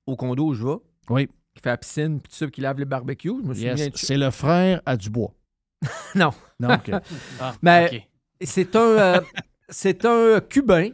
[0.05, 0.75] au condo où je vais,
[1.09, 1.29] Oui.
[1.55, 3.75] Qui fait la piscine, puis tout ça, qui lave les barbecues, je me souviens.
[3.75, 3.91] Yes.
[3.91, 5.31] de- C'est le frère à Dubois.
[6.15, 6.31] Non.
[6.59, 6.91] Non, OK.
[7.41, 8.07] Ah, Mais
[8.41, 9.21] c'est un, euh,
[9.69, 10.89] c'est un Cubain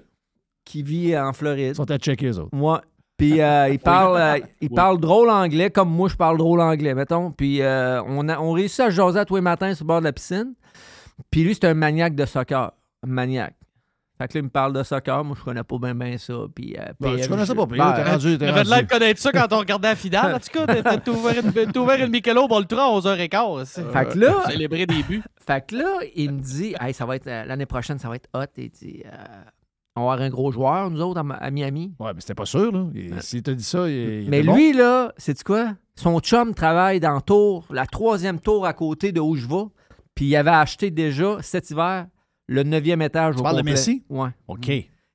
[0.66, 1.70] qui vit en Floride.
[1.74, 2.55] Ils sont à checker les autres.
[2.55, 2.82] Moi.
[3.18, 4.76] Puis euh, il parle, euh, il Oui.
[4.76, 7.32] parle drôle anglais, comme moi je parle drôle anglais, mettons.
[7.32, 9.99] Puis euh, on, a, on réussit à jaser à tous les matins sur le bord
[9.99, 10.53] de la piscine.
[11.30, 12.72] Puis lui, c'est un maniaque de soccer.
[13.05, 13.55] Un maniaque.
[14.22, 15.24] Fait que là, il me parle de soccer.
[15.24, 16.34] Moi, je connais pas bien bien ça.
[16.53, 18.38] Puis, euh, Ben, puis, tu connais ça je- pas, puis ben, là, t'es rendu.
[18.38, 20.36] T'avais de l'air de connaître ça quand on regardait la finale.
[20.36, 21.11] En tout cas, t'as-
[21.82, 23.63] ouvert une, Michelob Ultra à 11h15.
[23.65, 25.24] c'est- Fait que là- Célébrer des buts.
[25.47, 28.17] Fait que là, il me dit, hey, ça va être euh, l'année prochaine, ça va
[28.17, 28.43] être hot.
[28.57, 29.09] Il dit, euh,
[29.95, 31.93] on va avoir un gros joueur, nous autres, à, Miami.
[31.99, 32.86] Ouais, mais c'était pas sûr, là.
[33.22, 34.55] S'il t'a dit ça, il, il Mais était bon.
[34.55, 35.76] lui, là, c'est quoi?
[35.95, 39.65] Son chum travaille dans tour, la troisième tour à côté de où je vais.
[40.13, 42.05] Puis il avait acheté déjà cet hiver
[42.49, 43.73] le neuvième étage Tu au parles de complet.
[43.73, 44.03] Messi?
[44.09, 44.29] Ouais.
[44.47, 44.69] OK.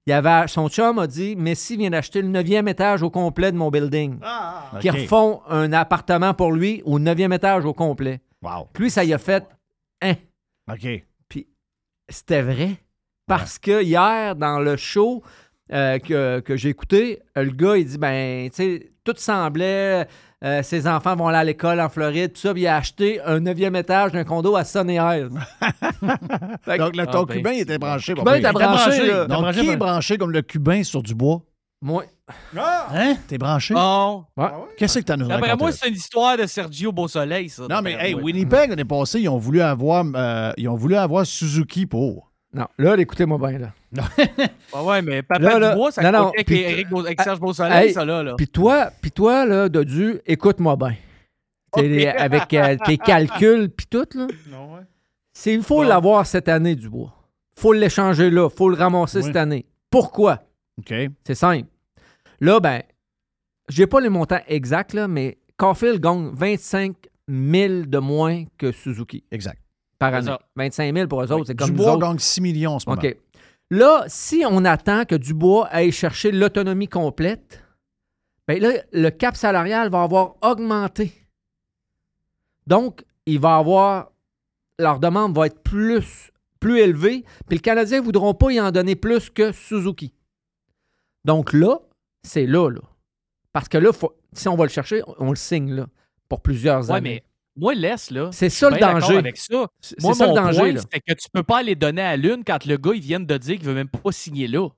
[0.07, 3.57] Il avait, son chum a dit Messi vient d'acheter le neuvième étage au complet de
[3.57, 4.19] mon building.
[4.81, 4.97] Qui OK.
[4.97, 8.21] refont un appartement pour lui au neuvième étage au complet.
[8.43, 8.69] Wow.
[8.73, 9.45] Puis lui, ça y a fait.
[10.03, 10.15] Hein?
[10.71, 10.87] OK.
[12.09, 12.77] C'était vrai.
[13.27, 15.23] Parce que hier, dans le show
[15.73, 20.07] euh, que, que j'ai écouté, le gars, il dit ben, tu sais, tout semblait.
[20.45, 23.21] Euh, ses enfants vont aller à l'école en Floride, tout ça, puis il a acheté
[23.23, 25.31] un neuvième étage d'un condo à Sunny Hills.
[26.03, 28.15] Donc, le, ton Ah, ben, cubain, il était branché.
[28.15, 29.27] Cubain était branché, là.
[29.27, 31.43] Donc, branché qui est branché comme le cubain sur Dubois?
[31.83, 32.05] Moi,
[32.57, 33.17] Hein?
[33.29, 33.75] T'es branché?
[33.75, 34.25] Bon.
[34.39, 34.47] ouais.
[34.79, 35.63] Qu'est-ce que t'as nous D'après raconté?
[35.65, 37.65] moi, c'est une histoire de Sergio Beausoleil, ça.
[37.69, 38.15] Non, mais hey.
[38.15, 42.31] Winnipeg, l'année passée, ils ont voulu avoir, euh, ils ont voulu avoir Suzuki pour.
[42.55, 43.73] Non, là, écoutez-moi bien, là.
[43.93, 47.41] Ouais, ouais, mais Papa Là, là, Dubois, ça non, non, avec, puis- Eric avec Serge
[47.41, 48.23] Beausoleil, Hey, ça, là.
[48.23, 48.35] là.
[48.37, 50.95] Puis toi, puis toi, là, Dodu, écoute-moi bien.
[51.77, 54.27] Avec euh, tes calculs, puis tout, là.
[54.49, 54.83] Non, ouais.
[55.33, 57.13] C'est, il faut l'avoir cette année, Dubois.
[57.59, 58.49] faut l'échanger là.
[58.49, 59.25] faut le ramasser Oui.
[59.25, 59.67] cette année.
[59.91, 60.43] Pourquoi?
[60.79, 60.95] OK.
[61.27, 61.69] C'est simple.
[62.41, 62.83] Là, ben,
[63.69, 66.95] j'ai pas les montants exacts, là, mais Caulfield gagne 25
[67.29, 69.25] 000 de moins que Suzuki.
[69.33, 69.59] Exact.
[70.11, 70.27] Par année.
[70.27, 70.39] ça.
[70.57, 72.07] 25 000 pour eux autres, c'est comme nous Dubois autres.
[72.07, 73.01] gagne 6 millions en ce moment.
[73.03, 73.17] OK.
[73.71, 77.63] Là, si on attend que Dubois aille chercher l'autonomie complète,
[78.47, 81.13] ben là, le cap salarial va avoir augmenté.
[82.67, 84.11] Donc, il va avoir.
[84.79, 88.73] Leur demande va être plus, plus élevée, puis le Canadien ne voudront pas y en
[88.73, 90.13] donner plus que Suzuki.
[91.25, 91.79] Donc là,
[92.25, 92.81] c'est là, là.
[93.53, 95.87] Parce que là, faut- si on va le chercher, on le signe là,
[96.29, 97.23] pour plusieurs Ouais, années.
[97.23, 97.25] mais
[97.57, 98.31] moi, laisse, là.
[98.33, 99.17] C'est ça le d'accord danger.
[99.17, 99.67] Avec ça.
[99.81, 102.65] C'est Moi, ça le danger, c'est que tu peux pas les donner à l'une quand
[102.67, 104.69] le gars, il vient de dire qu'il veut même pas signer là.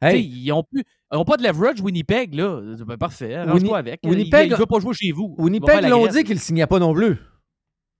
[0.00, 0.22] Hey.
[0.24, 0.84] Ils ont plus.
[1.12, 2.60] Ils n'ont pas de leverage Winnipeg, là.
[2.86, 4.00] Ben, parfait, arrange-toi avec.
[4.02, 5.34] Il- Winnipeg- il, veut pas jouer chez vous.
[5.38, 7.16] Winnipeg l'ont dit qu'ils ne signaient pas non plus.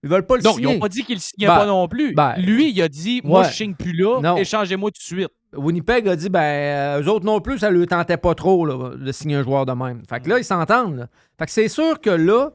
[0.03, 0.69] Ils veulent pas le Non, signer.
[0.69, 2.13] ils n'ont pas dit qu'il ne signait Ben, pas non plus.
[2.13, 3.47] ben, Lui, il a dit Moi, ouais.
[3.49, 4.37] je signe plus là, Non.
[4.37, 5.27] échangez-moi tout de suite.
[5.53, 8.65] Winnipeg a dit, ben, euh, eux autres non plus, ça ne leur tentait pas trop
[8.65, 10.03] là, de signer un joueur de même.
[10.07, 10.95] Fait que là, ils s'entendent.
[10.99, 11.07] là.
[11.37, 12.51] Fait que c'est sûr que là,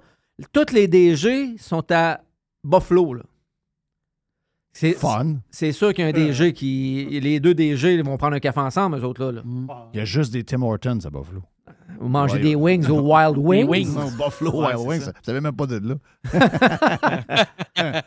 [0.53, 2.21] tous les DG sont à
[2.63, 3.15] Buffalo.
[3.15, 3.23] Là.
[4.73, 5.37] C'est Fun.
[5.51, 7.21] C'est sûr qu'il y a un DG qui.
[7.23, 9.25] Les deux DG ils vont prendre un café ensemble, eux autres.
[9.27, 9.43] Là, là.
[9.93, 11.43] Il y a juste des Tim Hortons à Buffalo.
[12.01, 12.77] Vous mangez Ouais, des ouais.
[12.79, 13.95] wings au Wild Wings.
[13.95, 15.01] Non, Buffalo Ouais, Wild Wings.
[15.03, 15.13] ça.
[15.13, 15.95] Vous savez même pas de là.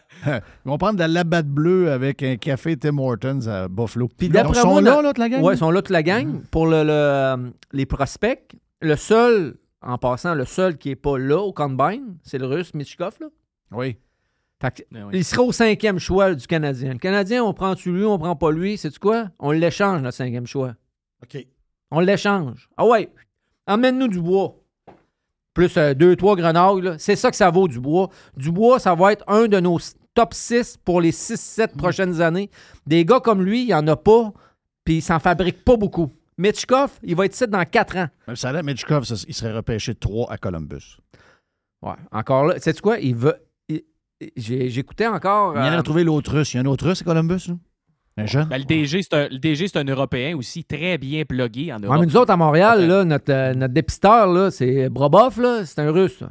[0.66, 4.10] Ils vont prendre de la labatte bleue avec un café Tim Hortons à Buffalo.
[4.18, 5.41] Puis Donc, d'après ils sont moi, là, là, toute la gang?
[5.41, 6.41] Ouais, ils sont là toute la gang.
[6.52, 7.38] Pour le, le, euh,
[7.72, 12.38] les prospects, le seul, en passant, le seul qui n'est pas là au Combine, c'est
[12.38, 13.18] le russe Michkov.
[13.20, 13.28] Là.
[13.72, 13.98] Oui.
[14.60, 16.94] Fait que, Ben Il sera au cinquième choix du Canadien.
[16.94, 18.78] Le Canadien, on prend-tu lui, on prend pas lui?
[18.78, 19.30] C'est quoi?
[19.40, 20.74] On l'échange, notre cinquième choix.
[21.24, 21.45] OK.
[21.91, 22.70] On l'échange.
[22.76, 23.12] Ah ouais,
[23.68, 24.56] emmène-nous du bois.
[25.54, 26.95] Plus euh, deux, trois grenades, là.
[26.99, 28.10] c'est ça que ça vaut du bois.
[28.36, 29.80] Du bois, ça va être un de nos
[30.14, 31.78] top 6 pour les 6-7 Mm.
[31.78, 32.49] prochaines années.
[32.86, 34.34] Des gars comme lui, il n'y en a pas,
[34.84, 36.12] puis il s'en fabrique pas beaucoup.
[36.38, 38.08] Mitchkov, il va être ici dans 4 ans.
[38.28, 40.98] Même ça, là, Mitchkov, ça, il serait repêché 3 à Columbus.
[41.82, 42.60] Ouais, encore là.
[42.60, 43.00] Sais-tu quoi?
[43.00, 43.36] Il veut.
[44.36, 45.54] J'écoutais encore.
[45.56, 46.54] Il vient de euh, retrouver l'autre russe.
[46.54, 47.56] Il y a un autre russe à Columbus, là?
[48.20, 48.48] Un jeune?
[48.48, 51.78] Ben, le DG, c'est un, le DG, c'est un Européen aussi, très bien plugué en
[51.78, 52.00] Ouais, Europe.
[52.00, 55.80] mais nous autres, à Montréal, là, notre, euh, notre dépisteur, là, c'est Brobov, là, c'est
[55.82, 56.20] un russe.
[56.22, 56.30] là.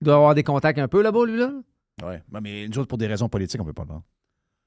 [0.00, 1.50] Il doit avoir des contacts un peu là-bas, lui, là.
[2.04, 2.14] Oui.
[2.40, 4.04] Mais nous autres, pour des raisons politiques, on ne peut pas le prendre.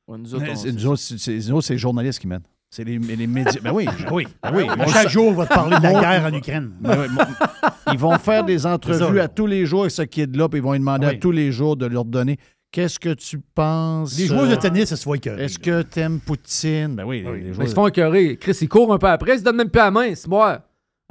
[0.09, 2.19] Ouais, nous autres, Mais on- c'est- Nous autres, c'est c'est- nous autres, c'est les journalistes
[2.19, 2.43] qui mènent.
[2.73, 3.59] C'est les, les médias.
[3.61, 4.25] Ben oui, oui.
[4.41, 4.65] Ben oui.
[4.69, 6.71] À chaque jour, on va te parler de la guerre en Ukraine.
[6.81, 10.03] Ben oui, mon- ils vont faire des ça, entrevues à tous les jours avec ce
[10.03, 11.15] kid-là, puis ils vont lui demander Oui.
[11.15, 12.37] à tous les jours de leur donner
[12.71, 14.17] qu'est-ce que tu penses.
[14.17, 16.95] Les joueurs de euh, tennis, ça se voit écœurés, Est-ce que t'aimes Poutine?
[16.95, 17.65] Ben oui, les, joueurs.
[17.67, 18.37] ils se font écœurer.
[18.37, 20.61] Chris, il court un peu après, il se donne même plus la main, c'est moi.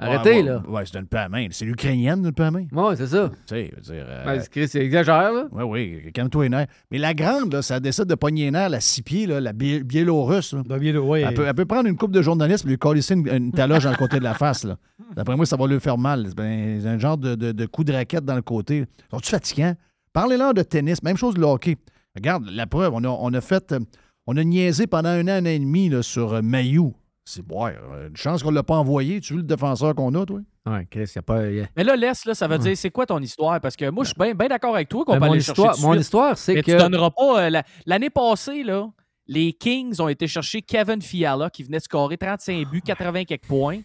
[0.00, 0.62] Arrêtez, Ouais, ouais, là.
[0.68, 1.46] Ouais, c'est une peu à main.
[1.50, 2.64] C'est l'Ukrainienne, une peu à main.
[2.72, 3.30] Ouais, c'est ça.
[3.46, 4.04] Tu sais, je veux dire.
[4.08, 5.44] euh, Ben, il exagère, là.
[5.52, 5.64] Oui,
[6.04, 6.66] oui, calme-toi les nerfs.
[6.90, 9.52] Mais la grande, là, ça décide de pogner les nerfs, la six pieds, là, la
[9.52, 10.54] Bié- biélorusse.
[10.54, 10.62] là.
[10.68, 11.20] ouais.
[11.22, 13.84] elle, peut, elle peut prendre une coupe de journaliste et lui coller une, une taloche
[13.84, 14.64] dans le côté de la face.
[14.64, 14.76] là.
[15.16, 16.24] D'après moi, ça va lui faire mal.
[16.28, 18.84] C'est ben, un genre de, de- de coup de raquette dans le côté.
[19.10, 19.74] Sont-tu fatigants?
[20.12, 21.02] Parlez-leur de tennis.
[21.02, 21.76] Même chose de hockey.
[22.16, 23.72] Regarde, la preuve, on a, on a fait.
[23.72, 23.78] euh,
[24.26, 26.94] On a niaisé pendant un an, un an et demi là, sur euh, Mayou.
[27.32, 29.20] C'est ouais, euh, une chance qu'on ne l'a pas envoyé.
[29.20, 30.40] Tu veux le défenseur qu'on a, toi?
[30.66, 31.46] Ouais, Chris, il n'y a pas.
[31.50, 33.60] y a- Mais là, laisse, là, ça veut dire, c'est quoi ton histoire?
[33.60, 35.40] Parce que moi, je suis bien bien d'accord avec toi qu'on Ben, peut mon aller
[35.40, 36.02] histoire- chercher tout de mon suite.
[36.02, 37.44] histoire, c'est que- tu donneras pas...
[37.46, 38.88] euh, la- L'année passée, là,
[39.26, 43.46] les Kings ont été chercher Kevin Fiala, qui venait de scorer 35 buts, 80 quelques
[43.46, 43.80] points.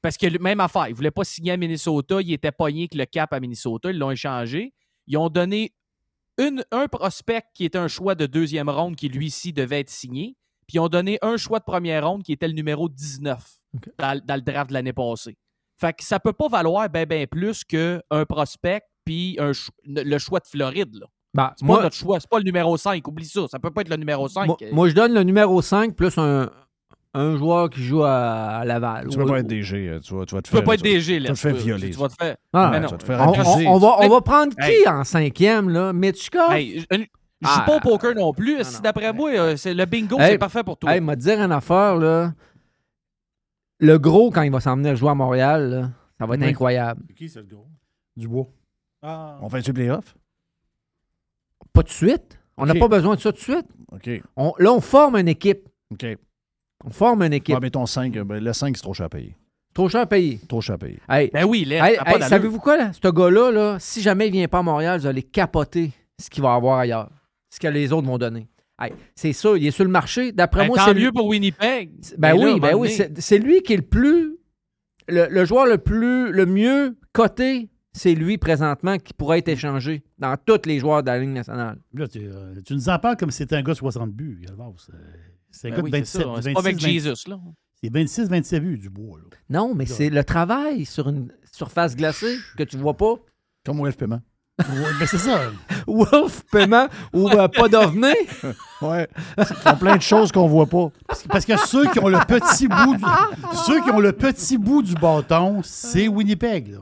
[0.00, 3.04] Parce que même affaire, il voulait pas signer à Minnesota, il était pogné avec le
[3.06, 4.72] cap à Minnesota, ils l'ont échangé.
[5.08, 5.72] Ils ont donné
[6.38, 10.36] une- un prospect qui était un choix de deuxième ronde qui, lui-ci, devait être signé.
[10.66, 13.38] Puis ils ont donné un choix de première ronde qui était le numéro 19
[13.98, 15.36] dans, dans le draft de l'année passée.
[15.78, 20.18] Fait que ça peut pas valoir bien ben plus qu'un prospect puis un ch- le
[20.18, 20.94] choix de Floride.
[20.94, 21.06] Là.
[21.34, 23.46] Ben, C'est moi- pas notre choix, c'est pas le numéro 5, oublie ça.
[23.48, 24.46] Ça peut pas être le numéro 5.
[24.46, 26.50] Moi, moi, je donne le numéro 5 plus un,
[27.12, 29.08] un joueur qui joue à, à Laval.
[29.08, 29.88] Tu ne peux pas être DG.
[29.88, 31.28] euh, Tu vas, tu vas te Tu peux faire- pas être tu DG, Tu là.
[31.28, 31.90] vas te faire Tu- violer.
[31.90, 32.88] tu vas te faire- Ah, Mais tu non.
[32.90, 33.66] vas te faire On, abuser.
[33.68, 34.88] on- on va, on va prendre qui Hey.
[34.88, 35.92] en cinquième, là?
[35.92, 36.52] Mitchkov?
[36.52, 36.84] Hey,
[37.42, 37.64] je joue Ah.
[37.66, 38.64] pas au poker non plus.
[38.64, 40.94] si d'après moi, euh, c'est le bingo, Hey, c'est parfait pour toi.
[40.94, 42.32] Hey, m'a dire une affaire, là.
[43.78, 46.48] Le gros, quand il va s'en venir jouer à Montréal, là, ça va être Oui.
[46.48, 47.02] incroyable.
[47.08, 47.66] C'est qui, c'est le gros?
[48.16, 48.46] Dubois.
[49.02, 49.36] Ah.
[49.42, 50.16] On fait-tu playoff?
[51.72, 52.38] Pas tout de suite.
[52.56, 53.66] On n'a pas besoin de ça tout de suite.
[54.36, 55.68] On- là, on forme une équipe.
[55.92, 56.06] OK.
[56.84, 57.58] On forme une équipe.
[57.60, 59.36] Mais ton 5, le 5, c'est trop cher à payer.
[59.74, 60.38] Trop cher à payer.
[60.48, 60.98] Trop cher à payer.
[61.06, 62.92] Hey, Ben oui, là, hey, savez-vous quoi, là?
[62.94, 66.42] Ce gars-là, là, si jamais il vient pas à Montréal, vous allez capoter ce qu'il
[66.42, 67.10] va avoir ailleurs.
[67.50, 68.48] Ce que les autres vont donner.
[68.78, 70.32] Hey, c'est ça, il est sur le marché.
[70.32, 71.90] D'après Ben, moi, tant c'est mieux lui- pour Winnipeg.
[72.18, 72.96] Ben là, oui, ben oui.
[72.96, 74.36] donné- C'est lui qui est le plus.
[75.08, 76.30] Le, le joueur le plus.
[76.32, 81.06] Le mieux coté, c'est lui présentement qui pourrait être échangé dans tous les joueurs de
[81.06, 81.78] la Ligue nationale.
[81.94, 84.44] Là, tu, euh, tu nous en parles comme si c'était un gars de 60 buts.
[85.50, 86.28] C'est- un Ben gars oui, de c'est 27, ça.
[86.42, 86.92] C'est 26, pas avec 26.
[87.00, 87.38] Jesus, là.
[87.82, 89.18] C'est 26-27 buts du bois.
[89.20, 89.24] Là.
[89.48, 93.14] Non, mais c'est le travail sur une surface glacée que tu vois pas.
[93.64, 94.20] Comme Wolf Paiement.
[94.58, 95.38] Ouais, ben c'est ça.
[95.86, 98.14] Wolf Paiement ou euh, pas d'OVNI.
[98.80, 99.06] Ouais.
[99.38, 100.90] Ils font plein de choses qu'on voit pas.
[101.06, 103.04] Parce que, parce que ceux qui ont le petit bout du,
[103.66, 106.68] ceux qui ont le petit bout du bâton, c'est Winnipeg.
[106.72, 106.78] là.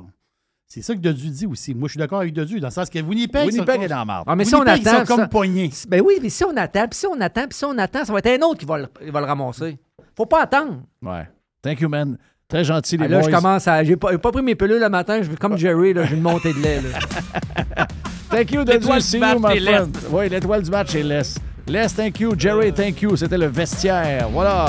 [0.69, 1.75] C'est ça que Dodu dit aussi.
[1.75, 3.47] Moi, je suis d'accord avec Dodu, dans le sens que Winnipeg.
[3.47, 4.25] Winnipeg est dans la marde.
[4.29, 4.99] Ah, mais si on attend.
[5.01, 5.71] sont comme ça- poignés.
[5.89, 8.13] Ben oui, mais si on attend, puis si on attend, puis si on attend, ça
[8.13, 9.79] va être un autre qui va le, il va le ramasser.
[10.17, 10.83] Faut pas attendre.
[11.03, 11.29] Ouais.
[11.63, 12.19] Thank you, man.
[12.49, 13.31] Très gentil, les Ah, là, boys.
[13.31, 13.83] je commence à.
[13.85, 16.15] J'ai pas, j'ai pas pris mes pilules le matin, je vais comme Jerry, là, j'ai
[16.15, 16.81] une montée de lait.
[16.83, 17.87] Là.
[18.31, 19.97] Thank you, L'étoile du See match you, my est friend.
[20.11, 21.23] Oui, l'étoile du match est Les.
[21.67, 22.35] Les, thank you.
[22.37, 23.17] Jerry, thank you.
[23.17, 24.29] C'était le vestiaire.
[24.31, 24.67] Voilà.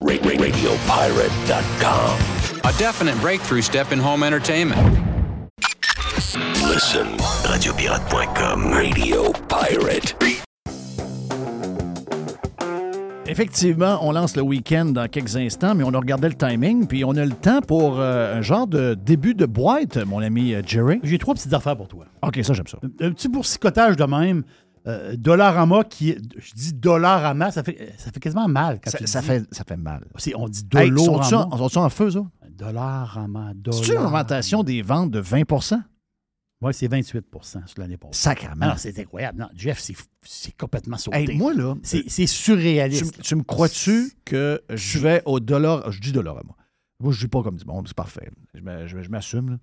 [0.00, 2.16] RadioPirate.com.
[2.64, 4.78] A definite breakthrough step in home entertainment.
[6.68, 7.06] Listen.
[7.44, 8.72] RadioPirate.com.
[8.72, 10.14] Radio Pirate.
[13.40, 17.04] Effectivement, on lance le week-end dans quelques instants, mais on a regardé le timing, puis
[17.04, 20.62] on a le temps pour euh, un genre de début de boîte, mon ami euh,
[20.66, 21.00] Jerry.
[21.02, 22.06] J'ai trois petites affaires pour toi.
[22.22, 22.78] OK, ça, j'aime ça.
[22.98, 24.42] Un petit boursicotage de même.
[24.86, 26.18] Euh, Dollarama qui est.
[26.38, 28.80] Je dis Dollarama, ça fait, ça fait quasiment mal.
[28.82, 30.06] Quand Ça, tu ça dis- fait, ça fait mal.
[30.36, 31.22] On dit Hey, Dollarama.
[31.58, 32.20] sont-ils en, en feu, ça?
[32.56, 35.42] Dollarama, C'est une augmentation des ventes de 20
[36.62, 38.18] Oui, c'est 28% sur l'année passée.
[38.18, 38.66] Sacrement.
[38.68, 39.38] Non, c'est incroyable.
[39.38, 39.78] Non, Jeff,
[40.22, 41.18] c'est complètement sauté.
[41.18, 43.16] Hey, moi, là, C'est c'est surréaliste.
[43.16, 45.90] Tu, tu me crois-tu que je vais au dollar?
[45.92, 46.56] Je dis dollar à moi.
[47.00, 48.30] Moi, je dis pas comme du monde, c'est parfait.
[48.54, 49.58] Je m'a- je- je m'assume.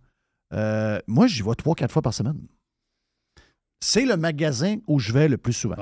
[0.54, 2.40] Euh, moi, j'y vais trois, quatre fois par semaine.
[3.80, 5.76] C'est le magasin où je vais le plus souvent.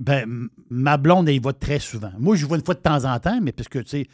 [0.00, 2.12] Ben, ma blonde, elle y va très souvent.
[2.18, 4.06] Moi, je y vais une fois de temps en temps, mais parce que, tu sais,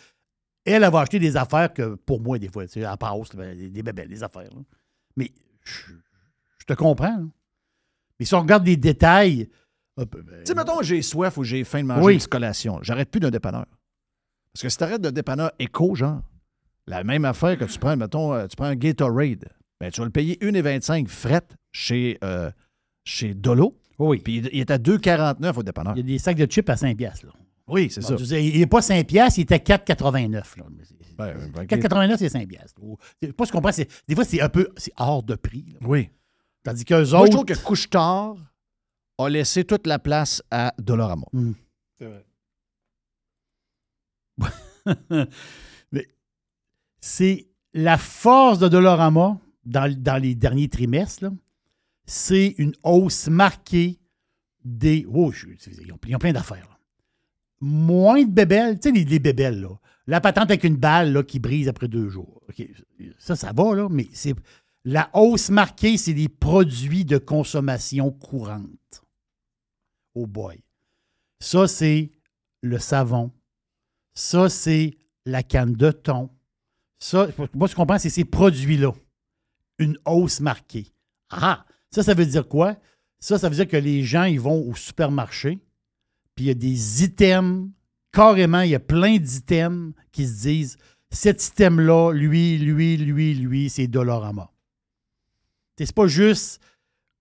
[0.64, 3.34] elle, elle va acheter des affaires que, pour moi, des fois, tu sais, elle passe,
[3.34, 4.42] ben, des, des bébelles, des affaires.
[4.54, 4.60] là.
[5.16, 5.30] Mais
[5.64, 5.92] je,
[6.68, 7.16] je te comprends.
[7.18, 7.24] là.
[8.18, 9.48] Mais si on regarde des détails,
[9.96, 12.12] ben, Tu sais, mettons, j'ai soif ou j'ai faim de manger Oui.
[12.14, 12.78] une petite collation.
[12.82, 13.66] J'arrête plus d'un dépanneur.
[14.52, 16.22] Parce que si tu arrêtes d'un dépanneur éco, genre,
[16.86, 19.46] la même affaire que tu prends, mettons, euh, tu prends un Gatorade,
[19.80, 21.42] ben, tu vas le payer 1,25 fret
[21.72, 22.50] chez, euh,
[23.04, 23.76] chez Dolo.
[23.98, 24.18] Oui.
[24.18, 25.94] Puis il- est à 2,49 au dépanneur.
[25.96, 27.26] il y a des sacs de chips à 5 piastres.
[27.26, 27.32] là.
[27.66, 28.38] Oui, c'est Bon, ça.
[28.38, 30.56] il n'est pas 5 piastres, il était 4,89.
[30.56, 30.64] là.
[30.76, 32.80] Mais c'est- Ben, ben, 4,89, c'est 5 piastres.
[33.36, 35.64] Pas ce qu'on c'est des fois, c'est un peu c'est hors de prix.
[35.72, 35.78] là.
[35.86, 36.10] Oui.
[36.64, 37.26] Tandis qu'eux Moi, autres...
[37.26, 38.36] je trouve que Couche-Tard
[39.18, 41.26] a laissé toute la place à Dollarama.
[41.98, 42.24] C'est vrai.
[45.92, 46.08] Mais
[47.00, 51.30] c'est la force de Dollarama dans, dans les derniers trimestres, là,
[52.06, 53.98] c'est une hausse marquée
[54.64, 55.06] des.
[55.10, 55.46] Oh, je-
[55.80, 56.66] ils, ont, ils ont plein d'affaires.
[56.68, 56.78] là.
[57.60, 59.70] Moins de bébelles, tu sais, les, les bébelles, là.
[60.06, 62.42] La patente avec une balle là, qui brise après deux jours.
[62.50, 62.62] OK,
[63.18, 64.34] Ça, ça va, là, mais c'est.
[64.84, 69.02] La hausse marquée, c'est des produits de consommation courante.
[70.14, 70.62] Oh boy.
[71.40, 72.10] Ça, c'est
[72.62, 73.32] le savon.
[74.14, 76.30] Ça, c'est la canne de thon.
[76.98, 78.92] Ça, moi, je comprends, c'est ces produits-là.
[79.78, 80.92] Une hausse marquée.
[81.30, 81.64] Ah!
[81.90, 82.76] Ça, ça veut dire quoi?
[83.20, 85.60] Ça, ça veut dire que les gens, ils vont au supermarché,
[86.34, 87.70] puis il y a des items,
[88.12, 90.76] carrément, il y a plein d'items qui se disent
[91.10, 94.50] cet item-là, lui, lui, lui, lui, c'est Dollarama.
[95.78, 96.60] C'est pas juste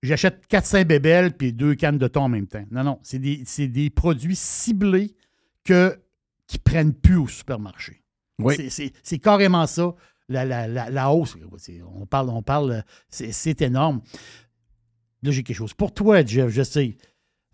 [0.01, 2.65] j'achète 400 bébelles puis deux cannes de thon en même temps.
[2.71, 5.15] Non, non, c'est des, des produits ciblés
[5.63, 5.97] que,
[6.47, 8.03] qui prennent plus au supermarché.
[8.39, 8.69] Oui.
[8.69, 9.95] C'est- carrément ça,
[10.27, 11.37] la, la- la- la hausse.
[11.95, 14.01] On parle, on parle, c'est énorme.
[15.21, 15.73] Là, j'ai quelque chose.
[15.73, 16.97] Pour toi, Jeff, je sais.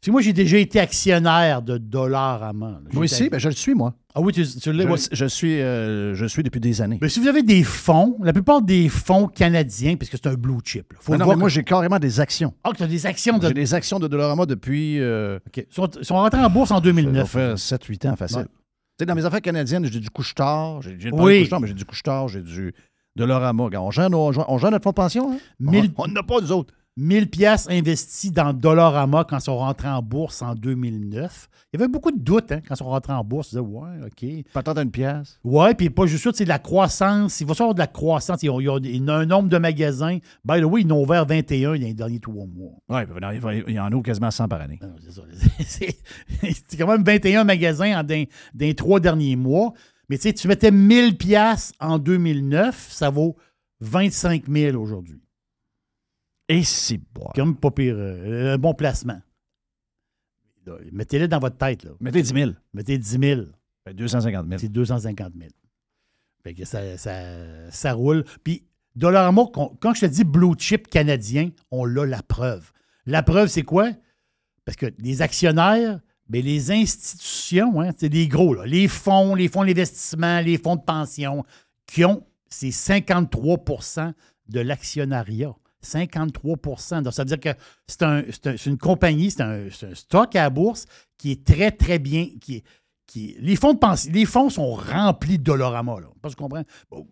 [0.02, 2.80] Que moi, j'ai déjà été actionnaire de Dollarama.
[2.94, 3.94] Moi aussi, ben, je le suis, moi.
[4.16, 4.86] Ah oui, tu, tu l'as.
[4.86, 4.98] Je, ouais.
[5.12, 6.98] je suis, euh, je suis depuis des années.
[7.02, 10.36] Mais si vous avez des fonds, la plupart des fonds canadiens, parce que c'est un
[10.36, 12.54] blue chip, là, faut non, mais moi, j'ai carrément des actions.
[12.64, 13.48] Ah, tu as des actions de.
[13.50, 15.00] J'ai des actions de Dollarama depuis.
[15.00, 15.58] euh, OK.
[15.58, 17.30] Ils sont, ils sont rentrés en bourse en ça 2009.
[17.30, 18.38] fait 7-8 ans facile.
[18.38, 18.44] Ouais.
[18.46, 18.50] Tu
[19.02, 20.82] sais, dans mes affaires canadiennes, j'ai du couche-tard.
[20.82, 21.36] J'ai Oui.
[21.36, 22.74] de couche-tard, mais j'ai du couche-tard, j'ai du
[23.18, 23.64] Dollarama.
[23.66, 25.34] Regarde, On gère, nos- on gère- on gère notre fonds de pension.
[25.34, 25.38] Hein?
[25.60, 26.74] Mille- On n'a pas, nous autres.
[27.00, 31.50] 1000 pièces investis dans Dollarama quand ils sont rentrés en bourse en 2009.
[31.72, 33.54] Il y avait beaucoup de doutes hein, quand ils sont rentrés en bourse.
[33.54, 34.52] Ils disaient, ouais, OK.
[34.54, 35.40] Patente à une pièce.
[35.44, 37.40] Ouais, puis pas juste ça, c'est de la croissance.
[37.40, 38.44] Il va y avoir de la croissance.
[38.44, 40.18] Il y a un nombre de magasins.
[40.44, 42.74] By the way, ils en ont ouvert 21 dans les derniers trois mois.
[42.90, 43.02] Oui,
[43.68, 44.80] il y en a quasiment 100 par année.
[45.60, 49.74] C'est quand même 21 magasins en, dans, dans les trois derniers mois.
[50.10, 53.38] Mais tu sais, tu mettais 1000 pièces en 2009, ça vaut
[53.80, 55.22] 25 000 aujourd'hui.
[56.50, 57.30] Et c'est bon.
[57.36, 57.96] Comme pas pire.
[57.98, 59.22] euh, un bon placement.
[60.92, 61.84] Mettez-le dans votre tête.
[61.84, 61.92] Là.
[62.00, 62.52] Mettez 10 000.
[62.74, 63.42] Mettez 10 000.
[63.88, 64.60] Fait 250 000.
[64.60, 65.50] C'est 250 000.
[66.44, 68.24] Fait que ça, ça, ça roule.
[68.44, 68.64] Puis,
[68.96, 72.72] Dollarama, quand quand je te dis blue chip canadien, on a la preuve.
[73.06, 73.92] La preuve, c'est quoi?
[74.66, 76.00] Parce que les actionnaires,
[76.32, 80.76] Mais les institutions, hein, c'est des gros, là, les fonds, les fonds d'investissement, les fonds
[80.76, 81.44] de pension,
[81.88, 84.14] qui ont, c'est 53%
[84.48, 85.56] de l'actionnariat.
[85.82, 87.50] 53 Donc, ça veut dire que
[87.88, 88.24] c'est un-
[88.66, 90.86] une compagnie, c'est un, un stock à la bourse
[91.18, 92.28] qui est très, très bien.
[92.42, 92.64] Qui est,
[93.08, 96.00] qui est- les, fonds de pension, les fonds sont remplis de Dolorama.
[96.00, 96.08] Là.
[96.22, 96.64] Pas, je comprends.
[96.92, 97.08] Bon,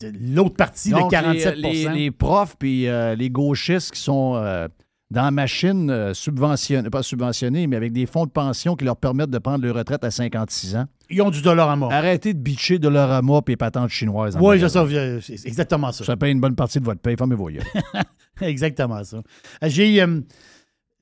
[0.00, 4.34] L'autre partie, Donc, le 47 les, les, les profs puis euh, les gauchistes qui sont
[4.36, 4.68] euh,
[5.10, 8.96] dans la machine euh, subventionnée, pas subventionnée, mais avec des fonds de pension qui leur
[8.96, 10.86] permettent de prendre leur retraite à 56 ans.
[11.08, 11.88] Ils ont du Dolorama.
[11.90, 14.36] Arrêtez de bitcher Dolorama et patentes chinoises.
[14.36, 14.86] en Oui, c'est magasin.
[14.88, 16.04] ça, euh, c'est exactement ça.
[16.04, 17.16] Ça paye une bonne partie de votre paye.
[17.16, 17.62] Fermez vos yeux.
[18.40, 19.16] Exactement ça.
[19.16, 20.20] Euh, J'ai euh,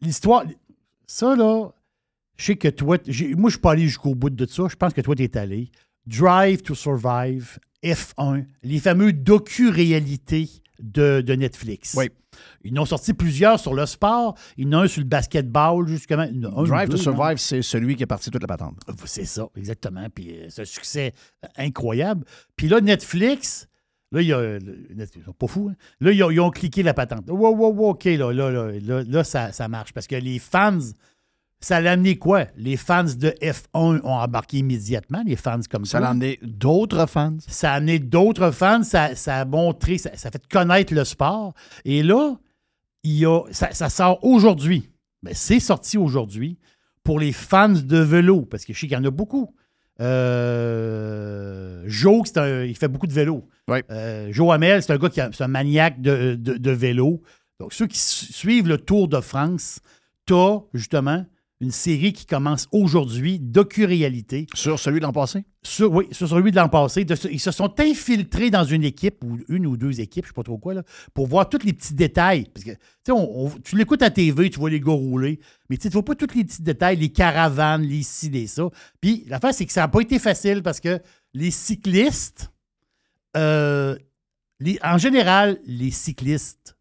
[0.00, 0.44] l'histoire.
[1.06, 1.68] Ça, là,
[2.36, 2.98] je sais que toi,
[3.36, 4.64] moi, je suis pas allé jusqu'au bout de ça.
[4.70, 5.70] Je pense que toi, tu es allé.
[6.06, 10.48] Drive to Survive, F1, les fameux docu-réalités
[10.80, 11.94] de, de Netflix.
[11.96, 12.08] Oui.
[12.64, 14.36] Ils en ont sorti plusieurs sur le sport.
[14.56, 16.22] Il y en a un sur le basketball, justement.
[16.22, 17.02] Un Drive to deux?
[17.02, 18.78] Survive, c'est celui qui est parti toute la patente.
[19.04, 20.06] C'est ça, exactement.
[20.14, 22.24] Puis euh, c'est un succès euh, incroyable.
[22.56, 23.68] Puis là, Netflix,
[24.12, 24.38] là, il y a.
[24.38, 24.58] euh,
[24.90, 25.76] ils sont pas fous, hein?
[26.00, 27.28] Là, ils ont, ils ont cliqué la patente.
[27.28, 29.92] Wow, wow, wow, OK, là, là, là, là, là, ça, ça marche.
[29.94, 30.78] Parce que les fans,
[31.60, 32.46] ça l'a amené quoi?
[32.56, 35.92] Les fans de F1 ont embarqué immédiatement, les fans comme ça.
[35.92, 37.36] Ça l'a amené d'autres fans.
[37.46, 41.04] Ça a amené d'autres fans, ça, ça a montré, ça, ça a fait connaître le
[41.04, 41.54] sport.
[41.84, 42.36] Et là,
[43.02, 44.90] il y a, ça, ça sort aujourd'hui.
[45.22, 46.58] Ben, c'est sorti aujourd'hui
[47.02, 49.54] pour les fans de vélo, parce que je sais qu'il y en a beaucoup.
[50.00, 53.48] Euh, Joe, un- il fait beaucoup de vélo.
[53.90, 57.22] Euh, Joe Hamel, c'est un gars qui a- c'est un maniaque de, de- de vélo.
[57.60, 59.80] Donc, ceux qui su- suivent le Tour de France,
[60.26, 61.24] tu as justement
[61.60, 64.46] une série qui commence aujourd'hui, docu-réalité.
[64.54, 65.44] Sur celui de l'an passé?
[65.62, 67.04] Sur, oui, sur celui de l'an passé.
[67.06, 70.32] De ils se sont infiltrés dans une équipe, ou une ou deux équipes, je ne
[70.32, 70.82] sais pas trop quoi, là,
[71.14, 72.44] pour voir tous les petits détails.
[72.52, 75.40] Parce que, tu sais, on- on- tu l'écoutes à TV, tu vois les gars rouler,
[75.70, 78.68] mais tu tu vois pas tous les petits détails, les caravanes, les ci, les ça.
[79.00, 81.00] Puis l'affaire, c'est que ça n'a pas été facile parce que
[81.32, 82.50] les cyclistes,
[83.36, 83.96] euh,
[84.60, 86.76] les- en général, les cyclistes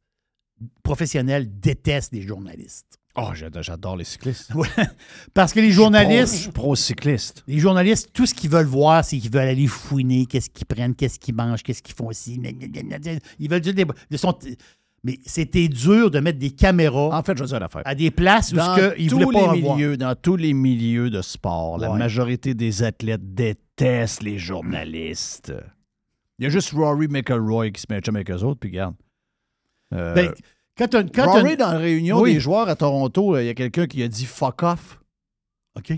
[0.83, 2.94] professionnels détestent les journalistes.
[3.17, 4.53] Oh, j'adore, les cyclistes.
[4.53, 4.67] Ouais,
[5.33, 6.33] parce que les Je suis pro- journalistes.
[6.35, 7.43] je suis pro-cycliste.
[7.47, 10.93] Les journalistes, tout ce qu'ils veulent voir, c'est qu'ils veulent aller fouiner, qu'est-ce qu'ils prennent,
[10.95, 12.41] qu'est-ce qu'ils mangent, qu'est-ce qu'ils font aussi.
[13.39, 13.85] Ils veulent dire des.
[14.11, 14.37] ils sont-
[15.03, 17.83] mais c'était dur de mettre des caméras En fait, je veux dire l'affaire.
[17.85, 20.53] à des places où Dans ce ils tous voulaient pas les milieux, dans tous les
[20.53, 25.53] milieux de sport, la majorité des athlètes détestent les journalistes.
[26.39, 28.95] Il y a juste Rory McIlroy qui se met avec eux autres, puis regarde.
[29.93, 30.33] Euh, Ben,
[30.77, 32.33] quand t'as- quand t'as- Rory, dans la réunion Oui.
[32.33, 35.01] des joueurs à Toronto, euh, il y a quelqu'un qui a dit fuck off.
[35.77, 35.93] OK?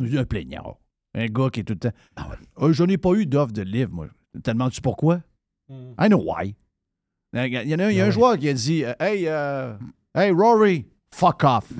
[0.00, 0.76] Un plaignard.
[1.14, 1.96] Un gars qui est tout le temps.
[2.16, 2.28] Ah
[2.60, 4.08] Euh, je n'ai pas eu d'offre de livre, moi.
[4.42, 5.22] Te demandes-tu pourquoi?
[5.70, 6.54] I know why.
[7.32, 8.06] Il y en a, il y a un.
[8.06, 8.12] Ouais.
[8.12, 9.76] joueur qui a dit euh, Hey, euh,
[10.14, 11.70] hey, Rory, fuck off.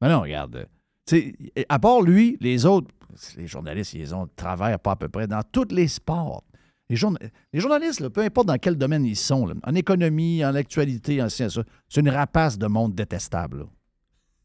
[0.00, 0.66] Mais non, regarde.
[1.12, 1.32] euh,
[1.68, 2.90] à part lui, les autres,
[3.36, 6.42] les journalistes, ils ont travaillent pas à peu près dans tous les sports.
[6.88, 7.18] Les, journa-
[7.52, 11.60] les journalistes, peu importe dans quel domaine ils sont, en économie, en actualité, en sciences,
[11.88, 13.66] c'est une rapace de monde détestable.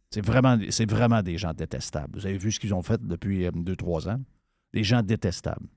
[0.10, 0.57] C'est vraiment,
[0.90, 2.20] vraiment des gens détestables.
[2.20, 4.22] Vous avez vu ce qu'ils ont fait depuis 2-3 ans?
[4.74, 5.68] Des gens détestables.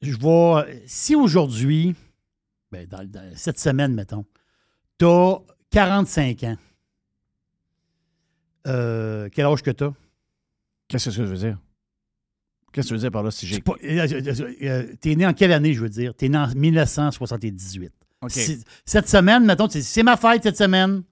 [0.00, 0.66] Je vais.
[0.86, 1.94] Si aujourd'hui,
[2.70, 4.24] ben, dans, cette semaine, mettons,
[4.98, 5.40] tu as
[5.70, 6.56] 45 ans,
[8.66, 9.92] euh, quel âge que tu as?
[10.88, 11.58] Qu'est-ce que ça veut dire?
[12.72, 13.60] Qu'est-ce que tu veux dire par là si j'ai.
[15.00, 16.14] T'es né en quelle année, je veux dire?
[16.14, 17.92] T'es né en 1978.
[18.22, 18.30] OK.
[18.30, 21.02] Si- Cette semaine, mettons, c'est ma fête cette semaine.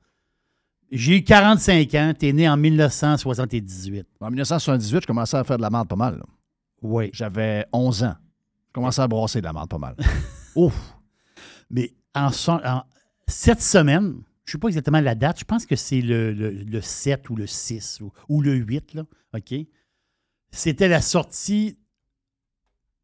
[0.92, 2.12] J'ai eu 45 ans.
[2.18, 4.06] T'es né en 1978.
[4.20, 6.16] En 1978, je commençais à faire de la merde pas mal.
[6.16, 6.24] là.
[6.82, 7.10] Oui.
[7.12, 8.14] J'avais 11 ans.
[8.68, 9.96] Je commençais à brasser de la merde pas mal.
[10.56, 10.74] Ouf!
[11.70, 12.30] Mais en,
[13.28, 16.50] cette semaine, je ne sais pas exactement la date, je pense que c'est le, le-
[16.50, 19.02] le 7 ou le 6 ou, ou le 8, là,
[19.36, 19.54] OK?
[20.52, 21.76] C'était la sortie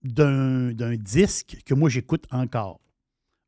[0.03, 2.81] d'un d'un disque que moi j'écoute encore.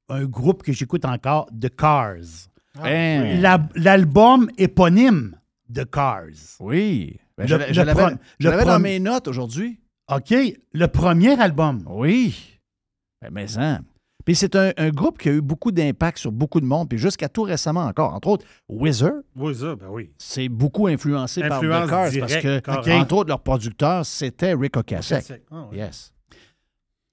[0.08, 2.48] Un groupe que j'écoute encore, The Cars.
[2.80, 3.40] Hein?
[3.40, 5.36] La- L'album éponyme
[5.68, 6.56] de Cars.
[6.60, 7.18] Oui.
[7.36, 9.78] Ben, Le- je l'avais dans mes notes aujourd'hui.
[10.10, 10.34] OK,
[10.72, 11.84] le premier album.
[11.86, 12.58] Oui.
[13.20, 13.80] Ben, mais hein.
[14.28, 16.98] Puis c'est un, un groupe qui a eu beaucoup d'impact sur beaucoup de monde, puis
[16.98, 18.12] jusqu'à tout récemment encore.
[18.12, 18.44] Entre autres.
[18.68, 20.10] Oui, ça, ben oui.
[20.18, 25.32] C'est beaucoup influencé par The Cars parce que, entre autres, leur producteur, c'était Rick Ocasek.
[25.50, 25.78] Ah ouais.
[25.78, 26.12] Yes.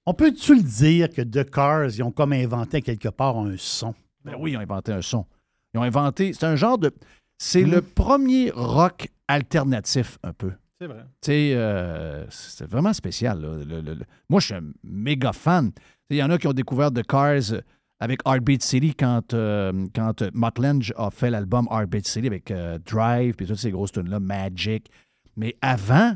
[0.04, 3.94] On peut-tu le dire que The Cars, ils ont comme inventé quelque part un son?
[4.22, 5.24] Ben oui, ils ont inventé un son.
[5.72, 6.34] Ils ont inventé.
[6.34, 6.92] C'est un genre de.
[7.38, 10.52] C'est le premier rock alternatif, un peu.
[10.80, 11.04] C'est vrai.
[11.28, 13.40] Euh, c'est vraiment spécial.
[13.40, 13.48] là.
[13.64, 15.72] Le- le- le- Moi, je suis un méga fan.
[16.10, 17.60] Il y en a qui ont découvert The Cars
[17.98, 20.20] avec Heartbeat City quand, euh, quand
[20.58, 24.90] Lange a fait l'album Heartbeat City avec euh, Drive puis toutes ces grosses tunes-là, Magic.
[25.36, 26.14] Mais avant,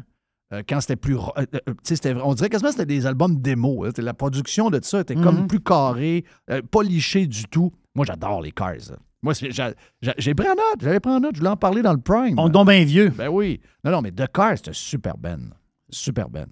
[0.52, 1.16] euh, quand c'était plus.
[1.16, 3.86] on dirait quasiment que c'était des albums démo.
[3.86, 3.90] hein.
[3.96, 5.46] La production de ça était comme Mhm.
[5.46, 7.72] plus carré, euh, pas liché du tout.
[7.94, 8.76] Moi, j'adore les Cars.
[9.22, 10.80] Moi, j'ai pris en note.
[10.80, 11.34] J'avais pris en note.
[11.34, 12.38] Je voulais en parler dans le Prime.
[12.38, 13.10] On donc bien vieux.
[13.10, 13.60] Ben oui.
[13.84, 14.24] Non, non, mais The
[14.56, 15.52] c'était super ben.
[15.90, 16.46] Super ben.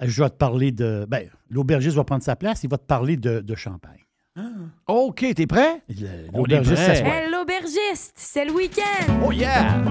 [0.00, 1.06] Je vais te parler de.
[1.08, 4.04] Ben, l'aubergiste va prendre sa place, il va te parler de, de champagne.
[4.86, 5.82] OK, t'es prêt?
[6.32, 7.08] L'aubergiste s'assoit.
[7.08, 9.12] Hey, l'aubergiste, c'est le week-end.
[9.26, 9.82] Oh yeah!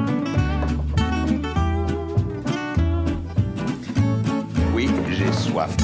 [4.73, 5.75] Oui, j'ai soif.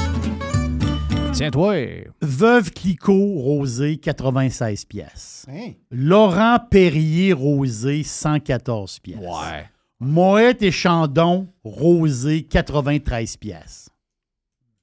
[1.34, 2.11] Tiens-toi.
[2.22, 5.45] Veuve Clicquot, rosé, 96 pièces.
[5.49, 5.72] Hein?
[5.89, 9.19] Laurent Perrier, rosé, 114 pièces.
[9.19, 9.68] Ouais.
[9.99, 13.89] Moët et Chandon, rosé, 93 pièces.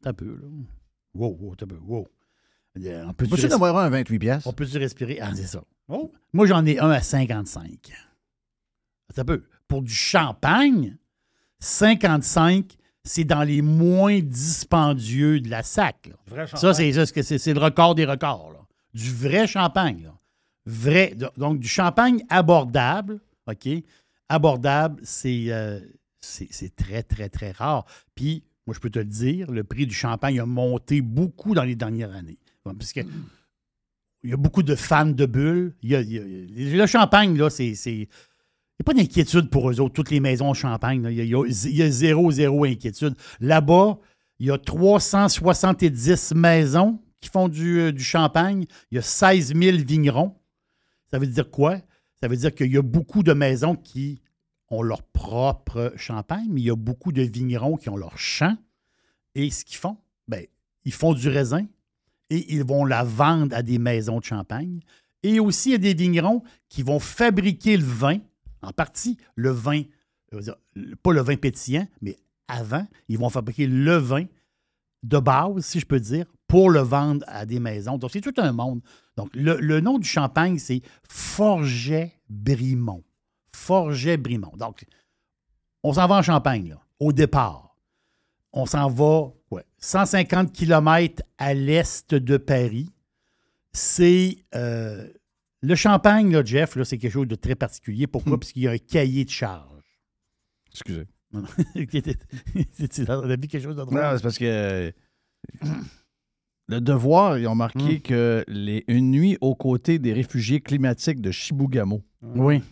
[0.03, 0.49] T'as peu, là.
[1.15, 2.09] Wow, wow, t'as peu, wow.
[2.79, 4.47] Euh, On peut-tu avoir un à 28 pièces?
[4.47, 5.19] On peut-tu respirer?
[5.21, 5.63] Ah, c'est ça.
[5.89, 6.11] Oh.
[6.33, 7.93] Moi, j'en ai un à 55.
[9.15, 9.43] Ça peut.
[9.69, 10.97] Pour du champagne,
[11.61, 16.09] 55, c'est dans les moins dispendieux de la SAC.
[16.09, 16.15] là.
[16.27, 17.05] Vrai Ça, champagne.
[17.23, 18.53] c'est le record des records.
[18.53, 18.59] là.
[18.95, 20.03] Du vrai champagne.
[20.05, 20.15] là.
[20.67, 21.15] Vrai.
[21.17, 23.69] do- Donc, du champagne abordable, OK?
[24.29, 25.81] Abordable, c'est euh,
[26.77, 27.85] très, très, très rare.
[28.15, 31.65] Puis, moi, je peux te le dire, le prix du champagne a monté beaucoup dans
[31.65, 32.39] les dernières années.
[32.63, 33.01] Parce que
[34.23, 35.75] il y a beaucoup de fans de bulles.
[35.83, 38.09] Il y a- il y a- le champagne, là, c'est.
[38.81, 41.07] N'y a pas d'inquiétude pour eux autres, toutes les maisons au champagne.
[41.11, 43.15] Il y, a, zéro, zéro inquiétude.
[43.41, 43.99] Là-bas,
[44.39, 48.65] il y a 370 maisons qui font du, euh, du champagne.
[48.91, 50.35] Il y a 16 000 vignerons.
[51.11, 51.77] Ça veut dire quoi?
[52.23, 54.23] Ça veut dire qu'il y a beaucoup de maisons qui
[54.71, 58.57] ont leur propre champagne, mais il y a beaucoup de vignerons qui ont leur champ.
[59.35, 60.47] Et ce qu'ils font, ben,
[60.85, 61.67] ils font du raisin
[62.31, 64.81] et ils vont la vendre à des maisons de champagne.
[65.23, 68.19] Et aussi, il y a des vignerons qui vont fabriquer le vin,
[68.63, 69.83] en partie le vin,
[71.03, 72.17] pas le vin pétillant, mais
[72.49, 74.25] avant, ils vont fabriquer le vin
[75.03, 77.97] de base, si je peux dire, pour le vendre à des maisons.
[77.97, 78.81] Donc, c'est tout un monde.
[79.17, 83.03] Donc, le, le nom du champagne, c'est Forget-Brimont.
[83.55, 84.53] Forget-Brimont.
[84.57, 84.85] Donc,
[85.83, 87.77] on s'en va en Champagne, là, au départ.
[88.53, 92.91] On s'en va ouais, 150 km à l'est de Paris.
[93.73, 94.39] C'est.
[94.55, 95.09] euh,
[95.63, 98.07] le champagne, là, Jeff, là, c'est quelque chose de très particulier.
[98.07, 98.39] Pourquoi?
[98.39, 99.83] Parce qu'il y a un cahier de charge.
[100.73, 101.07] Excusez.
[101.33, 101.47] Non, non.
[101.75, 103.95] tu as vu quelque chose de drôle?
[104.01, 104.93] Non, c'est parce que
[106.69, 108.01] le devoir, ils ont marqué Hmm.
[108.03, 112.03] que les, une nuit aux côtés des réfugiés climatiques de Chibougamau.
[112.23, 112.63] Oui.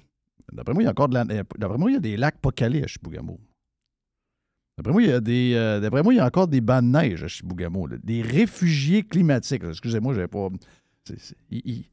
[0.53, 2.17] D'après moi, il y a encore de la, euh, d'après moi, il y a des
[2.17, 3.39] lacs pas calés à Chibougamau.
[4.77, 6.83] D'après moi, il y a des, euh, d'après moi, il y a encore des bancs
[6.83, 7.87] de neige à Chibougamau.
[7.89, 7.97] là.
[8.03, 9.63] Des réfugiés climatiques.
[9.65, 9.71] là.
[9.71, 10.49] Excusez-moi, j'avais pas.
[11.05, 11.85] c'est- c'est- il- il-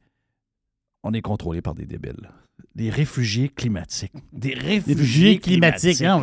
[1.06, 2.30] on est contrôlé par des débiles.
[2.74, 4.12] Des réfugiés climatiques.
[4.32, 6.00] Des réfugiés, Réfugiés climatiques.
[6.00, 6.18] Il a-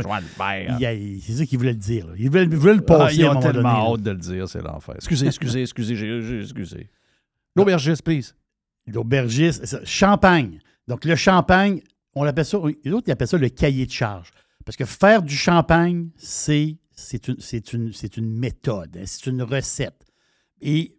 [1.22, 2.08] c'est ça qu'il voulait le dire.
[2.08, 2.14] là.
[2.18, 3.24] Il voulait, il voulait le passer.
[3.24, 4.96] Ah, ils ont tellement donné, hâte de le dire, c'est l'enfer.
[4.96, 6.90] Excusez, excusez, excusez, j'ai, excusez.
[7.56, 8.34] L'aubergiste, please.
[8.88, 10.60] L'aubergiste, champagne.
[10.88, 11.82] Donc, le champagne,
[12.16, 14.30] on l'appelle ça, les autres, ils appellent ça le cahier de charge.
[14.66, 16.78] Parce que faire du champagne, c'est,
[17.28, 20.06] une, c'est, une, une méthode, hein, c'est une recette.
[20.62, 20.96] Et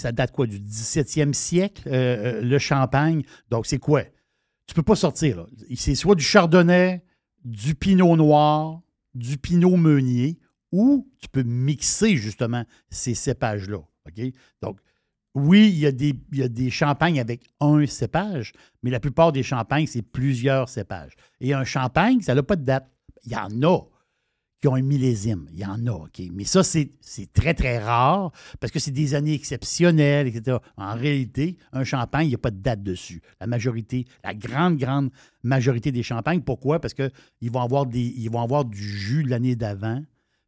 [0.00, 1.92] ça date quoi, du 17e siècle, euh,
[2.38, 3.22] euh, le champagne?
[3.50, 4.02] Donc, c'est quoi?
[4.66, 5.46] Tu peux pas sortir.
[5.74, 7.02] C'est soit du chardonnay,
[7.44, 8.80] du pinot noir,
[9.14, 10.38] du pinot meunier,
[10.72, 13.80] ou tu peux mixer, justement, ces cépages-là.
[14.62, 14.78] Donc,
[15.34, 18.52] oui, il y, a des, il y a des champagnes avec un cépage,
[18.82, 21.12] mais la plupart des champagnes, c'est plusieurs cépages.
[21.40, 22.90] Et un champagne, ça n'a pas de date.
[23.24, 23.80] Il y en a
[24.60, 25.48] qui ont un millésime.
[25.52, 26.20] Il y en a, OK?
[26.32, 26.90] Mais ça, c'est
[27.32, 28.30] très, très rare
[28.60, 30.58] parce que c'est des années exceptionnelles, etc.
[30.76, 33.22] En réalité, un champagne, il n'y a pas de date dessus.
[33.40, 35.10] La majorité, la grande, grande
[35.42, 36.42] majorité des champagnes.
[36.42, 36.78] Pourquoi?
[36.78, 40.02] Parce qu'ils vont, avoir vont avoir du jus de l'année d'avant,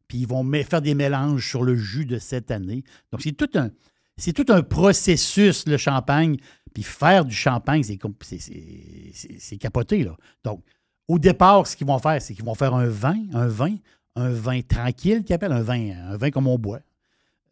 [0.07, 2.83] puis ils vont faire des mélanges sur le jus de cette année.
[3.11, 3.71] Donc, c'est tout un,
[4.17, 6.37] c'est tout un processus, le champagne.
[6.73, 10.03] Puis faire du champagne, c'est capoté.
[10.03, 10.17] Là.
[10.43, 10.63] Donc,
[11.07, 13.75] au départ, ce qu'ils vont faire, c'est qu'ils vont faire un vin, un vin,
[14.15, 16.81] un vin tranquille qu'ils appellent, un vin, un vin comme on boit,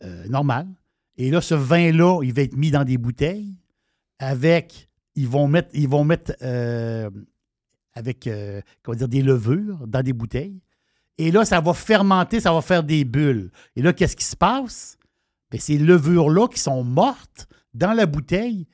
[0.03, 0.67] euh, normal.
[1.17, 3.55] Et là, ce vin-là, il va être mis dans des bouteilles
[4.19, 7.09] avec, ils vont mettre, ils vont mettre euh,
[7.93, 8.61] avec, euh,
[9.07, 10.61] des levures dans des bouteilles.
[11.17, 13.51] Et là, ça va fermenter, ça va faire des bulles.
[13.75, 14.97] Et là, qu'est-ce qui se passe?
[15.49, 18.67] Bien, ces levures-là qui sont mortes dans la bouteille,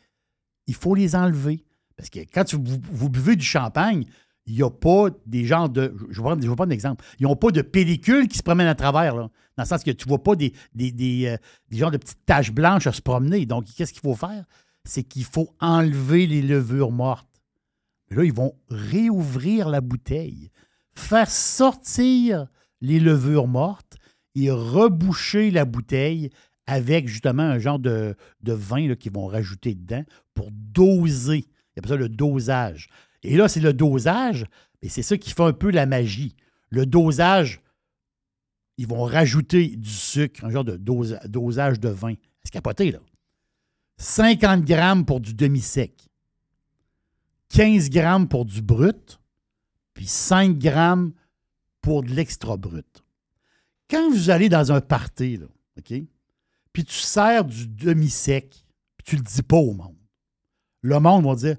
[0.67, 1.65] il faut les enlever.
[1.95, 4.05] Parce que quand vous buvez du champagne,
[4.47, 5.93] il n'y a pas des genres de.
[6.09, 7.05] Je vais prendre, un exemple.
[7.19, 9.15] Ils n'ont pas de pellicule qui se promène à travers.
[9.15, 11.37] Dans le sens que tu ne vois pas des, euh,
[11.69, 13.45] des genres de petites taches blanches à se promener.
[13.45, 14.45] Donc, qu'est-ce qu'il faut faire?
[14.87, 17.27] c'est qu'il faut enlever les levures mortes.
[18.09, 20.49] Là, ils vont réouvrir la bouteille,
[20.95, 22.47] faire sortir
[22.81, 23.97] les levures mortes
[24.35, 26.29] et reboucher la bouteille
[26.67, 30.03] avec justement un genre de, de vin qu'ils vont rajouter dedans
[30.33, 31.45] pour doser.
[31.75, 32.89] Il y a ça le dosage.
[33.23, 34.45] Et là, c'est le dosage,
[34.81, 36.35] mais c'est ça qui fait un peu la magie.
[36.69, 37.61] Le dosage,
[38.77, 42.13] ils vont rajouter du sucre, un genre de dosage de vin.
[42.43, 42.99] C'est capoté, là.
[43.97, 46.07] 50 grammes pour du demi-sec,
[47.49, 49.19] 15 grammes pour du brut,
[49.95, 51.13] puis 5 grammes
[51.81, 53.03] pour de l'extra brut.
[53.89, 55.39] Quand vous allez dans un party,
[55.79, 55.93] OK,
[56.73, 58.63] puis tu sers du demi-sec,
[58.97, 59.97] puis tu le dis pas au monde,
[60.81, 61.57] le monde va dire,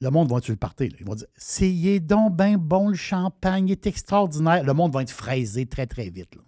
[0.00, 3.68] le monde va tu le party, ils vont dire, c'est donc bien bon le champagne,
[3.68, 4.64] il est extraordinaire.
[4.64, 6.38] Le monde va être fraisé très, très vite.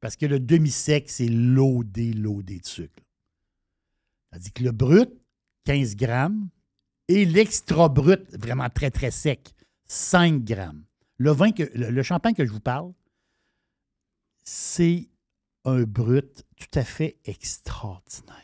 [0.00, 3.02] Parce que le demi-sec, c'est loadé, loadé de sucre.
[4.30, 5.10] C'est-à-dire que le brut,
[5.64, 6.48] 15 grammes,
[7.06, 9.54] et l'extra brut, vraiment très, très sec,
[9.86, 10.84] 5 grammes.
[11.18, 12.92] Le, vin que, le, le champagne que je vous parle,
[14.42, 15.08] c'est
[15.64, 18.36] un brut tout à fait extraordinaire.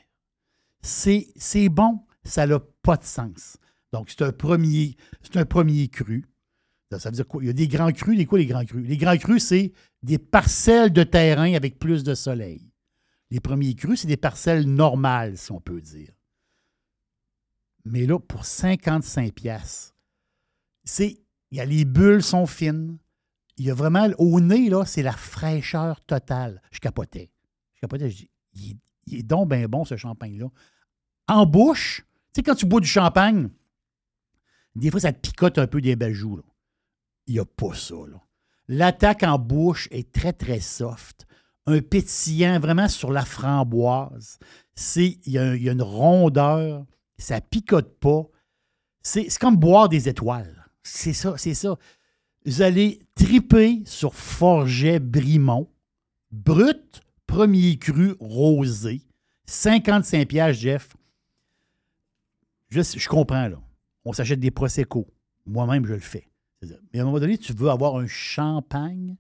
[0.83, 3.59] C'est bon, ça n'a pas de sens.
[3.97, 6.27] Donc, c'est un premier, c'est un premier cru.
[6.91, 7.43] Ça, veut dire quoi?
[7.43, 8.15] Il y a des grands crus.
[8.15, 8.87] Les quoi, les grands crus?
[8.87, 12.61] Les grands crus, c'est des parcelles de terrain avec plus de soleil.
[13.31, 16.11] Les premiers crus, c'est des parcelles normales, si on peut dire.
[17.87, 19.95] Mais là, pour 55 pièces,
[20.85, 21.17] c'est
[21.51, 22.99] il les bulles sont fines.
[23.57, 26.61] Il y a vraiment au nez c'est la fraîcheur totale.
[26.71, 27.31] Je capotais.
[27.73, 30.49] Je capotais, je dis il est, il est donc bien bon ce champagne là.
[31.29, 32.05] En bouche,
[32.35, 33.49] tu sais quand tu bois du champagne,
[34.81, 36.41] des fois ça te picote un peu des bajoux.
[37.27, 37.95] Il n'y a pas ça.
[38.69, 41.27] L'attaque en bouche est très très soft
[41.67, 44.39] un pétillant vraiment sur la framboise.
[44.97, 46.85] Il y, a, une rondeur,
[47.19, 48.25] ça picote pas.
[49.03, 50.67] C'est, c'est comme boire des étoiles.
[50.83, 51.77] C'est ça, c'est ça.
[52.45, 55.69] Vous allez triper sur Forget Brimont,
[56.31, 59.03] brut, premier cru, rosé,
[59.47, 60.97] 55 pièges Jeff.
[62.69, 63.61] Je, je comprends, là.
[64.07, 65.09] On s'achète des Prosecco.
[65.47, 66.31] Moi-même, je le fais.
[66.63, 69.17] Mais à un moment donné, tu veux avoir un champagne?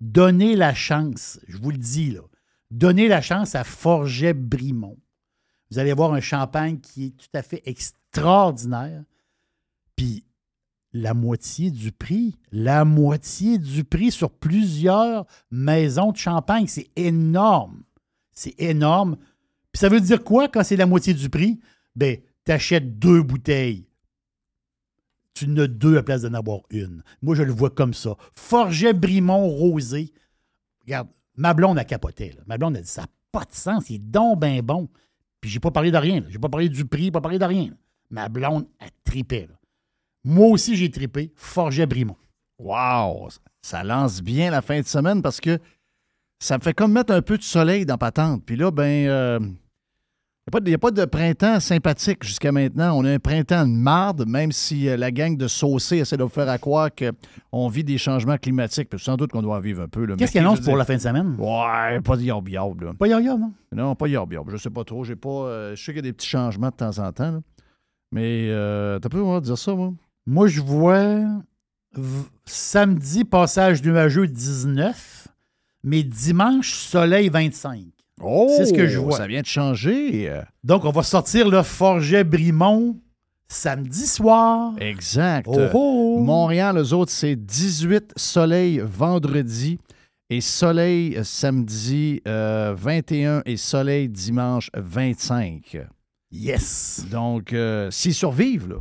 [0.00, 2.22] Donnez la chance, je vous le dis là,
[2.70, 4.98] donnez la chance à Forget Brimont.
[5.70, 9.04] Vous allez avoir un champagne qui est tout à fait extraordinaire.
[9.96, 10.24] Puis
[10.92, 17.82] la moitié du prix, la moitié du prix sur plusieurs maisons de champagne, c'est énorme.
[18.32, 19.16] C'est énorme.
[19.72, 21.60] Puis ça veut dire quoi quand c'est la moitié du prix?
[21.96, 23.86] Ben, tu achètes deux bouteilles
[25.34, 27.02] tu n'as deux à la place d'en avoir une.
[27.22, 28.16] Moi, je le vois comme ça.
[28.34, 30.12] Forget Brimont Rosé.
[30.82, 32.36] Regarde, ma blonde a capoté.
[32.46, 34.88] Ma blonde a dit ça n'a pas de sens, il est donc bien bon.
[35.40, 36.22] Puis j'ai pas parlé de rien.
[36.28, 37.70] J'ai pas parlé du prix, pas parlé de rien.
[38.10, 39.48] Ma blonde a tripé.
[40.24, 41.32] Moi aussi, j'ai tripé.
[41.34, 42.16] Forget Brimont.
[42.58, 43.28] Wow!
[43.60, 45.58] Ça lance bien la fin de semaine parce que
[46.38, 48.44] ça me fait comme mettre un peu de soleil dans patente.
[48.44, 49.40] Puis là, ben, euh,
[50.50, 52.98] il n'y a, pas de printemps sympathique jusqu'à maintenant.
[52.98, 56.24] On a un printemps de marde, même si euh, la gang de saucés essaie de
[56.24, 58.88] vous faire à croire qu'on vit des changements climatiques.
[58.90, 60.04] Puis sans doute qu'on doit en vivre un peu.
[60.04, 61.36] Qu'est-ce Mais qu'il annonce pour la fin de semaine?
[61.38, 62.92] Ouais, pas de yorb yorb, là.
[62.98, 63.52] Pas yorb non?
[63.72, 64.50] Non, pas yorb.
[64.50, 65.04] Je sais pas trop.
[65.04, 65.28] J'ai pas.
[65.28, 67.30] euh, je sais qu'il y a des petits changements de temps en temps.
[67.30, 67.40] là.
[68.10, 69.92] Mais euh, t'as moi, dire ça, moi?
[70.26, 71.20] Moi, je vois
[72.44, 75.28] samedi, passage nuageux 19,
[75.84, 77.84] mais dimanche, soleil 25.
[78.22, 78.52] Oh!
[78.56, 79.16] C'est ce que je vois.
[79.16, 80.28] Ça vient de changer.
[80.30, 80.42] euh.
[80.64, 82.96] Donc, on va sortir le Forget Brimont
[83.48, 84.72] samedi soir.
[84.80, 85.46] Exact.
[85.48, 86.18] Oh, oh.
[86.22, 89.78] Montréal, eux autres, c'est 18 soleil vendredi
[90.30, 95.78] et soleil euh, samedi euh, 21 et soleil dimanche 25.
[96.30, 97.04] Yes.
[97.10, 98.76] Donc, euh, s'ils survivent, là.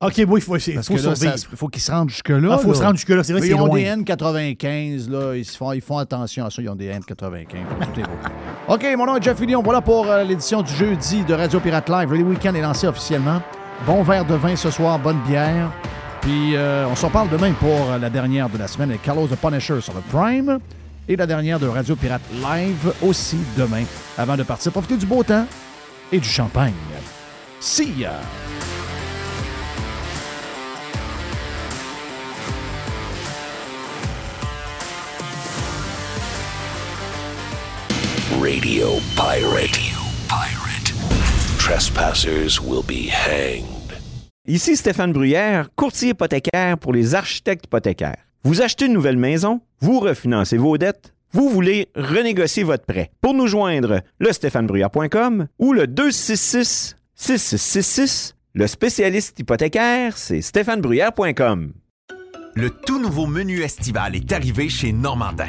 [0.00, 2.50] OK, oui, il faut, il Parce faut que là, ça faut qu'ils se rendent jusque-là.
[2.52, 2.74] Ah, faut là.
[2.74, 3.78] se rendre jusque-là, c'est vrai que Ils ont loin.
[3.78, 5.34] des N95, là.
[5.34, 6.62] Ils, font, ils font attention à ça.
[6.62, 7.46] Ils ont des N95.
[7.48, 8.10] Tout est beau.
[8.74, 9.60] OK, mon nom est Jeff Fillion.
[9.60, 12.12] Voilà pour euh, l'édition du jeudi de Radio Pirate Live.
[12.12, 13.42] Le week-end est lancé officiellement.
[13.86, 15.72] Bon verre de vin ce soir, bonne bière.
[16.20, 19.26] Puis euh, on s'en parle demain pour euh, la dernière de la semaine avec Carlos
[19.26, 20.60] the Punisher sur le Prime.
[21.08, 23.82] Et la dernière de Radio Pirate Live aussi demain.
[24.16, 25.46] Avant de partir, profitez du beau temps
[26.12, 26.74] et du champagne.
[27.58, 28.12] See ya!
[38.36, 39.80] Radio Pirate.
[40.28, 40.92] Pirate.
[41.58, 43.94] Trespassers will be hanged.
[44.46, 48.22] Ici Stéphane Bruyère, courtier hypothécaire pour les architectes hypothécaires.
[48.44, 53.10] Vous achetez une nouvelle maison, vous refinancez vos dettes, vous voulez renégocier votre prêt.
[53.22, 58.34] Pour nous joindre, le stéphanebruyère.com ou le 266 6666.
[58.52, 61.72] Le spécialiste hypothécaire, c'est stéphanebruyère.com.
[62.54, 65.48] Le tout nouveau menu estival est arrivé chez Normandin.